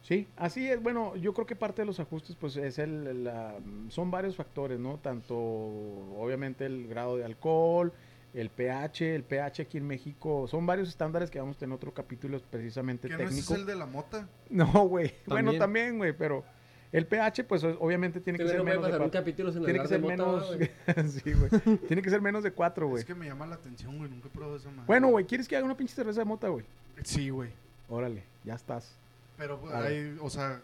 Sí, 0.00 0.26
así 0.36 0.68
es. 0.68 0.82
Bueno, 0.82 1.14
yo 1.16 1.32
creo 1.34 1.46
que 1.46 1.54
parte 1.54 1.82
de 1.82 1.86
los 1.86 2.00
ajustes, 2.00 2.34
pues, 2.36 2.56
es 2.56 2.78
el, 2.78 3.22
la- 3.24 3.58
son 3.88 4.10
varios 4.10 4.34
factores, 4.34 4.80
¿no? 4.80 4.98
Tanto, 4.98 5.36
obviamente, 5.36 6.66
el 6.66 6.88
grado 6.88 7.18
de 7.18 7.24
alcohol, 7.24 7.92
el 8.34 8.48
pH, 8.50 9.14
el 9.14 9.24
pH 9.24 9.62
aquí 9.62 9.78
en 9.78 9.86
México, 9.86 10.46
son 10.48 10.66
varios 10.66 10.88
estándares 10.88 11.30
que 11.30 11.38
vamos 11.38 11.56
a 11.56 11.60
tener 11.60 11.74
otro 11.74 11.92
capítulo 11.92 12.40
precisamente 12.50 13.08
¿Qué 13.08 13.14
no 13.14 13.24
es 13.24 13.28
técnico. 13.30 13.54
el 13.54 13.66
de 13.66 13.74
la 13.74 13.86
mota? 13.86 14.28
No, 14.48 14.66
güey. 14.88 15.14
Bueno, 15.26 15.52
También. 15.58 15.98
güey, 15.98 16.12
pero 16.12 16.44
el 16.92 17.06
pH, 17.06 17.44
pues, 17.44 17.64
obviamente 17.64 18.20
tiene 18.20 18.38
que 18.38 18.46
ser 18.46 18.62
menos 18.62 18.84
de 18.84 18.98
cuatro. 18.98 19.22
Tiene 19.64 19.80
que 19.80 19.88
ser 19.88 20.02
menos. 20.02 20.50
sí, 21.24 21.32
güey. 21.32 21.78
Tiene 21.88 22.02
que 22.02 22.10
ser 22.10 22.20
menos 22.20 22.42
de 22.42 22.52
cuatro, 22.52 22.88
güey. 22.88 23.00
Es 23.00 23.06
que 23.06 23.14
me 23.14 23.26
llama 23.26 23.46
la 23.46 23.54
atención, 23.54 23.96
güey. 23.96 24.10
Nunca 24.10 24.28
he 24.28 24.30
probado 24.30 24.56
esa 24.56 24.68
madre. 24.70 24.84
Bueno, 24.86 25.08
güey, 25.08 25.24
¿quieres 25.24 25.48
que 25.48 25.56
haga 25.56 25.64
una 25.64 25.76
pinche 25.76 25.94
cerveza 25.94 26.20
de 26.20 26.26
mota, 26.26 26.48
güey? 26.48 26.64
Sí, 27.02 27.30
güey. 27.30 27.50
Órale, 27.88 28.24
ya 28.44 28.54
estás. 28.54 28.96
Pero, 29.38 29.58
pues, 29.58 29.74
hay, 29.74 30.18
o 30.20 30.28
sea, 30.28 30.60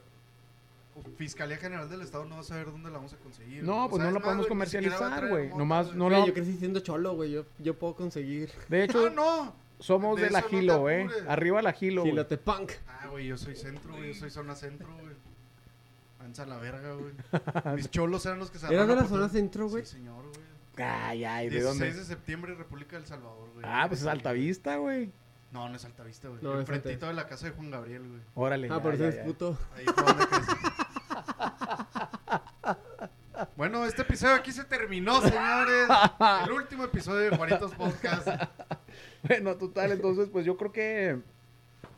Fiscalía 1.17 1.57
General 1.57 1.89
del 1.89 2.03
Estado 2.03 2.25
no 2.25 2.37
va 2.37 2.41
a 2.41 2.45
saber 2.45 2.67
dónde 2.67 2.91
la 2.91 2.97
vamos 2.97 3.13
a 3.13 3.17
conseguir. 3.17 3.63
No, 3.63 3.89
pues 3.89 4.03
no 4.03 4.11
la 4.11 4.21
podemos 4.21 4.47
güey, 4.47 4.49
comercializar, 4.49 5.29
güey. 5.29 5.49
Nomás 5.51 5.95
no 5.95 6.09
la- 6.11 6.25
yo 6.27 6.33
crecí 6.35 6.57
siendo 6.57 6.81
cholo, 6.81 7.15
güey. 7.15 7.33
Yo, 7.33 7.45
yo 7.59 7.79
puedo 7.79 7.95
conseguir 7.95 8.51
De 8.69 8.85
hecho, 8.85 9.07
¡Ah, 9.07 9.11
no! 9.11 9.55
somos 9.79 10.17
de 10.17 10.25
de, 10.25 10.31
la 10.31 10.41
no 10.41 10.91
eh. 10.91 11.09
Arriba 11.29 11.63
la 11.63 11.73
Gilo, 11.73 12.03
güey. 12.03 12.13
Gilote 12.13 12.39
Punk. 12.39 12.73
Ah, 12.87 13.09
güey, 13.11 13.27
yo 13.27 13.37
soy 13.37 13.57
centro, 13.57 13.95
güey. 13.95 14.09
Yo 14.13 14.15
soy 14.15 14.31
zona 14.31 14.55
centro, 14.55 14.89
güey. 15.01 15.15
Anza 16.21 16.47
la 16.47 16.57
verga, 16.59 16.95
güey. 16.95 17.13
Mis 17.77 17.91
cholos 17.91 18.27
eran 18.27 18.39
los 18.39 18.51
que 18.51 18.59
se 18.59 18.73
¿Eras 18.73 18.89
de 18.89 18.97
la 18.97 19.05
zona 19.07 19.29
centro, 19.29 19.69
güey? 19.69 19.85
Sí, 19.85 19.93
señor, 19.97 20.25
güey. 20.25 20.49
Ay, 20.87 21.25
ay, 21.25 21.49
¿de 21.49 21.57
16 21.57 21.65
dónde? 21.65 21.99
de 21.99 22.05
septiembre, 22.05 22.55
República 22.55 22.97
del 22.97 23.07
Salvador, 23.07 23.51
güey. 23.55 23.65
Ah, 23.69 23.87
pues 23.89 24.01
es 24.01 24.07
Altavista, 24.07 24.77
güey. 24.77 25.11
No, 25.51 25.69
no 25.69 25.77
es 25.77 25.85
Altavista, 25.85 26.29
güey. 26.29 26.41
No, 26.43 26.59
Enfrentito 26.61 27.07
de 27.07 27.15
la 27.15 27.27
casa 27.27 27.47
de 27.47 27.53
Juan 27.53 27.71
Gabriel, 27.71 28.07
güey. 28.07 28.21
Órale. 28.35 28.69
Ah, 28.69 28.77
ya, 28.77 28.83
por 28.83 28.95
eso 28.95 29.09
es 29.09 29.17
puto. 29.17 29.59
Ahí 29.75 29.85
fue 29.87 30.05
donde 30.05 30.27
crecí. 30.27 30.53
Bueno, 33.59 33.85
este 33.85 34.03
episodio 34.03 34.37
aquí 34.37 34.53
se 34.53 34.63
terminó, 34.63 35.21
señores. 35.21 35.89
El 36.47 36.53
último 36.53 36.85
episodio 36.85 37.29
de 37.29 37.37
Juanitos 37.37 37.75
Podcast. 37.75 38.29
Bueno, 39.25 39.57
total, 39.57 39.91
entonces, 39.91 40.29
pues 40.29 40.47
yo 40.47 40.57
creo 40.57 40.71
que 40.71 41.19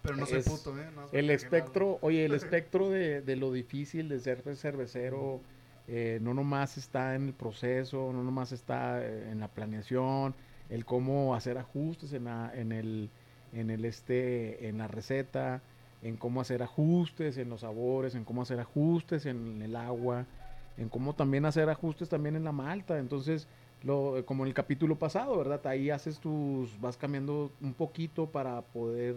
Pero 0.00 0.16
no 0.16 0.24
soy 0.24 0.40
puto, 0.40 0.74
¿eh? 0.78 0.88
No 0.94 1.06
el 1.12 1.28
espectro, 1.28 1.98
oye, 2.00 2.24
el 2.24 2.32
espectro 2.34 2.88
de, 2.88 3.20
de 3.20 3.36
lo 3.36 3.52
difícil 3.52 4.08
de 4.08 4.20
ser 4.20 4.42
cervecero 4.56 5.42
eh, 5.86 6.18
no 6.22 6.32
nomás 6.32 6.78
está 6.78 7.14
en 7.14 7.26
el 7.26 7.34
proceso, 7.34 8.10
no 8.10 8.22
nomás 8.22 8.52
está 8.52 9.04
eh, 9.04 9.28
en 9.30 9.40
la 9.40 9.48
planeación, 9.48 10.34
el 10.70 10.86
cómo 10.86 11.34
hacer 11.34 11.58
ajustes 11.58 12.14
en, 12.14 12.24
la, 12.24 12.50
en 12.54 12.72
el, 12.72 13.10
en 13.52 13.68
el 13.68 13.84
este, 13.84 14.66
en 14.66 14.78
la 14.78 14.88
receta, 14.88 15.60
en 16.00 16.16
cómo 16.16 16.40
hacer 16.40 16.62
ajustes 16.62 17.36
en 17.36 17.50
los 17.50 17.60
sabores, 17.60 18.14
en 18.14 18.24
cómo 18.24 18.40
hacer 18.40 18.60
ajustes 18.60 19.26
en 19.26 19.60
el 19.60 19.76
agua, 19.76 20.24
en 20.80 20.88
cómo 20.88 21.14
también 21.14 21.44
hacer 21.44 21.68
ajustes 21.68 22.08
también 22.08 22.36
en 22.36 22.44
la 22.44 22.52
malta. 22.52 22.98
Entonces, 22.98 23.46
lo, 23.82 24.24
como 24.24 24.44
en 24.44 24.48
el 24.48 24.54
capítulo 24.54 24.96
pasado, 24.98 25.36
¿verdad? 25.36 25.64
Ahí 25.66 25.90
haces 25.90 26.18
tus, 26.18 26.80
vas 26.80 26.96
cambiando 26.96 27.52
un 27.60 27.74
poquito 27.74 28.26
para 28.26 28.62
poder 28.62 29.16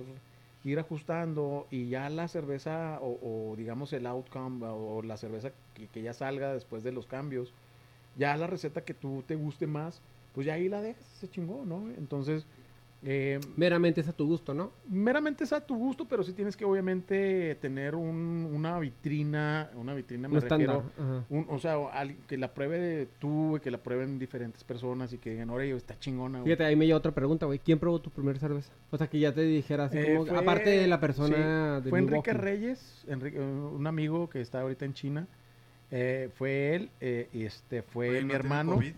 ir 0.65 0.79
ajustando 0.79 1.67
y 1.71 1.89
ya 1.89 2.09
la 2.09 2.27
cerveza 2.27 2.99
o, 3.01 3.51
o 3.51 3.55
digamos 3.55 3.91
el 3.93 4.05
outcome 4.05 4.65
o, 4.67 5.01
la 5.01 5.17
cerveza 5.17 5.51
que, 5.73 6.01
ya 6.01 6.13
salga 6.13 6.53
después 6.53 6.83
de 6.83 6.91
los 6.91 7.05
cambios, 7.05 7.53
ya 8.17 8.35
la 8.37 8.47
receta 8.47 8.83
que 8.83 8.93
tú 8.93 9.23
te 9.25 9.35
guste 9.35 9.65
más, 9.65 10.01
pues 10.33 10.45
ya 10.45 10.53
ahí 10.53 10.67
la 10.67 10.81
dejas, 10.81 11.05
se 11.19 11.29
chingó, 11.29 11.63
¿no? 11.65 11.89
Entonces, 11.97 12.45
eh, 13.05 13.39
Meramente 13.57 13.99
es 14.01 14.07
a 14.07 14.13
tu 14.13 14.25
gusto, 14.25 14.53
¿no? 14.53 14.71
meramente 14.89 15.43
es 15.43 15.51
a 15.51 15.59
tu 15.65 15.75
gusto, 15.75 16.05
pero 16.07 16.23
sí 16.23 16.31
tienes 16.33 16.55
que 16.55 16.63
obviamente 16.63 17.55
tener 17.55 17.95
un- 17.95 18.49
una 18.53 18.79
vitrina, 18.79 19.69
una 19.75 19.93
vitrina 19.93 20.27
me 20.29 20.35
Un 20.35 20.41
refiero, 20.41 20.83
un- 21.29 21.45
o 21.49 21.59
sea, 21.59 21.75
al- 21.91 22.15
que 22.27 22.37
la 22.37 22.53
pruebe 22.53 23.07
tú, 23.19 23.49
güey, 23.49 23.61
que 23.61 23.71
la 23.71 23.77
prueben 23.79 24.17
diferentes 24.19 24.63
personas 24.63 25.11
y 25.11 25.17
que 25.17 25.31
digan, 25.31 25.49
oye, 25.49 25.75
está 25.75 25.99
chingona, 25.99 26.39
güey. 26.39 26.45
Fíjate, 26.51 26.63
ahí 26.65 26.75
me 26.77 26.85
lleva 26.85 26.97
otra 26.99 27.11
pregunta, 27.11 27.45
güey. 27.45 27.59
¿Quién 27.59 27.77
probó 27.77 27.99
tu 27.99 28.09
primera 28.09 28.39
cerveza? 28.39 28.71
O 28.91 28.97
sea, 28.97 29.07
que 29.07 29.19
ya 29.19 29.33
te 29.33 29.41
dijera 29.41 29.85
así 29.85 29.97
Eh, 29.97 30.13
como... 30.15 30.25
fue- 30.27 30.37
aparte 30.37 30.69
de 30.69 30.87
la 30.87 30.99
persona 31.01 31.81
de 31.81 31.89
Fue 31.89 31.99
Enrique. 31.99 32.31
Reyes, 32.33 33.03
Enrique- 33.07 33.37
eh, 33.37 33.41
un 33.41 33.85
amigo 33.85 34.29
que 34.29 34.39
está 34.39 34.61
ahorita 34.61 34.85
en 34.85 34.93
China. 34.93 35.27
eh, 35.95 36.29
fue 36.35 36.73
él, 36.75 36.89
eh, 37.01 37.29
y 37.33 37.43
este 37.43 37.83
fue 37.83 38.09
Oye, 38.09 38.17
mi 38.21 38.23
¿no 38.23 38.29
tiene 38.29 38.39
hermano. 38.45 38.73
COVID? 38.75 38.93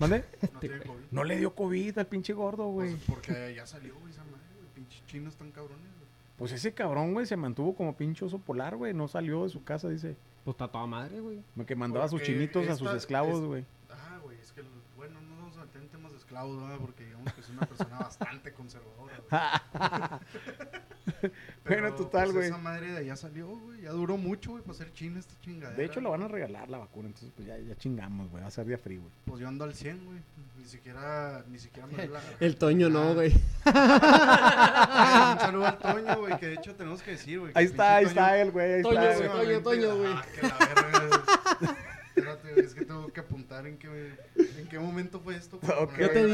¿Mande? 0.00 0.24
No 0.52 0.58
tiene 0.60 0.78
COVID. 0.80 1.00
No 1.12 1.24
le 1.24 1.36
dio 1.36 1.54
COVID 1.54 1.98
al 1.98 2.06
pinche 2.06 2.32
gordo, 2.32 2.66
güey. 2.68 2.90
Pues 2.96 3.02
porque 3.06 3.54
ya 3.54 3.66
salió, 3.66 3.94
güey, 4.00 4.10
esa 4.12 4.24
madre, 4.24 4.38
güey. 4.56 4.68
Pinches 4.74 5.06
chinos 5.06 5.34
están 5.34 5.50
cabrones, 5.52 5.78
güey. 5.98 6.10
Pues 6.38 6.52
ese 6.52 6.72
cabrón, 6.72 7.12
güey, 7.12 7.26
se 7.26 7.36
mantuvo 7.36 7.74
como 7.76 7.94
pinche 7.96 8.24
oso 8.24 8.38
polar, 8.38 8.74
güey. 8.76 8.94
No 8.94 9.06
salió 9.08 9.44
de 9.44 9.50
su 9.50 9.62
casa, 9.62 9.88
dice. 9.90 10.16
Pues 10.44 10.54
está 10.54 10.68
toda 10.68 10.86
madre, 10.86 11.20
güey. 11.20 11.42
Que 11.66 11.76
mandaba 11.76 12.06
a 12.06 12.08
sus 12.08 12.18
Porque 12.20 12.32
chinitos, 12.32 12.66
a 12.68 12.76
sus 12.76 12.86
esta- 12.86 12.96
esclavos, 12.96 13.40
es- 13.40 13.46
güey. 13.46 13.64
Ah, 13.90 14.18
güey, 14.22 14.38
es 14.40 14.50
que, 14.52 14.62
bueno, 14.96 15.20
no 15.20 15.28
nos 15.28 15.38
vamos 15.38 15.56
a 15.58 15.64
meter 15.66 15.82
en 15.82 15.88
temas 15.88 16.12
de 16.12 16.18
esclavos, 16.18 16.58
¿verdad? 16.62 16.78
Porque 16.80 17.04
digamos 17.04 17.32
que 17.34 17.40
es 17.42 17.48
una 17.50 17.66
persona 17.66 17.98
bastante 18.00 18.52
conservadora, 18.54 19.20
güey. 19.28 20.20
Bueno, 21.66 21.94
total, 21.94 22.24
pues, 22.24 22.34
güey. 22.34 22.46
Esa 22.48 22.58
madre 22.58 22.90
de 22.92 22.98
allá 22.98 23.16
salió, 23.16 23.46
güey. 23.46 23.82
Ya 23.82 23.90
duró 23.90 24.16
mucho, 24.16 24.52
güey, 24.52 24.62
para 24.64 24.74
ser 24.74 24.92
chino 24.92 25.20
esta 25.20 25.34
chingadera. 25.40 25.76
De 25.76 25.84
hecho, 25.84 26.00
lo 26.00 26.10
van 26.10 26.22
a 26.22 26.28
regalar 26.28 26.68
la 26.68 26.78
vacuna, 26.78 27.08
entonces 27.08 27.30
pues 27.36 27.46
ya, 27.46 27.56
ya 27.58 27.76
chingamos, 27.76 28.28
güey. 28.30 28.42
Va 28.42 28.48
a 28.48 28.50
ser 28.50 28.66
día 28.66 28.78
frío, 28.78 29.00
güey. 29.00 29.12
Pues 29.26 29.40
yo 29.40 29.48
ando 29.48 29.64
al 29.64 29.74
100, 29.74 30.04
güey. 30.04 30.18
Ni 30.58 30.64
siquiera, 30.64 31.44
ni 31.48 31.58
siquiera 31.58 31.86
me 31.86 32.06
la. 32.08 32.20
El 32.40 32.56
Toño 32.56 32.88
Ah. 32.88 32.90
no, 32.90 33.14
güey. 33.14 33.32
Un 33.32 35.40
saludo 35.40 35.66
al 35.66 35.78
Toño, 35.78 36.18
güey, 36.18 36.38
que 36.38 36.46
de 36.48 36.54
hecho 36.54 36.74
tenemos 36.74 37.02
que 37.02 37.12
decir, 37.12 37.38
güey. 37.40 37.52
Ahí 37.54 37.66
está, 37.66 37.96
ahí 37.96 38.04
está 38.06 38.40
el 38.40 38.50
güey, 38.50 38.82
Toño, 38.82 39.00
güey. 39.00 39.16
próximamente- 39.18 39.62
Toño, 39.62 39.96
güey. 39.96 40.12
Ah, 40.12 40.24
que 40.34 40.42
la 40.46 40.58
verga. 40.58 41.22
Espérate, 42.16 42.52
güey, 42.52 42.64
es 42.66 42.74
que 42.74 42.84
tengo 42.84 43.12
que 43.12 43.20
apuntar 43.20 43.66
en 43.66 43.78
qué, 43.78 43.88
en 44.58 44.66
qué 44.68 44.78
momento 44.78 45.20
fue 45.20 45.36
esto. 45.36 45.58
para 45.60 45.74
Ok, 45.80 45.90
ponerle 45.92 46.06
Yo 46.06 46.12
te 46.12 46.26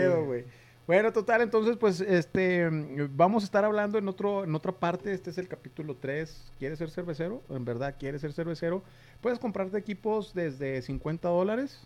digo, 0.00 0.24
güey. 0.24 0.44
Güey. 0.86 0.98
Bueno, 0.98 1.12
total, 1.12 1.40
entonces, 1.42 1.76
pues, 1.76 2.00
este, 2.00 2.68
vamos 3.14 3.42
a 3.42 3.46
estar 3.46 3.64
hablando 3.64 3.96
en 3.98 4.06
otro, 4.08 4.44
en 4.44 4.54
otra 4.54 4.72
parte. 4.72 5.12
Este 5.12 5.30
es 5.30 5.38
el 5.38 5.48
capítulo 5.48 5.96
3. 5.98 6.52
¿Quieres 6.58 6.78
ser 6.78 6.90
cervecero? 6.90 7.42
En 7.50 7.64
verdad, 7.64 7.94
¿quieres 7.98 8.20
ser 8.20 8.32
cervecero? 8.32 8.82
Puedes 9.20 9.38
comprarte 9.38 9.78
equipos 9.78 10.34
desde 10.34 10.82
50 10.82 11.28
dólares 11.28 11.80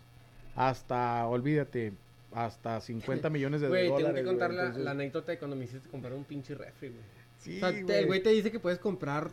hasta, 0.55 1.25
olvídate, 1.27 1.93
hasta 2.33 2.81
50 2.81 3.29
millones 3.29 3.61
de 3.61 3.69
Güey, 3.69 3.87
dólares. 3.87 4.05
tengo 4.07 4.15
que 4.15 4.21
güey. 4.23 4.31
contar 4.33 4.53
la, 4.53 4.61
Entonces, 4.63 4.83
la 4.83 4.91
anécdota 4.91 5.31
de 5.31 5.37
cuando 5.39 5.55
me 5.55 5.63
hiciste 5.65 5.87
comprar 5.89 6.13
un 6.13 6.23
pinche 6.25 6.55
refri, 6.55 6.89
güey. 6.89 7.01
Sí, 7.37 7.55
o 7.57 7.59
sea, 7.61 7.71
güey. 7.81 7.97
el 7.99 8.05
güey 8.07 8.21
te 8.21 8.29
dice 8.31 8.51
que 8.51 8.59
puedes 8.59 8.79
comprar 8.79 9.29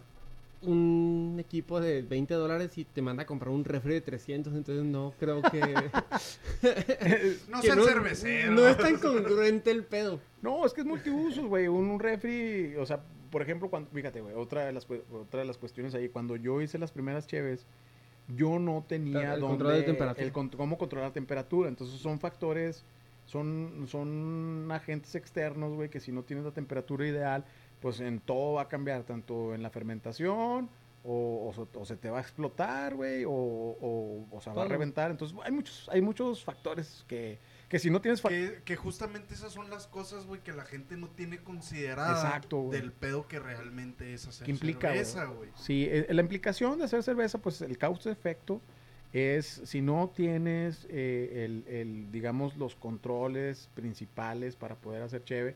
un 0.62 1.37
equipo 1.38 1.81
de 1.81 2.03
20 2.03 2.35
dólares 2.35 2.77
y 2.79 2.85
te 2.85 3.03
manda 3.03 3.23
a 3.25 3.27
comprar 3.27 3.51
un 3.51 3.64
refri 3.64 3.95
de 3.95 4.01
300, 4.01 4.55
entonces 4.55 4.85
no 4.85 5.12
creo 5.19 5.42
que... 5.42 5.61
No 7.49 7.61
que 7.61 7.66
sean 7.69 7.83
cerveceros. 7.85 8.55
No 8.55 8.66
es 8.69 8.77
tan 8.79 8.97
congruente 8.99 9.71
el 9.71 9.85
pedo. 9.85 10.21
No, 10.42 10.64
es 10.66 10.73
que 10.73 10.81
es 10.81 10.87
multiusos, 10.87 11.45
güey. 11.47 11.69
Un, 11.69 11.90
un 11.90 12.01
refri, 12.01 12.75
o 12.77 12.87
sea, 12.87 13.01
por 13.31 13.42
ejemplo, 13.42 13.69
cuando, 13.69 13.90
fíjate, 13.90 14.21
güey, 14.21 14.35
otra 14.35 14.64
de 14.66 14.73
las 14.73 14.88
cue- 14.88 15.03
otra 15.12 15.40
de 15.40 15.47
las 15.47 15.59
cuestiones 15.59 15.95
ahí, 15.95 16.09
cuando 16.09 16.37
yo 16.37 16.61
hice 16.61 16.79
las 16.79 16.90
primeras 16.92 17.27
cheves, 17.27 17.66
yo 18.35 18.59
no 18.59 18.85
tenía 18.88 19.35
El 19.35 19.40
dónde- 19.40 19.57
control 19.59 19.73
de 19.75 19.83
temperatura. 19.83 20.25
el 20.27 20.33
con- 20.33 20.49
cómo 20.51 20.79
controlar 20.79 21.11
la 21.11 21.14
temperatura. 21.14 21.69
Entonces 21.69 22.01
son 22.01 22.19
factores, 22.19 22.85
son, 23.27 23.87
son 23.88 24.69
agentes 24.71 25.14
externos, 25.14 25.75
güey, 25.75 25.88
que 25.90 26.01
si 26.01 26.12
no 26.12 26.23
tienes 26.23 26.45
la 26.45 26.53
temperatura 26.53 27.07
ideal, 27.07 27.45
pues 27.81 28.01
en 28.01 28.21
todo 28.21 28.55
va 28.55 28.62
a 28.62 28.69
cambiar, 28.69 29.03
tanto 29.05 29.55
en 29.55 29.62
la 29.62 29.71
fermentación. 29.71 30.69
O, 31.09 31.47
o 31.49 31.53
se- 31.55 31.79
o 31.79 31.85
se 31.85 31.97
te 31.97 32.11
va 32.11 32.19
a 32.19 32.21
explotar, 32.21 32.97
güey, 32.97 33.25
o, 33.25 33.31
o, 33.31 34.27
o 34.29 34.41
se 34.41 34.51
va 34.51 34.65
a 34.65 34.67
reventar. 34.67 35.12
Entonces, 35.12 35.39
hay 35.45 35.53
muchos, 35.53 35.89
hay 35.93 36.01
muchos 36.03 36.43
factores 36.43 37.05
que, 37.07 37.39
que 37.69 37.79
si 37.79 37.91
no 37.91 38.01
tienes... 38.01 38.21
Que, 38.23 38.61
que 38.65 38.75
justamente 38.75 39.33
esas 39.33 39.53
son 39.53 39.71
las 39.71 39.87
cosas, 39.87 40.27
güey, 40.27 40.41
que 40.41 40.53
la 40.53 40.65
gente 40.65 40.97
no 40.97 41.07
tiene 41.11 41.39
considerada 41.39 42.11
Exacto, 42.11 42.71
del 42.73 42.91
pedo 42.91 43.29
que 43.29 43.39
realmente 43.39 44.15
es 44.15 44.27
hacer 44.27 44.49
implica, 44.51 44.89
cerveza, 44.89 45.27
güey. 45.27 45.49
Sí, 45.55 45.87
eh, 45.89 46.09
la 46.11 46.23
implicación 46.23 46.77
de 46.77 46.87
hacer 46.87 47.05
cerveza, 47.05 47.39
pues 47.39 47.62
el 47.62 47.79
causa 47.79 48.11
efecto 48.11 48.61
es 49.12 49.61
si 49.65 49.83
no 49.83 50.11
tienes 50.12 50.89
eh, 50.91 51.45
el, 51.45 51.73
el, 51.73 52.11
digamos, 52.11 52.57
los 52.57 52.75
controles 52.75 53.71
principales 53.75 54.57
para 54.57 54.75
poder 54.75 55.05
hacer 55.05 55.23
cheve, 55.23 55.55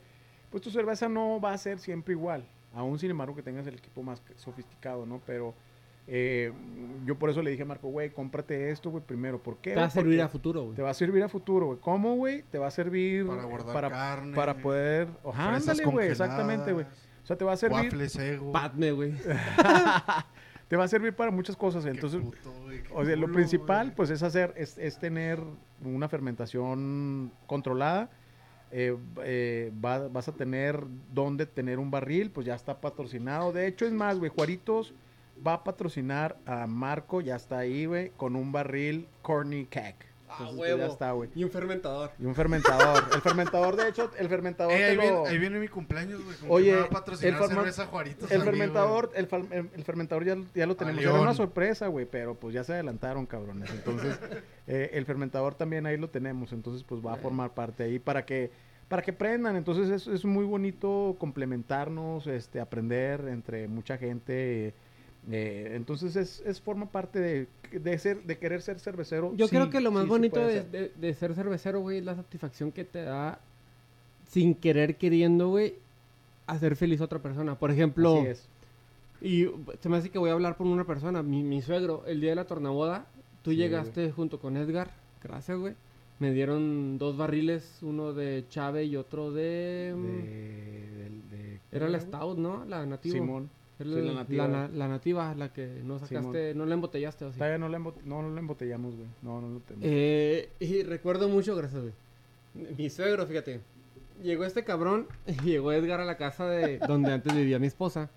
pues 0.51 0.63
tu 0.63 0.71
cerveza 0.71 1.09
no 1.09 1.41
va 1.41 1.53
a 1.53 1.59
ser 1.59 1.79
siempre 1.79 2.15
igual. 2.15 2.45
Aún 2.75 2.99
sin 2.99 3.11
embargo 3.11 3.35
que 3.35 3.43
tengas 3.43 3.67
el 3.67 3.75
equipo 3.75 4.03
más 4.03 4.23
sofisticado, 4.37 5.07
¿no? 5.07 5.21
Pero 5.27 5.55
eh, 6.07 6.53
yo 7.05 7.17
por 7.19 7.31
eso 7.31 7.43
le 7.43 7.51
dije 7.51 7.63
a 7.63 7.67
Marco, 7.67 7.89
güey, 7.89 8.11
cómprate 8.11 8.71
esto, 8.71 8.91
güey, 8.91 9.03
primero. 9.05 9.41
¿Por 9.41 9.59
qué? 9.59 9.75
Te 9.75 9.81
va 9.81 9.87
a 9.87 9.91
servir 9.91 10.19
Porque 10.19 10.23
a 10.23 10.29
futuro, 10.29 10.63
güey. 10.65 10.75
Te 10.75 10.83
va 10.83 10.91
a 10.91 10.95
servir 10.95 11.23
a 11.23 11.29
futuro, 11.29 11.67
güey. 11.67 11.79
¿Cómo, 11.79 12.17
güey? 12.17 12.43
Te 12.51 12.59
va 12.59 12.67
a 12.67 12.71
servir 12.71 13.27
Para 13.27 13.45
guardar 13.45 13.75
para, 13.75 13.91
carne. 13.91 14.35
para 14.35 14.55
poder... 14.57 15.09
Ajá, 15.25 15.55
ándale, 15.55 15.85
güey, 15.85 16.09
exactamente, 16.09 16.73
güey. 16.73 16.87
O 17.23 17.27
sea, 17.27 17.37
te 17.37 17.45
va 17.45 17.53
a 17.53 17.57
servir... 17.57 17.85
Waffles 17.85 18.17
ego. 18.17 18.51
Padme, 18.51 18.93
güey. 18.93 19.15
te 20.69 20.77
va 20.77 20.85
a 20.85 20.89
servir 20.89 21.15
para 21.15 21.31
muchas 21.31 21.57
cosas. 21.57 21.85
Qué 21.85 21.91
Entonces, 21.91 22.21
puto, 22.23 22.53
güey, 22.65 22.83
qué 22.83 22.93
o 22.93 23.05
sea, 23.05 23.17
lo 23.17 23.31
principal, 23.31 23.87
güey. 23.89 23.97
pues, 23.97 24.11
es 24.11 24.23
hacer, 24.25 24.53
es, 24.57 24.79
es 24.79 24.99
tener 24.99 25.41
una 25.85 26.09
fermentación 26.09 27.33
controlada. 27.47 28.11
Eh, 28.73 28.97
eh, 29.25 29.73
va- 29.85 30.09
vas 30.09 30.29
a 30.29 30.33
tener 30.33 30.81
donde 31.13 31.47
tener 31.47 31.79
un 31.79 31.91
barril, 31.91 32.31
pues 32.31 32.47
ya 32.47 32.55
está 32.55 32.81
patrocinado. 32.81 33.53
De 33.53 33.67
hecho, 33.67 33.85
es 33.87 33.93
más, 33.93 34.19
güey, 34.19 34.31
Juaritos 34.31 34.95
va 35.45 35.55
a 35.55 35.65
patrocinar 35.65 36.37
a 36.47 36.67
Marco, 36.67 37.21
ya 37.21 37.37
está 37.37 37.59
ahí, 37.59 37.87
con 38.17 38.37
un 38.37 38.53
barril 38.53 39.09
Corny 39.23 39.67
Keg. 39.67 40.10
Ah, 40.31 40.37
Entonces, 40.39 40.57
pues, 40.59 40.71
huevo. 40.71 40.79
ya 40.87 40.93
está, 40.93 41.13
güey. 41.13 41.31
Y 41.35 41.45
un 41.45 41.51
fermentador. 41.51 42.11
Y 42.19 42.25
un 42.27 42.35
fermentador. 42.35 43.05
el 43.15 43.21
fermentador, 43.21 43.77
de 43.77 43.89
hecho, 43.89 44.11
el 44.19 44.29
fermentador 44.29 44.73
Eh, 44.73 44.85
ahí, 44.85 44.97
lo- 44.97 45.03
viene, 45.03 45.29
ahí 45.29 45.39
viene 45.39 45.59
mi 45.59 45.69
cumpleaños, 45.69 46.25
güey. 46.25 46.37
como 46.37 46.53
Oye, 46.55 46.67
que 46.71 46.73
me 46.75 46.81
va 46.81 46.87
a 46.87 46.91
patrocinar 46.91 47.43
el 47.43 47.49
cerveza 47.49 47.87
Juaritos 47.87 48.31
El 48.31 48.43
fermentador, 48.43 49.11
el, 49.15 49.29
fal- 49.29 49.49
el- 49.51 49.71
el 49.75 49.85
fermentador 49.85 50.25
ya, 50.25 50.37
ya 50.55 50.67
lo 50.67 50.77
tenemos. 50.77 51.03
Era 51.03 51.15
una 51.21 51.35
sorpresa, 51.35 51.89
güey, 51.89 52.07
pero 52.07 52.35
pues 52.37 52.55
ya 52.55 52.63
se 52.65 52.73
adelantaron, 52.75 53.27
cabrones. 53.27 53.69
Entonces, 53.71 54.19
eh, 54.67 54.91
el 54.95 55.05
fermentador 55.05 55.55
también 55.55 55.87
ahí 55.87 55.97
lo 55.97 56.09
tenemos. 56.11 56.53
Entonces, 56.53 56.85
pues 56.85 57.05
va 57.05 57.15
a 57.15 57.17
formar 57.17 57.53
parte 57.55 57.83
ahí 57.83 57.99
para 57.99 58.25
que 58.25 58.51
para 58.89 59.03
que 59.03 59.13
prendan. 59.13 59.55
Entonces, 59.57 59.89
es, 59.89 60.07
es 60.09 60.25
muy 60.25 60.45
bonito 60.45 61.15
complementarnos, 61.21 62.27
este, 62.27 62.61
aprender 62.61 63.27
entre 63.29 63.69
mucha 63.69 63.97
gente. 63.99 64.75
Eh, 65.31 65.73
entonces, 65.75 66.17
es, 66.17 66.43
es 66.47 66.61
forma 66.61 66.87
parte 66.87 67.19
de, 67.21 67.47
de 67.79 67.99
ser, 67.99 68.23
de 68.25 68.39
querer 68.39 68.63
ser 68.63 68.81
cervecero. 68.81 69.33
Yo 69.37 69.47
Sí, 69.49 69.55
creo 69.57 69.71
que 69.71 69.81
lo 69.81 69.91
más 69.91 70.05
sí, 70.05 70.09
bonito 70.09 70.41
de, 70.41 70.53
ser. 70.53 70.71
de- 70.71 70.93
de 70.97 71.15
ser 71.15 71.35
cervecero, 71.35 71.81
güey, 71.81 71.99
es 71.99 72.05
la 72.05 72.17
satisfacción 72.17 72.73
que 72.73 72.85
te 72.85 73.03
da 73.03 73.39
sin 74.29 74.55
querer 74.55 74.97
queriendo, 74.97 75.49
güey, 75.49 75.75
hacer 76.47 76.77
feliz 76.77 77.01
a 77.01 77.05
otra 77.05 77.19
persona. 77.21 77.57
Por 77.59 77.71
ejemplo, 77.71 78.19
Así 78.19 78.27
es. 78.29 78.49
y 79.21 79.47
se 79.81 79.89
me 79.89 79.97
hace 79.97 80.11
que 80.11 80.19
voy 80.19 80.31
a 80.31 80.35
hablar 80.35 80.57
por 80.57 80.67
una 80.67 80.85
persona, 80.85 81.23
mi, 81.23 81.43
mi 81.43 81.63
suegro, 81.63 82.05
el 82.07 82.21
día 82.21 82.31
de 82.31 82.37
la 82.37 82.45
tornaboda, 82.47 83.07
tú 83.43 83.51
Sí, 83.51 83.57
llegaste 83.57 84.11
junto 84.13 84.39
con 84.39 84.57
Edgar, 84.57 84.91
gracias, 85.23 85.59
güey. 85.59 85.75
Me 86.19 86.33
dieron 86.33 86.99
dos 86.99 87.17
barriles, 87.17 87.79
uno 87.83 88.13
de 88.13 88.45
Chave 88.51 88.85
y 88.85 88.97
otro 88.97 89.33
de... 89.33 89.95
mm, 89.97 90.03
De- 90.03 91.03
del- 91.03 91.31
de- 91.31 91.61
Era 91.73 91.89
la 91.89 91.99
¿cómo 91.99 92.11
Stout, 92.11 92.39
¿no? 92.39 92.65
La 92.67 92.85
nativa. 92.85 93.15
Simón. 93.15 93.49
Sí, 93.85 94.03
la, 94.03 94.13
nativa. 94.13 94.49
la 94.49 94.53
na- 94.63 94.69
la 94.69 94.89
nativa, 94.89 95.35
la 95.35 95.53
que 95.53 95.81
no 95.85 95.99
sacaste, 95.99 96.55
no 96.55 96.67
la 96.67 96.75
embotellaste 96.75 97.25
o 97.25 97.33
sí. 97.33 97.39
Todavía 97.39 97.59
no 97.59 97.69
la, 97.69 97.79
no, 97.79 97.93
no 98.05 98.31
la 98.31 98.41
embotellamos, 98.41 98.95
güey. 98.97 99.09
No, 99.23 99.41
no 99.41 99.49
lo 99.49 99.61
tenemos. 99.61 99.87
Eh, 99.89 100.49
y 100.61 100.83
recuerdo 100.83 101.29
mucho, 101.29 101.55
gracias, 101.57 101.83
güey. 101.83 101.95
Mi 102.77 102.91
suegro, 102.91 103.27
fíjate. 103.27 103.61
Llegó 104.23 104.45
este 104.45 104.65
cabrón, 104.65 105.07
llegó 105.45 105.73
Edgar 105.73 106.01
a 106.01 106.05
la 106.05 106.17
casa 106.17 106.47
de 106.47 106.79
donde 106.79 107.13
antes 107.13 107.35
vivía 107.35 107.59
mi 107.59 107.67
esposa. 107.69 108.11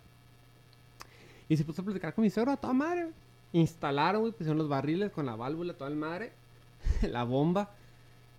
Y 1.49 1.57
se 1.57 1.63
puso 1.63 1.81
a 1.81 1.85
platicar 1.85 2.13
con 2.13 2.23
mi 2.23 2.29
suegro 2.29 2.51
a 2.51 2.57
toda 2.57 2.73
madre. 2.73 3.09
Instalaron, 3.51 4.21
güey, 4.21 4.33
pusieron 4.33 4.57
los 4.57 4.67
barriles 4.69 5.11
con 5.11 5.25
la 5.25 5.35
válvula, 5.35 5.73
toda 5.73 5.89
el 5.89 5.95
madre, 5.95 6.31
la 7.09 7.23
bomba. 7.23 7.71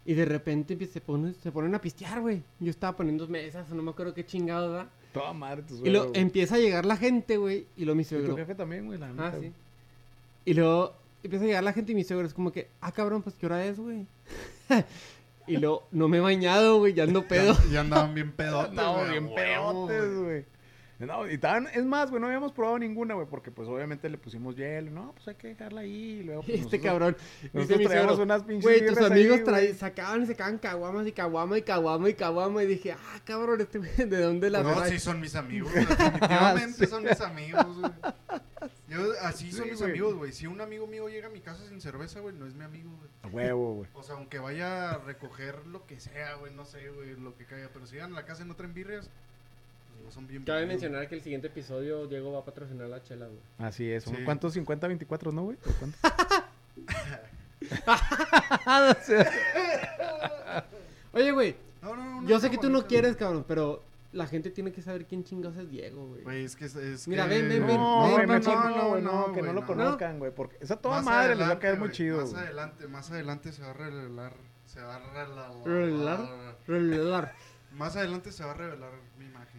Y 0.07 0.14
de 0.14 0.25
repente 0.27 0.77
se, 0.87 1.01
pone, 1.01 1.33
se 1.35 1.51
ponen 1.53 1.75
a 1.75 1.81
pistear, 1.81 2.20
güey. 2.20 2.43
Yo 2.61 2.70
estaba 2.70 2.97
poniendo 2.97 3.27
mesas, 3.29 3.70
no 3.70 3.83
me 3.83 3.91
acuerdo 3.91 4.12
qué 4.12 4.27
chingados, 4.27 4.70
¿verdad? 4.72 4.89
Toda 5.15 5.33
madre 5.33 5.62
tu 5.62 5.75
Y 5.75 5.77
suegro, 5.79 5.93
luego 5.93 6.09
güey. 6.11 6.21
empieza 6.21 6.57
a 6.57 6.59
llegar 6.59 6.85
la 6.85 6.97
gente, 6.99 7.39
güey. 7.39 7.67
Y 7.77 7.85
luego 7.87 7.97
mi 7.97 8.03
Y 8.03 8.05
tu 8.05 8.17
suegro. 8.17 8.37
jefe 8.37 8.55
también, 8.55 8.85
güey, 8.85 8.99
la 8.99 9.07
Ah, 9.07 9.12
neta, 9.12 9.31
sí. 9.33 9.37
güey. 9.39 9.53
Y 10.45 10.53
luego 10.55 10.93
empieza 11.23 11.45
a 11.45 11.49
llegar 11.49 11.65
la 11.65 11.73
gente 11.73 11.93
y 11.93 11.95
mi 11.95 12.05
suegro 12.05 12.27
es 12.27 12.35
como 12.35 12.53
que, 12.53 12.69
ah, 12.83 12.93
cabrón, 12.93 13.23
pues 13.23 13.35
qué 13.37 13.47
hora 13.47 13.65
es, 13.65 13.79
güey. 13.81 14.07
Y 15.47 15.59
luego, 15.59 15.87
no 15.93 16.09
me 16.09 16.17
he 16.17 16.21
bañado, 16.21 16.79
güey, 16.79 16.95
ya 16.95 17.03
ando 17.05 17.29
pedo. 17.29 17.53
Ya, 17.67 17.73
ya 17.73 17.81
andaban 17.81 18.15
bien 18.15 18.33
pedotes, 18.37 18.75
güey, 18.75 19.11
bien 19.11 19.35
pedotes, 19.35 20.15
güey. 20.19 20.45
No, 20.99 21.28
y 21.28 21.34
estaban, 21.34 21.66
es 21.74 21.84
más, 21.84 22.09
güey, 22.11 22.20
no 22.20 22.28
habíamos 22.28 22.53
probado 22.53 22.78
ninguna, 22.78 23.14
güey, 23.14 23.26
porque 23.28 23.51
pues 23.51 23.68
obviamente 23.68 24.09
le 24.09 24.16
pusimos 24.16 24.55
hielo. 24.57 24.90
No, 24.92 25.12
pues 25.12 25.26
hay 25.28 25.34
que 25.34 25.49
dejarla 25.49 25.80
ahí. 25.80 26.20
Y 26.20 26.22
luego, 26.22 26.42
pues, 26.42 26.61
Este 26.61 26.78
nosotros- 26.78 26.82
cabrón. 26.82 27.16
nosotros 27.42 27.68
Dice 27.68 27.78
mi 27.78 27.84
traíamos 27.86 28.16
suegro, 28.16 28.24
unas 28.34 28.42
pinches 28.45 28.62
Güey, 28.62 28.86
tus 28.86 28.99
amigos 28.99 29.38
ahí, 29.49 29.66
güey. 29.66 29.74
sacaban 29.74 30.22
y 30.22 30.26
sacaban 30.26 30.59
caguamas 30.59 31.07
y 31.07 31.12
caguama 31.12 31.59
y 31.59 31.62
caguama 31.62 32.09
y 32.09 32.14
caguama. 32.14 32.62
Y 32.62 32.66
dije, 32.66 32.92
ah, 32.92 33.20
cabrón, 33.24 33.61
este 33.61 33.80
¿de 34.07 34.20
dónde 34.22 34.51
la 34.51 34.62
No, 34.62 34.68
verdad? 34.68 34.86
sí 34.88 34.99
son 35.01 35.20
mis 35.20 35.34
amigos, 35.34 35.72
definitivamente 35.74 36.86
son 36.86 37.03
mis 37.03 37.20
amigos, 37.20 37.66
güey. 37.78 37.92
Yo, 38.88 39.01
así 39.22 39.51
son 39.51 39.64
Sí, 39.64 39.70
mis 39.70 39.80
güey. 39.80 39.90
amigos, 39.90 40.14
güey. 40.14 40.32
Si 40.32 40.47
un 40.47 40.61
amigo 40.61 40.86
mío 40.86 41.09
llega 41.09 41.26
a 41.26 41.30
mi 41.30 41.40
casa 41.40 41.66
sin 41.68 41.80
cerveza, 41.80 42.20
güey, 42.20 42.34
no 42.36 42.47
es 42.47 42.55
mi 42.55 42.64
amigo, 42.64 42.90
güey. 42.99 43.11
A 43.22 43.26
huevo, 43.28 43.74
güey. 43.74 43.90
O 43.95 44.03
sea, 44.03 44.14
aunque 44.14 44.38
vaya 44.38 44.90
a 44.92 44.99
recoger 44.99 45.66
lo 45.66 45.86
que 45.86 45.99
sea, 45.99 46.34
güey, 46.34 46.55
no 46.55 46.64
sé, 46.64 46.88
güey, 46.90 47.16
lo 47.16 47.34
que 47.36 47.45
caiga. 47.47 47.68
Pero 47.72 47.86
si 47.86 47.95
llegan 47.95 48.12
a 48.12 48.16
la 48.16 48.24
casa 48.24 48.45
y 48.45 48.47
no 48.47 48.55
traen 48.55 48.74
birrias, 48.74 49.09
pues 49.09 49.34
no 50.03 50.11
son 50.11 50.26
bien 50.26 50.45
Cabe 50.45 50.66
mencionar 50.66 51.09
que 51.09 51.14
el 51.14 51.22
siguiente 51.22 51.47
episodio 51.49 52.07
Diego 52.07 52.32
va 52.32 52.40
a 52.40 52.45
patrocinar 52.45 52.88
la 52.88 53.03
chela, 53.03 53.26
güey. 53.26 53.38
Así 53.59 53.90
es. 53.90 54.05
Sí. 54.05 54.14
¿Cuántos? 54.24 54.53
50, 54.55 54.86
24, 54.88 55.32
¿no, 55.32 55.42
güey? 55.45 55.57
¿O 55.66 55.70
¿Cuántos? 55.78 56.01
Oye, 61.12 61.32
güey, 61.32 61.57
No, 61.82 61.97
no, 61.97 62.20
no. 62.22 62.28
yo 62.28 62.34
no, 62.36 62.40
sé 62.40 62.51
que 62.51 62.59
tú 62.59 62.70
no 62.70 62.86
quieres, 62.86 63.16
cabrón, 63.16 63.45
pero 63.47 63.82
la 64.12 64.26
gente 64.26 64.51
tiene 64.51 64.72
que 64.72 64.82
saber 64.82 65.07
quién 65.07 65.24
chingados 65.24 65.57
es 65.59 65.70
Diego, 65.70 66.07
güey. 66.09 66.22
Güey, 66.22 66.45
es 66.45 66.57
que 66.57 66.64
es, 66.66 67.09
Mira, 67.09 67.24
que... 67.24 67.30
ven, 67.30 67.49
ven, 67.49 67.66
ven. 67.66 67.76
No, 67.76 68.16
ven, 68.16 68.26
güey, 68.26 68.40
no, 68.40 68.88
güey, 68.88 69.03
no, 69.03 69.26
que 69.26 69.32
güey, 69.40 69.45
no 69.45 69.53
lo 69.53 69.61
no. 69.61 69.66
conozcan, 69.66 70.18
güey, 70.18 70.32
porque 70.34 70.57
esa 70.61 70.76
toda 70.76 70.97
Más 70.97 71.05
madre 71.05 71.36
les 71.36 71.49
va 71.49 71.53
a 71.53 71.59
caer 71.59 71.78
muy 71.78 71.90
chido, 71.90 72.20
Más 72.20 72.32
güey. 72.32 72.45
adelante, 72.45 72.88
más 72.88 73.11
adelante 73.11 73.53
se 73.53 73.62
va 73.62 73.70
a 73.70 73.74
revelar. 73.74 74.32
Se 74.66 74.80
va 74.80 74.97
a 74.97 74.99
revelar. 74.99 75.53
Revelar. 75.64 76.57
Revelar. 76.66 77.34
Más 77.72 77.97
adelante 77.97 78.32
se 78.32 78.45
va 78.45 78.53
a 78.53 78.55
revelar 78.55 78.90
mi 79.18 79.26
imagen, 79.26 79.54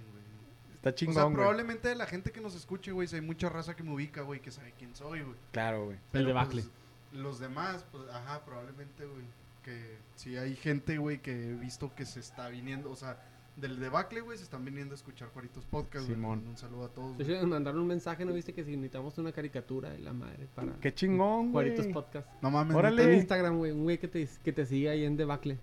Está 0.85 0.89
O 0.89 1.13
sea, 1.13 1.23
chingón, 1.23 1.33
probablemente 1.33 1.95
la 1.95 2.05
gente 2.05 2.31
que 2.31 2.41
nos 2.41 2.53
escuche, 2.53 2.91
güey, 2.91 3.07
si 3.07 3.15
hay 3.15 3.21
mucha 3.21 3.49
raza 3.49 3.75
que 3.75 3.81
me 3.81 3.91
ubica, 3.91 4.21
güey, 4.21 4.39
que 4.39 4.51
sabe 4.51 4.71
quién 4.77 4.95
soy, 4.95 5.21
güey. 5.21 5.35
Claro, 5.51 5.85
güey. 5.85 5.97
El 6.13 6.25
debacle. 6.25 6.61
pues, 6.61 7.21
los 7.21 7.39
demás, 7.39 7.83
pues, 7.91 8.03
ajá, 8.11 8.45
probablemente, 8.45 9.05
güey. 9.05 9.25
Que 9.63 9.97
si 10.15 10.37
hay 10.37 10.55
gente, 10.55 10.99
güey, 10.99 11.17
que 11.23 11.31
he 11.31 11.53
visto 11.55 11.95
que 11.95 12.05
se 12.05 12.19
está 12.19 12.49
viniendo, 12.49 12.91
o 12.91 12.95
sea, 12.95 13.17
del 13.55 13.79
debacle, 13.79 14.21
güey, 14.21 14.37
se 14.37 14.43
están 14.43 14.63
viniendo 14.63 14.93
a 14.93 14.97
escuchar 14.97 15.29
Juaritos 15.29 15.65
Podcast, 15.65 16.05
güey. 16.05 16.17
Simón. 16.17 16.45
Un 16.47 16.57
saludo 16.57 16.85
a 16.85 16.89
todos. 16.89 17.17
De 17.17 17.25
nos 17.25 17.47
mandaron 17.47 17.81
un 17.81 17.87
mensaje, 17.87 18.23
¿no 18.23 18.33
viste? 18.33 18.53
Que 18.53 18.63
si 18.63 18.71
necesitamos 18.71 19.17
una 19.17 19.31
caricatura 19.31 19.89
de 19.89 19.97
la 19.99 20.13
madre 20.13 20.47
para 20.53 20.73
Qué 20.73 20.93
chingón, 20.93 21.51
güey. 21.51 21.69
Juaritos 21.69 21.87
Podcast. 21.87 22.27
No 22.43 22.51
mames, 22.51 22.75
Órale. 22.75 23.03
En 23.05 23.13
Instagram, 23.13 23.57
güey, 23.57 23.71
un 23.71 23.83
güey 23.85 23.97
que 23.97 24.07
te, 24.07 24.29
que 24.43 24.53
te 24.53 24.65
sigue 24.67 24.89
ahí 24.89 25.03
en 25.03 25.17
Debacle. 25.17 25.57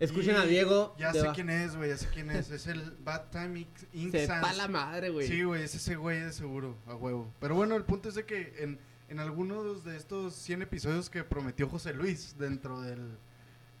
Escuchen 0.00 0.34
Y 0.34 0.38
a 0.38 0.44
Diego. 0.46 0.94
Ya 0.98 1.12
sé 1.12 1.28
quién 1.34 1.50
es, 1.50 1.76
güey, 1.76 1.90
ya 1.90 1.96
sé 1.96 2.08
quién 2.12 2.30
es. 2.30 2.50
Es 2.50 2.66
el 2.66 2.82
Bad 3.04 3.30
Time 3.30 3.60
Inc. 3.60 3.68
Inc. 3.92 4.10
Sepa 4.12 4.40
Sans. 4.42 4.56
la 4.56 4.66
madre, 4.68 5.10
güey. 5.10 5.28
Sí, 5.28 5.42
güey, 5.44 5.62
es 5.62 5.74
ese 5.74 5.94
güey 5.96 6.20
de 6.20 6.32
seguro, 6.32 6.76
a 6.86 6.94
huevo. 6.96 7.32
Pero 7.38 7.54
bueno, 7.54 7.76
el 7.76 7.84
punto 7.84 8.08
es 8.08 8.14
de 8.14 8.24
que 8.24 8.54
en, 8.58 8.78
en 9.08 9.20
algunos 9.20 9.84
de 9.84 9.96
estos 9.96 10.34
100 10.34 10.62
episodios 10.62 11.10
que 11.10 11.22
prometió 11.22 11.68
José 11.68 11.92
Luis 11.94 12.36
dentro 12.38 12.80
del... 12.80 12.98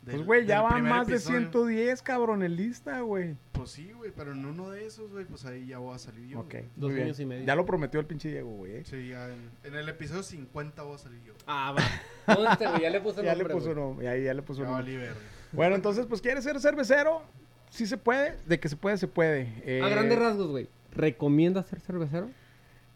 del- 0.02 0.16
Pues, 0.16 0.24
güey, 0.26 0.46
ya 0.46 0.60
van 0.60 0.82
más 0.82 1.06
de 1.06 1.14
episodio, 1.14 1.38
110, 1.40 2.02
cabrón, 2.02 2.42
en 2.42 2.54
lista, 2.56 3.00
güey. 3.00 3.36
Pues 3.52 3.70
sí, 3.70 3.90
güey, 3.92 4.10
pero 4.14 4.32
en 4.32 4.44
uno 4.44 4.70
de 4.70 4.86
esos, 4.86 5.10
güey, 5.10 5.24
pues 5.24 5.44
ahí 5.46 5.66
ya 5.68 5.78
voy 5.78 5.94
a 5.94 5.98
salir 5.98 6.26
yo. 6.28 6.40
Ok. 6.40 6.54
Dos 6.76 6.92
años 6.92 7.18
y 7.20 7.24
medio. 7.26 7.46
Ya 7.46 7.54
lo 7.54 7.64
prometió 7.64 7.98
el 8.00 8.06
pinche 8.06 8.28
Diego, 8.28 8.50
güey. 8.50 8.72
eh. 8.76 8.82
Sí, 8.84 9.08
ya 9.08 9.28
en, 9.32 9.50
en 9.64 9.74
el 9.74 9.88
episodio 9.88 10.22
50 10.22 10.82
voy 10.82 10.94
a 10.96 10.98
salir 10.98 11.22
yo. 11.22 11.32
Ah, 11.46 11.72
va. 11.76 12.34
Conste, 12.34 12.66
güey, 12.68 12.82
ya 12.82 12.90
le 12.90 13.00
puso 13.00 13.22
Ya 13.22 13.34
le 13.34 13.38
nombre, 13.38 13.54
puso 13.54 13.74
nombre, 13.74 14.04
ya, 14.04 14.16
ya 14.16 14.34
le 14.34 14.42
puso 14.42 14.62
Ya 14.62 14.68
nombre. 14.68 15.08
Bueno, 15.52 15.74
entonces, 15.74 16.06
pues, 16.06 16.20
¿quieres 16.20 16.44
ser 16.44 16.60
cervecero? 16.60 17.22
Sí 17.70 17.86
se 17.86 17.96
puede, 17.96 18.36
de 18.46 18.58
que 18.58 18.68
se 18.68 18.76
puede, 18.76 18.96
se 18.98 19.08
puede. 19.08 19.52
Eh, 19.64 19.80
A 19.82 19.88
grandes 19.88 20.18
rasgos, 20.18 20.48
güey. 20.48 20.68
¿Recomiendas 20.92 21.66
ser 21.66 21.80
cervecero? 21.80 22.28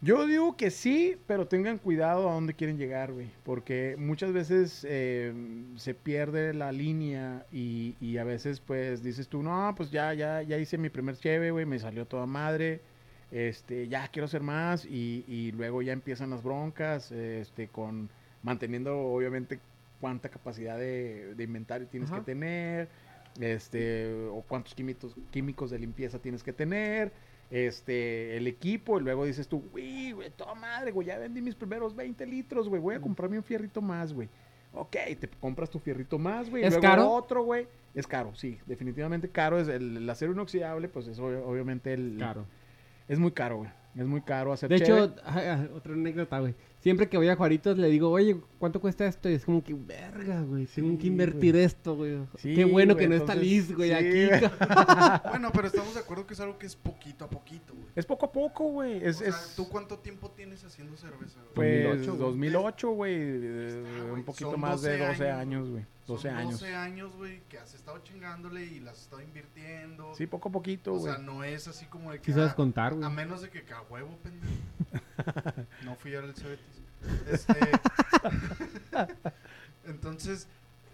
Yo 0.01 0.27
digo 0.27 0.57
que 0.57 0.71
sí, 0.71 1.17
pero 1.27 1.47
tengan 1.47 1.79
cuidado 1.79 2.29
a 2.29 2.35
dónde 2.35 2.53
quieren 2.55 2.77
llegar, 2.77 3.13
güey. 3.13 3.31
Porque 3.45 3.97
muchas 3.99 4.33
veces 4.33 4.85
eh, 4.87 5.33
se 5.77 5.95
pierde 5.95 6.53
la 6.53 6.73
línea 6.73 7.47
y, 7.53 7.95
y 8.01 8.19
a 8.19 8.25
veces, 8.25 8.61
pues, 8.61 9.03
dices 9.03 9.29
tú, 9.29 9.43
no, 9.43 9.73
pues 9.77 9.91
ya, 9.91 10.13
ya, 10.13 10.43
ya 10.43 10.59
hice 10.59 10.77
mi 10.77 10.91
primer 10.91 11.17
cheve, 11.17 11.51
güey, 11.53 11.65
me 11.65 11.79
salió 11.79 12.05
toda 12.07 12.27
madre. 12.27 12.81
Este, 13.31 13.89
ya 13.89 14.07
quiero 14.09 14.27
hacer 14.27 14.43
más 14.43 14.85
y, 14.85 15.25
y 15.27 15.53
luego 15.53 15.83
ya 15.83 15.93
empiezan 15.93 16.31
las 16.31 16.43
broncas, 16.43 17.11
este, 17.11 17.69
con 17.69 18.11
manteniendo, 18.43 18.97
obviamente, 18.99 19.59
cuánta 20.01 20.29
capacidad 20.29 20.79
de, 20.79 21.35
de 21.35 21.45
inventario 21.45 21.87
tienes 21.89 22.11
Ajá. 22.11 22.21
que 22.21 22.27
tener, 22.27 22.89
este, 23.41 24.13
o 24.31 24.43
cuántos 24.43 24.75
químicos, 24.75 25.15
químicos 25.31 25.71
de 25.71 25.79
limpieza 25.79 26.19
tienes 26.19 26.43
que 26.43 26.53
tener 26.53 27.13
este, 27.51 28.37
el 28.37 28.47
equipo, 28.47 28.99
y 28.99 29.03
luego 29.03 29.25
dices 29.25 29.47
tú, 29.49 29.63
güey, 29.71 30.13
güey, 30.13 30.31
toda 30.31 30.55
madre, 30.55 30.91
güey, 30.93 31.07
ya 31.09 31.19
vendí 31.19 31.41
mis 31.41 31.55
primeros 31.55 31.95
20 31.95 32.27
litros, 32.27 32.69
güey, 32.69 32.81
voy 32.81 32.95
a 32.95 33.01
comprarme 33.01 33.37
un 33.39 33.45
fierrito 33.45 33.81
más, 33.81 34.13
güey. 34.13 34.29
Ok, 34.73 34.97
te 35.21 35.29
compras 35.41 35.71
tu 35.71 35.79
fierrito 35.79 36.19
más, 36.19 36.51
güey. 36.51 36.65
y 36.65 36.67
¿Es 36.67 36.73
luego 36.73 36.83
caro? 36.83 37.11
otro, 37.13 37.45
güey. 37.45 37.69
Es 37.95 38.09
caro, 38.09 38.35
sí, 38.35 38.59
definitivamente 38.67 39.29
caro. 39.29 39.61
Es 39.61 39.69
el, 39.69 39.99
el 39.99 40.11
acero 40.11 40.33
inoxidable, 40.33 40.89
pues 40.89 41.07
es 41.07 41.21
obvio- 41.21 41.47
obviamente 41.47 41.93
el... 41.93 42.15
Claro. 42.17 42.45
Es 43.07 43.21
muy 43.21 43.31
caro, 43.31 43.59
güey. 43.59 43.71
Es 43.97 44.07
muy 44.07 44.23
caro 44.23 44.53
hacer 44.53 44.69
De 44.69 44.81
cheve. 44.81 45.05
hecho, 45.05 45.15
ah, 45.25 45.67
otra 45.75 45.93
anécdota, 45.93 46.41
güey. 46.41 46.55
Siempre 46.81 47.09
que 47.09 47.17
voy 47.17 47.29
a 47.29 47.37
Juaritos 47.37 47.79
le 47.79 47.89
digo, 47.89 48.11
oye, 48.11 48.37
¿cuánto 48.59 48.79
cuesta 48.81 49.07
esto? 49.07 49.31
Y 49.31 49.35
es 49.35 49.45
como 49.45 49.63
que, 49.65 49.73
verga, 49.73 50.43
güey. 50.43 50.67
Tengo 50.67 50.91
Sí, 50.93 50.99
que 50.99 51.07
invertir 51.07 51.57
esto, 51.57 51.97
güey. 51.97 52.19
Sí, 52.37 52.55
Qué 52.55 52.65
bueno 52.65 52.95
güey, 52.95 53.07
que 53.07 53.09
no 53.09 53.15
está 53.17 53.35
Liz, 53.35 53.75
güey, 53.75 53.91
sí, 53.91 53.95
aquí. 53.95 54.27
güey. 54.27 54.41
cabrón. 54.59 55.21
Bueno, 55.31 55.51
pero 55.53 55.67
estamos 55.69 55.95
de 55.95 56.01
acuerdo 56.01 56.27
que 56.27 56.35
es 56.35 56.41
algo 56.41 56.59
que 56.59 56.67
es 56.67 56.77
poquito 56.77 57.25
a 57.25 57.31
poquito, 57.31 57.73
güey. 57.73 57.87
Es 57.95 58.05
poco 58.05 58.27
a 58.27 58.33
poco, 58.33 58.65
güey. 58.65 59.03
Es, 59.03 59.17
o 59.17 59.19
sea, 59.21 59.29
es, 59.29 59.55
¿tú 59.57 59.69
cuánto 59.69 59.99
tiempo 60.01 60.31
tienes 60.33 60.63
haciendo 60.65 60.97
cerveza, 60.97 61.39
güey? 61.55 61.85
pues, 61.85 62.07
2008, 62.07 62.13
güey. 62.17 62.31
2008, 62.31 62.91
güey. 62.91 63.15
eh, 63.15 63.67
Está, 63.69 64.01
güey, 64.03 64.13
un 64.13 64.25
poquito 64.25 64.51
son 64.51 64.61
más 64.61 64.83
de 64.83 64.99
12 64.99 65.07
12 65.09 65.31
años, 65.31 65.41
años, 65.41 65.71
güey. 65.71 65.87
12 66.07 66.29
Son 66.29 66.37
años. 66.37 66.61
12 66.61 66.75
años, 66.75 67.17
güey, 67.17 67.41
que 67.49 67.57
has 67.59 67.73
estado 67.75 67.99
chingándole 68.01 68.63
y 68.67 68.81
las 68.81 68.95
has 68.99 69.03
estado 69.05 69.23
invirtiendo. 69.23 70.15
Sí, 70.15 70.27
poco 70.27 70.51
a 70.51 70.53
poquito, 70.53 70.93
o 70.93 70.99
güey. 70.99 71.15
sea, 71.15 71.23
no 71.23 71.43
es 71.45 71.67
así 71.67 71.87
como 71.87 72.13
de 72.13 72.19
que... 72.19 72.27
Sí 72.27 72.33
sabes 72.33 72.53
ah, 72.53 72.57
contar, 72.57 72.93
A 72.93 72.97
güey. 72.97 73.11
menos 73.11 73.41
de 73.41 73.49
que 73.49 73.61
a 73.73 73.83
huevo, 73.89 74.19
pendejo. 74.23 75.67
no 75.85 75.95
fui 75.97 76.15
al 76.15 76.35
Cebetis. 76.35 76.83
Este... 77.31 77.55
Entonces, 79.87 80.49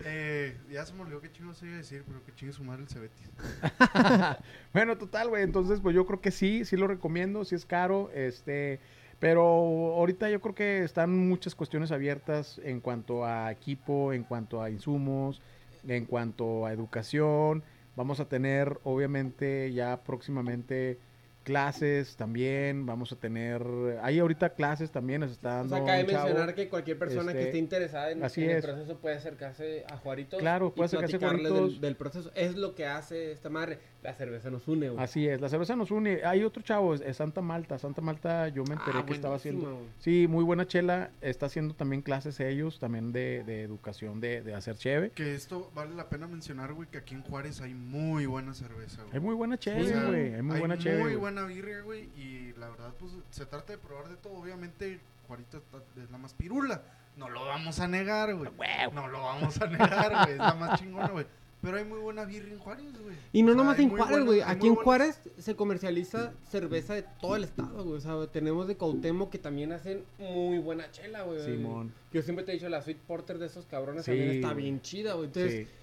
eh, 0.04 0.56
ya 0.70 0.84
se 0.86 0.94
me 0.94 1.02
olvidó 1.02 1.20
qué 1.20 1.30
chingo 1.30 1.52
se 1.52 1.66
iba 1.66 1.74
a 1.74 1.78
decir, 1.78 2.02
pero 2.06 2.24
que 2.24 2.34
chingue 2.34 2.52
su 2.52 2.64
madre 2.64 2.82
el 2.82 2.88
Cebetis. 2.88 3.30
Bueno, 4.72 4.96
total, 4.96 5.28
güey. 5.28 5.42
Entonces, 5.42 5.80
pues 5.80 5.94
yo 5.94 6.06
creo 6.06 6.20
que 6.20 6.30
sí, 6.30 6.64
sí 6.64 6.76
lo 6.76 6.86
recomiendo, 6.86 7.44
sí 7.44 7.54
es 7.54 7.66
caro, 7.66 8.10
este, 8.14 8.80
pero 9.18 9.42
ahorita 9.42 10.30
yo 10.30 10.40
creo 10.40 10.54
que 10.54 10.84
están 10.84 11.28
muchas 11.28 11.54
cuestiones 11.54 11.92
abiertas 11.92 12.60
en 12.64 12.80
cuanto 12.80 13.24
a 13.24 13.52
equipo, 13.52 14.12
en 14.12 14.24
cuanto 14.24 14.62
a 14.62 14.70
insumos, 14.70 15.42
en 15.86 16.06
cuanto 16.06 16.66
a 16.66 16.72
educación. 16.72 17.62
Vamos 17.96 18.20
a 18.20 18.26
tener, 18.26 18.78
obviamente, 18.84 19.72
ya 19.72 20.02
próximamente 20.02 20.98
clases 21.42 22.16
también. 22.16 22.86
Vamos 22.86 23.12
a 23.12 23.16
tener, 23.16 23.62
hay 24.02 24.18
ahorita 24.18 24.50
clases 24.50 24.90
también, 24.90 25.20
nos 25.20 25.32
está 25.32 25.60
O 25.62 25.68
dando 25.68 25.76
sea, 25.76 25.84
cabe 25.84 26.04
mencionar 26.04 26.54
que 26.54 26.68
cualquier 26.68 26.98
persona 26.98 27.32
que 27.32 27.38
este, 27.38 27.48
esté 27.50 27.58
interesada 27.58 28.10
en, 28.10 28.22
así 28.22 28.44
en 28.44 28.50
el 28.50 28.56
es. 28.58 28.64
proceso 28.64 28.98
puede 28.98 29.16
acercarse 29.16 29.84
a 29.88 29.96
Juaritos. 29.96 30.38
Claro, 30.40 30.68
y 30.68 30.70
puede 30.76 30.86
acercarse 30.86 31.16
a. 31.24 31.30
Del, 31.32 31.80
del 31.80 31.96
proceso. 31.96 32.30
Es 32.34 32.56
lo 32.56 32.74
que 32.74 32.86
hace 32.86 33.32
esta 33.32 33.48
madre. 33.48 33.78
La 34.02 34.14
cerveza 34.14 34.48
nos 34.50 34.66
une, 34.66 34.88
güey. 34.88 35.04
Así 35.04 35.28
es, 35.28 35.40
la 35.42 35.50
cerveza 35.50 35.76
nos 35.76 35.90
une. 35.90 36.24
Hay 36.24 36.42
otro 36.42 36.62
chavo, 36.62 36.94
es, 36.94 37.02
es 37.02 37.18
Santa 37.18 37.42
Malta. 37.42 37.78
Santa 37.78 38.00
Malta, 38.00 38.48
yo 38.48 38.64
me 38.64 38.72
enteré 38.74 39.00
Ah, 39.00 39.04
que 39.04 39.12
estaba 39.12 39.36
haciendo. 39.36 39.78
Sí, 39.98 40.26
muy 40.26 40.42
buena 40.42 40.66
chela. 40.66 41.10
Está 41.20 41.46
haciendo 41.46 41.74
también 41.74 42.00
clases 42.00 42.40
ellos, 42.40 42.78
también 42.80 43.12
de, 43.12 43.44
de 43.44 43.62
educación 43.62 44.18
de, 44.20 44.40
de 44.40 44.54
hacer 44.54 44.76
cheve. 44.76 45.10
Que 45.10 45.34
esto 45.34 45.70
vale 45.74 45.94
la 45.94 46.08
pena 46.08 46.26
mencionar, 46.26 46.72
güey, 46.72 46.88
que 46.88 46.96
aquí 46.96 47.14
en 47.14 47.22
Juárez 47.22 47.60
hay 47.60 47.74
muy 47.74 48.24
buena 48.24 48.54
cerveza, 48.54 49.02
güey. 49.02 49.14
Hay 49.14 49.20
muy 49.20 49.34
buena 49.34 49.56
O 49.56 49.58
cheve, 49.58 49.84
sea, 49.86 50.04
güey. 50.04 50.34
Hay 50.34 50.42
muy 50.42 50.58
buena 50.58 50.78
cheve. 50.78 50.94
muy 50.96 51.02
güey. 51.10 51.16
buena 51.16 51.44
birria, 51.44 51.80
güey. 51.82 52.04
Y 52.16 52.54
la 52.58 52.70
verdad, 52.70 52.94
pues 52.98 53.12
se 53.30 53.44
trata 53.44 53.74
de 53.74 53.78
probar 53.78 54.08
de 54.08 54.16
todo. 54.16 54.32
Obviamente, 54.32 54.98
Juarito 55.26 55.62
es 56.02 56.10
la 56.10 56.16
más 56.16 56.32
pirula. 56.32 56.80
No 57.16 57.28
lo 57.28 57.44
vamos 57.44 57.80
a 57.80 57.86
negar, 57.88 58.34
güey. 58.34 58.50
No 58.94 59.08
lo 59.08 59.20
vamos 59.20 59.60
a 59.60 59.66
negar, 59.66 60.10
güey. 60.24 60.32
Es 60.32 60.38
la 60.38 60.54
más 60.54 60.80
chingona, 60.80 61.08
güey. 61.08 61.26
Pero 61.62 61.76
hay 61.76 61.84
muy 61.84 61.98
buena 61.98 62.24
birria 62.24 62.54
en 62.54 62.58
Juárez, 62.58 62.86
güey. 63.02 63.14
Y 63.34 63.42
no 63.42 63.48
O 63.52 63.54
sea, 63.54 63.62
nomás 63.62 63.78
en 63.78 63.90
Juárez, 63.90 64.24
güey. 64.24 64.40
Aquí 64.40 64.66
en 64.66 64.74
buenas- 64.74 64.84
Juárez 64.84 65.20
se 65.38 65.54
comercializa 65.56 66.32
cerveza 66.48 66.94
de 66.94 67.04
todo 67.20 67.36
el 67.36 67.44
estado, 67.44 67.84
güey. 67.84 67.96
O 67.98 68.00
sea, 68.00 68.26
tenemos 68.28 68.66
de 68.66 68.76
Cuauhtémoc 68.76 69.30
que 69.30 69.38
también 69.38 69.72
hacen 69.72 70.02
muy 70.18 70.58
buena 70.58 70.90
chela, 70.90 71.22
güey. 71.22 71.44
Simón. 71.44 71.92
Yo 72.12 72.22
siempre 72.22 72.44
te 72.46 72.52
he 72.52 72.54
dicho, 72.54 72.68
la 72.70 72.80
Sweet 72.80 72.98
Porter 73.06 73.38
de 73.38 73.46
esos 73.46 73.66
cabrones 73.66 74.06
Sí, 74.06 74.10
también 74.12 74.30
está 74.30 74.54
bien 74.54 74.80
chida, 74.80 75.12
güey. 75.14 75.26
Entonces, 75.26 75.66
Sí. 75.68 75.74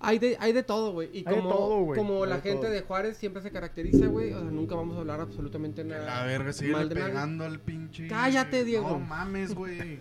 hay, 0.00 0.18
de, 0.18 0.36
hay 0.40 0.52
de 0.54 0.62
todo, 0.62 0.92
güey. 0.92 1.10
Y 1.12 1.18
Hay 1.18 1.24
de 1.24 1.40
como, 1.42 1.48
todo, 1.50 1.94
como 1.94 2.22
Hay 2.24 2.30
la 2.30 2.36
de 2.36 2.42
gente 2.42 2.62
todo. 2.62 2.70
de 2.70 2.80
Juárez 2.80 3.16
siempre 3.18 3.42
se 3.42 3.50
caracteriza, 3.50 4.06
güey. 4.06 4.32
O 4.32 4.40
sea, 4.40 4.50
nunca 4.50 4.74
vamos 4.74 4.96
a 4.96 5.00
hablar 5.00 5.20
absolutamente 5.20 5.84
nada. 5.84 6.06
La 6.06 6.24
verga, 6.24 6.52
sigue 6.54 6.74
pegando 6.86 7.44
al 7.44 7.60
pinche. 7.60 8.08
Cállate, 8.08 8.64
Diego. 8.64 8.88
No 8.88 8.98
mames, 9.00 9.54
güey. 9.54 10.00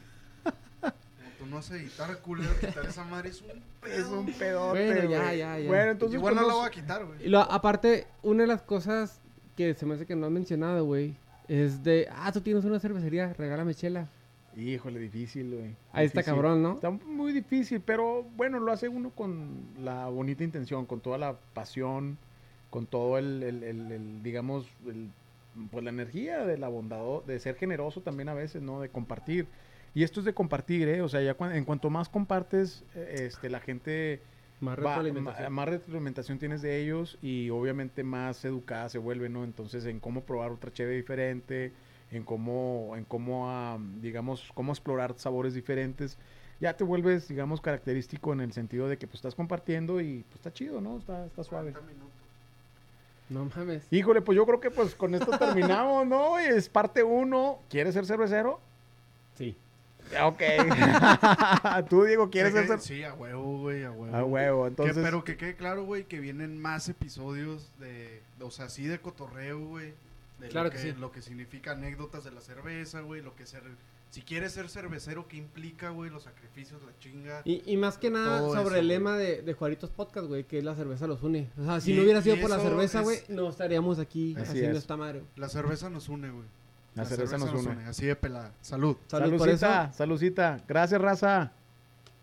No 1.50 1.58
haces 1.58 1.82
editar, 1.82 2.18
culero, 2.22 2.50
quitar 2.60 2.86
esa 2.86 3.04
madre 3.06 3.30
es 3.30 3.42
un 3.42 3.62
pedo. 3.82 3.94
Es 3.96 4.06
un 4.06 4.26
pedote, 4.34 4.86
Bueno, 4.94 5.10
ya, 5.10 5.34
ya, 5.34 5.60
ya. 5.60 5.68
Bueno, 5.68 5.92
entonces 5.92 6.18
Igual 6.18 6.36
no 6.36 6.48
la 6.48 6.54
voy 6.54 6.68
a 6.68 6.72
quitar, 6.72 7.06
güey. 7.06 7.26
Y 7.26 7.30
lo, 7.30 7.40
aparte, 7.40 8.08
una 8.24 8.44
de 8.44 8.48
las 8.48 8.62
cosas 8.62 9.20
que 9.56 9.74
se 9.74 9.86
me 9.86 9.96
hace 9.96 10.06
que 10.06 10.16
no 10.16 10.26
has 10.26 10.32
mencionado, 10.32 10.86
güey, 10.86 11.16
es 11.48 11.84
de, 11.84 12.08
ah, 12.12 12.32
tú 12.32 12.42
tienes 12.42 12.66
una 12.66 12.80
cervecería, 12.80 13.34
regálame 13.34 13.74
chela. 13.76 14.08
Híjole, 14.58 15.00
difícil, 15.00 15.54
güey. 15.54 15.76
Ahí 15.92 16.06
está 16.06 16.24
cabrón, 16.24 16.64
¿no? 16.64 16.74
Está 16.76 16.90
muy 16.90 17.34
difícil, 17.34 17.82
pero 17.82 18.24
bueno, 18.38 18.60
lo 18.60 18.72
hace 18.72 18.88
uno 18.88 19.10
con 19.10 19.50
la 19.84 20.08
bonita 20.08 20.44
intención, 20.44 20.86
con 20.86 21.02
toda 21.02 21.18
la 21.18 21.36
pasión, 21.54 22.18
con 22.70 22.86
todo 22.86 23.18
el, 23.18 23.44
el- 23.44 23.64
el- 23.64 23.92
el, 23.92 24.24
digamos, 24.24 24.66
el- 24.88 25.10
pues 25.72 25.84
la 25.84 25.90
energía 25.90 26.46
de 26.46 26.58
la 26.58 26.68
bondad, 26.70 27.22
de 27.28 27.40
ser 27.40 27.56
generoso 27.56 28.02
también 28.02 28.30
a 28.30 28.34
veces, 28.34 28.62
¿no? 28.62 28.82
De 28.82 28.90
compartir. 28.90 29.48
Y 29.96 30.04
esto 30.04 30.20
es 30.20 30.26
de 30.26 30.34
compartir, 30.34 30.88
¿eh? 30.90 31.02
O 31.02 31.10
sea, 31.10 31.22
ya 31.22 31.34
cuan- 31.34 31.56
en 31.56 31.64
cuanto 31.66 31.90
más 31.90 32.10
compartes, 32.10 32.84
eh, 32.96 33.22
este, 33.28 33.50
la 33.50 33.60
gente 33.62 34.20
Más 34.60 34.74
va- 34.78 34.96
retroalimentación. 34.98 35.44
ma- 35.46 35.50
más 35.62 35.70
retroalimentación 35.70 36.38
tienes 36.38 36.62
de 36.62 36.82
ellos 36.82 37.18
y 37.22 37.50
obviamente 37.50 38.04
más 38.04 38.44
educada 38.46 38.90
se 38.90 38.98
vuelve, 39.00 39.30
¿no? 39.30 39.44
Entonces, 39.46 39.86
en 39.86 40.00
cómo 40.02 40.22
probar 40.22 40.52
otra 40.52 40.72
cheve 40.74 40.96
diferente, 40.96 41.72
en 42.12 42.24
cómo, 42.24 42.94
en 42.98 43.06
cómo, 43.06 43.50
ah, 43.50 43.80
digamos, 44.02 44.52
cómo 44.54 44.74
explorar 44.74 45.16
sabores 45.18 45.54
diferentes, 45.54 46.18
ya 46.60 46.76
te 46.76 46.84
vuelves, 46.84 47.28
digamos, 47.30 47.62
característico 47.62 48.32
en 48.34 48.42
el 48.42 48.52
sentido 48.54 48.88
de 48.90 48.98
que 48.98 49.08
pues 49.08 49.16
estás 49.16 49.34
compartiendo 49.36 50.00
y 50.02 50.24
pues 50.30 50.36
está 50.36 50.52
chido, 50.54 50.82
¿no? 50.82 50.98
Está, 50.98 51.26
está 51.26 51.44
suave. 51.44 51.72
40 51.72 51.94
minutos. 51.94 52.14
No 53.30 53.50
mames. 53.56 53.88
Híjole, 53.92 54.22
pues 54.22 54.36
yo 54.36 54.46
creo 54.46 54.60
que 54.60 54.72
pues 54.72 54.94
con 54.94 55.16
esto 55.16 55.38
terminamos, 55.38 56.06
¿no? 56.06 56.38
Es 56.38 56.70
parte 56.70 57.02
uno. 57.02 57.60
¿Quieres 57.70 57.94
ser 57.94 58.06
cervecero? 58.06 58.60
Sí. 59.36 59.56
Ok. 60.24 60.42
Tú, 61.90 62.04
Diego, 62.04 62.30
¿quieres 62.30 62.54
que- 62.54 62.60
cervecero? 62.68 62.82
Sí, 62.82 63.04
a 63.04 63.14
huevo, 63.14 63.60
güey, 63.60 63.84
a 63.84 63.92
huevo. 63.92 64.16
A 64.16 64.24
huevo, 64.24 64.64
Que- 64.64 64.68
entonces... 64.70 64.98
pero 65.04 65.24
que 65.24 65.38
quede 65.38 65.56
claro, 65.56 65.84
güey, 65.84 66.04
que 66.06 66.20
vienen 66.20 66.62
más 66.62 66.88
episodios 66.90 67.72
de, 67.80 68.22
de- 68.38 68.44
o 68.46 68.52
sea, 68.52 68.70
sí 68.70 68.86
de 68.86 69.00
cotorreo, 69.00 69.60
güey. 69.60 69.94
De 70.40 70.50
Claro 70.50 70.66
lo 70.66 70.72
que 70.72 70.78
que, 70.78 70.92
sí. 70.94 71.00
lo 71.00 71.12
que 71.12 71.22
significa 71.22 71.72
anécdotas 71.72 72.24
de 72.26 72.32
la 72.32 72.42
cerveza, 72.42 73.00
güey, 73.02 73.22
lo 73.22 73.36
que 73.36 73.46
ser, 73.46 73.64
si 74.12 74.22
quieres 74.22 74.52
ser 74.52 74.68
cervecero, 74.70 75.28
¿qué 75.30 75.38
implica, 75.38 75.90
güey? 75.92 76.10
Los 76.12 76.24
sacrificios, 76.24 76.82
la 76.84 76.92
chinga. 77.00 77.42
Y, 77.46 77.64
y 77.66 77.78
más 77.78 77.98
que 77.98 78.10
nada 78.10 78.40
sobre 78.42 78.62
eso, 78.62 78.76
el 78.76 78.88
lema 78.90 79.18
de, 79.18 79.42
de 79.42 79.54
Juaritos 79.54 79.90
Podcast, 79.92 80.28
güey, 80.28 80.44
que 80.44 80.62
la 80.62 80.76
cerveza 80.76 81.08
los 81.08 81.24
une. 81.24 81.50
O 81.58 81.64
sea, 81.66 81.80
si 81.80 81.94
Y- 81.94 81.96
no 81.96 82.04
hubiera 82.04 82.22
sido 82.22 82.38
por 82.42 82.50
la 82.50 82.60
cerveza, 82.60 83.00
es- 83.00 83.04
güey, 83.06 83.20
no 83.30 83.50
estaríamos 83.50 83.98
aquí 84.00 84.34
Así 84.38 84.50
haciendo 84.52 84.72
es. 84.78 84.80
esta 84.80 84.98
madre. 84.98 85.24
La 85.38 85.48
cerveza 85.48 85.90
nos 85.90 86.10
une, 86.10 86.30
güey. 86.30 86.46
La, 86.96 87.04
cerveza, 87.04 87.38
nos, 87.38 87.52
une. 87.52 87.86
Así 87.86 88.06
de 88.06 88.16
pelada. 88.16 88.52
Salud. 88.62 88.96
Salud 89.08 89.38
salucita, 89.38 89.92
salucita. 89.92 90.62
Gracias, 90.66 91.02
raza. 91.02 91.52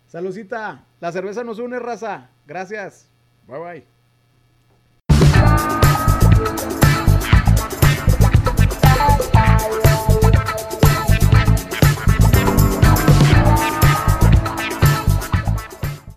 Salucita. 0.07 0.83
La 0.99 1.11
cerveza 1.11 1.43
nos 1.43 1.59
une, 1.59 1.79
raza. 1.79 2.29
Gracias. 2.47 3.07
Bye, 3.47 3.85
bye. 5.09 6.82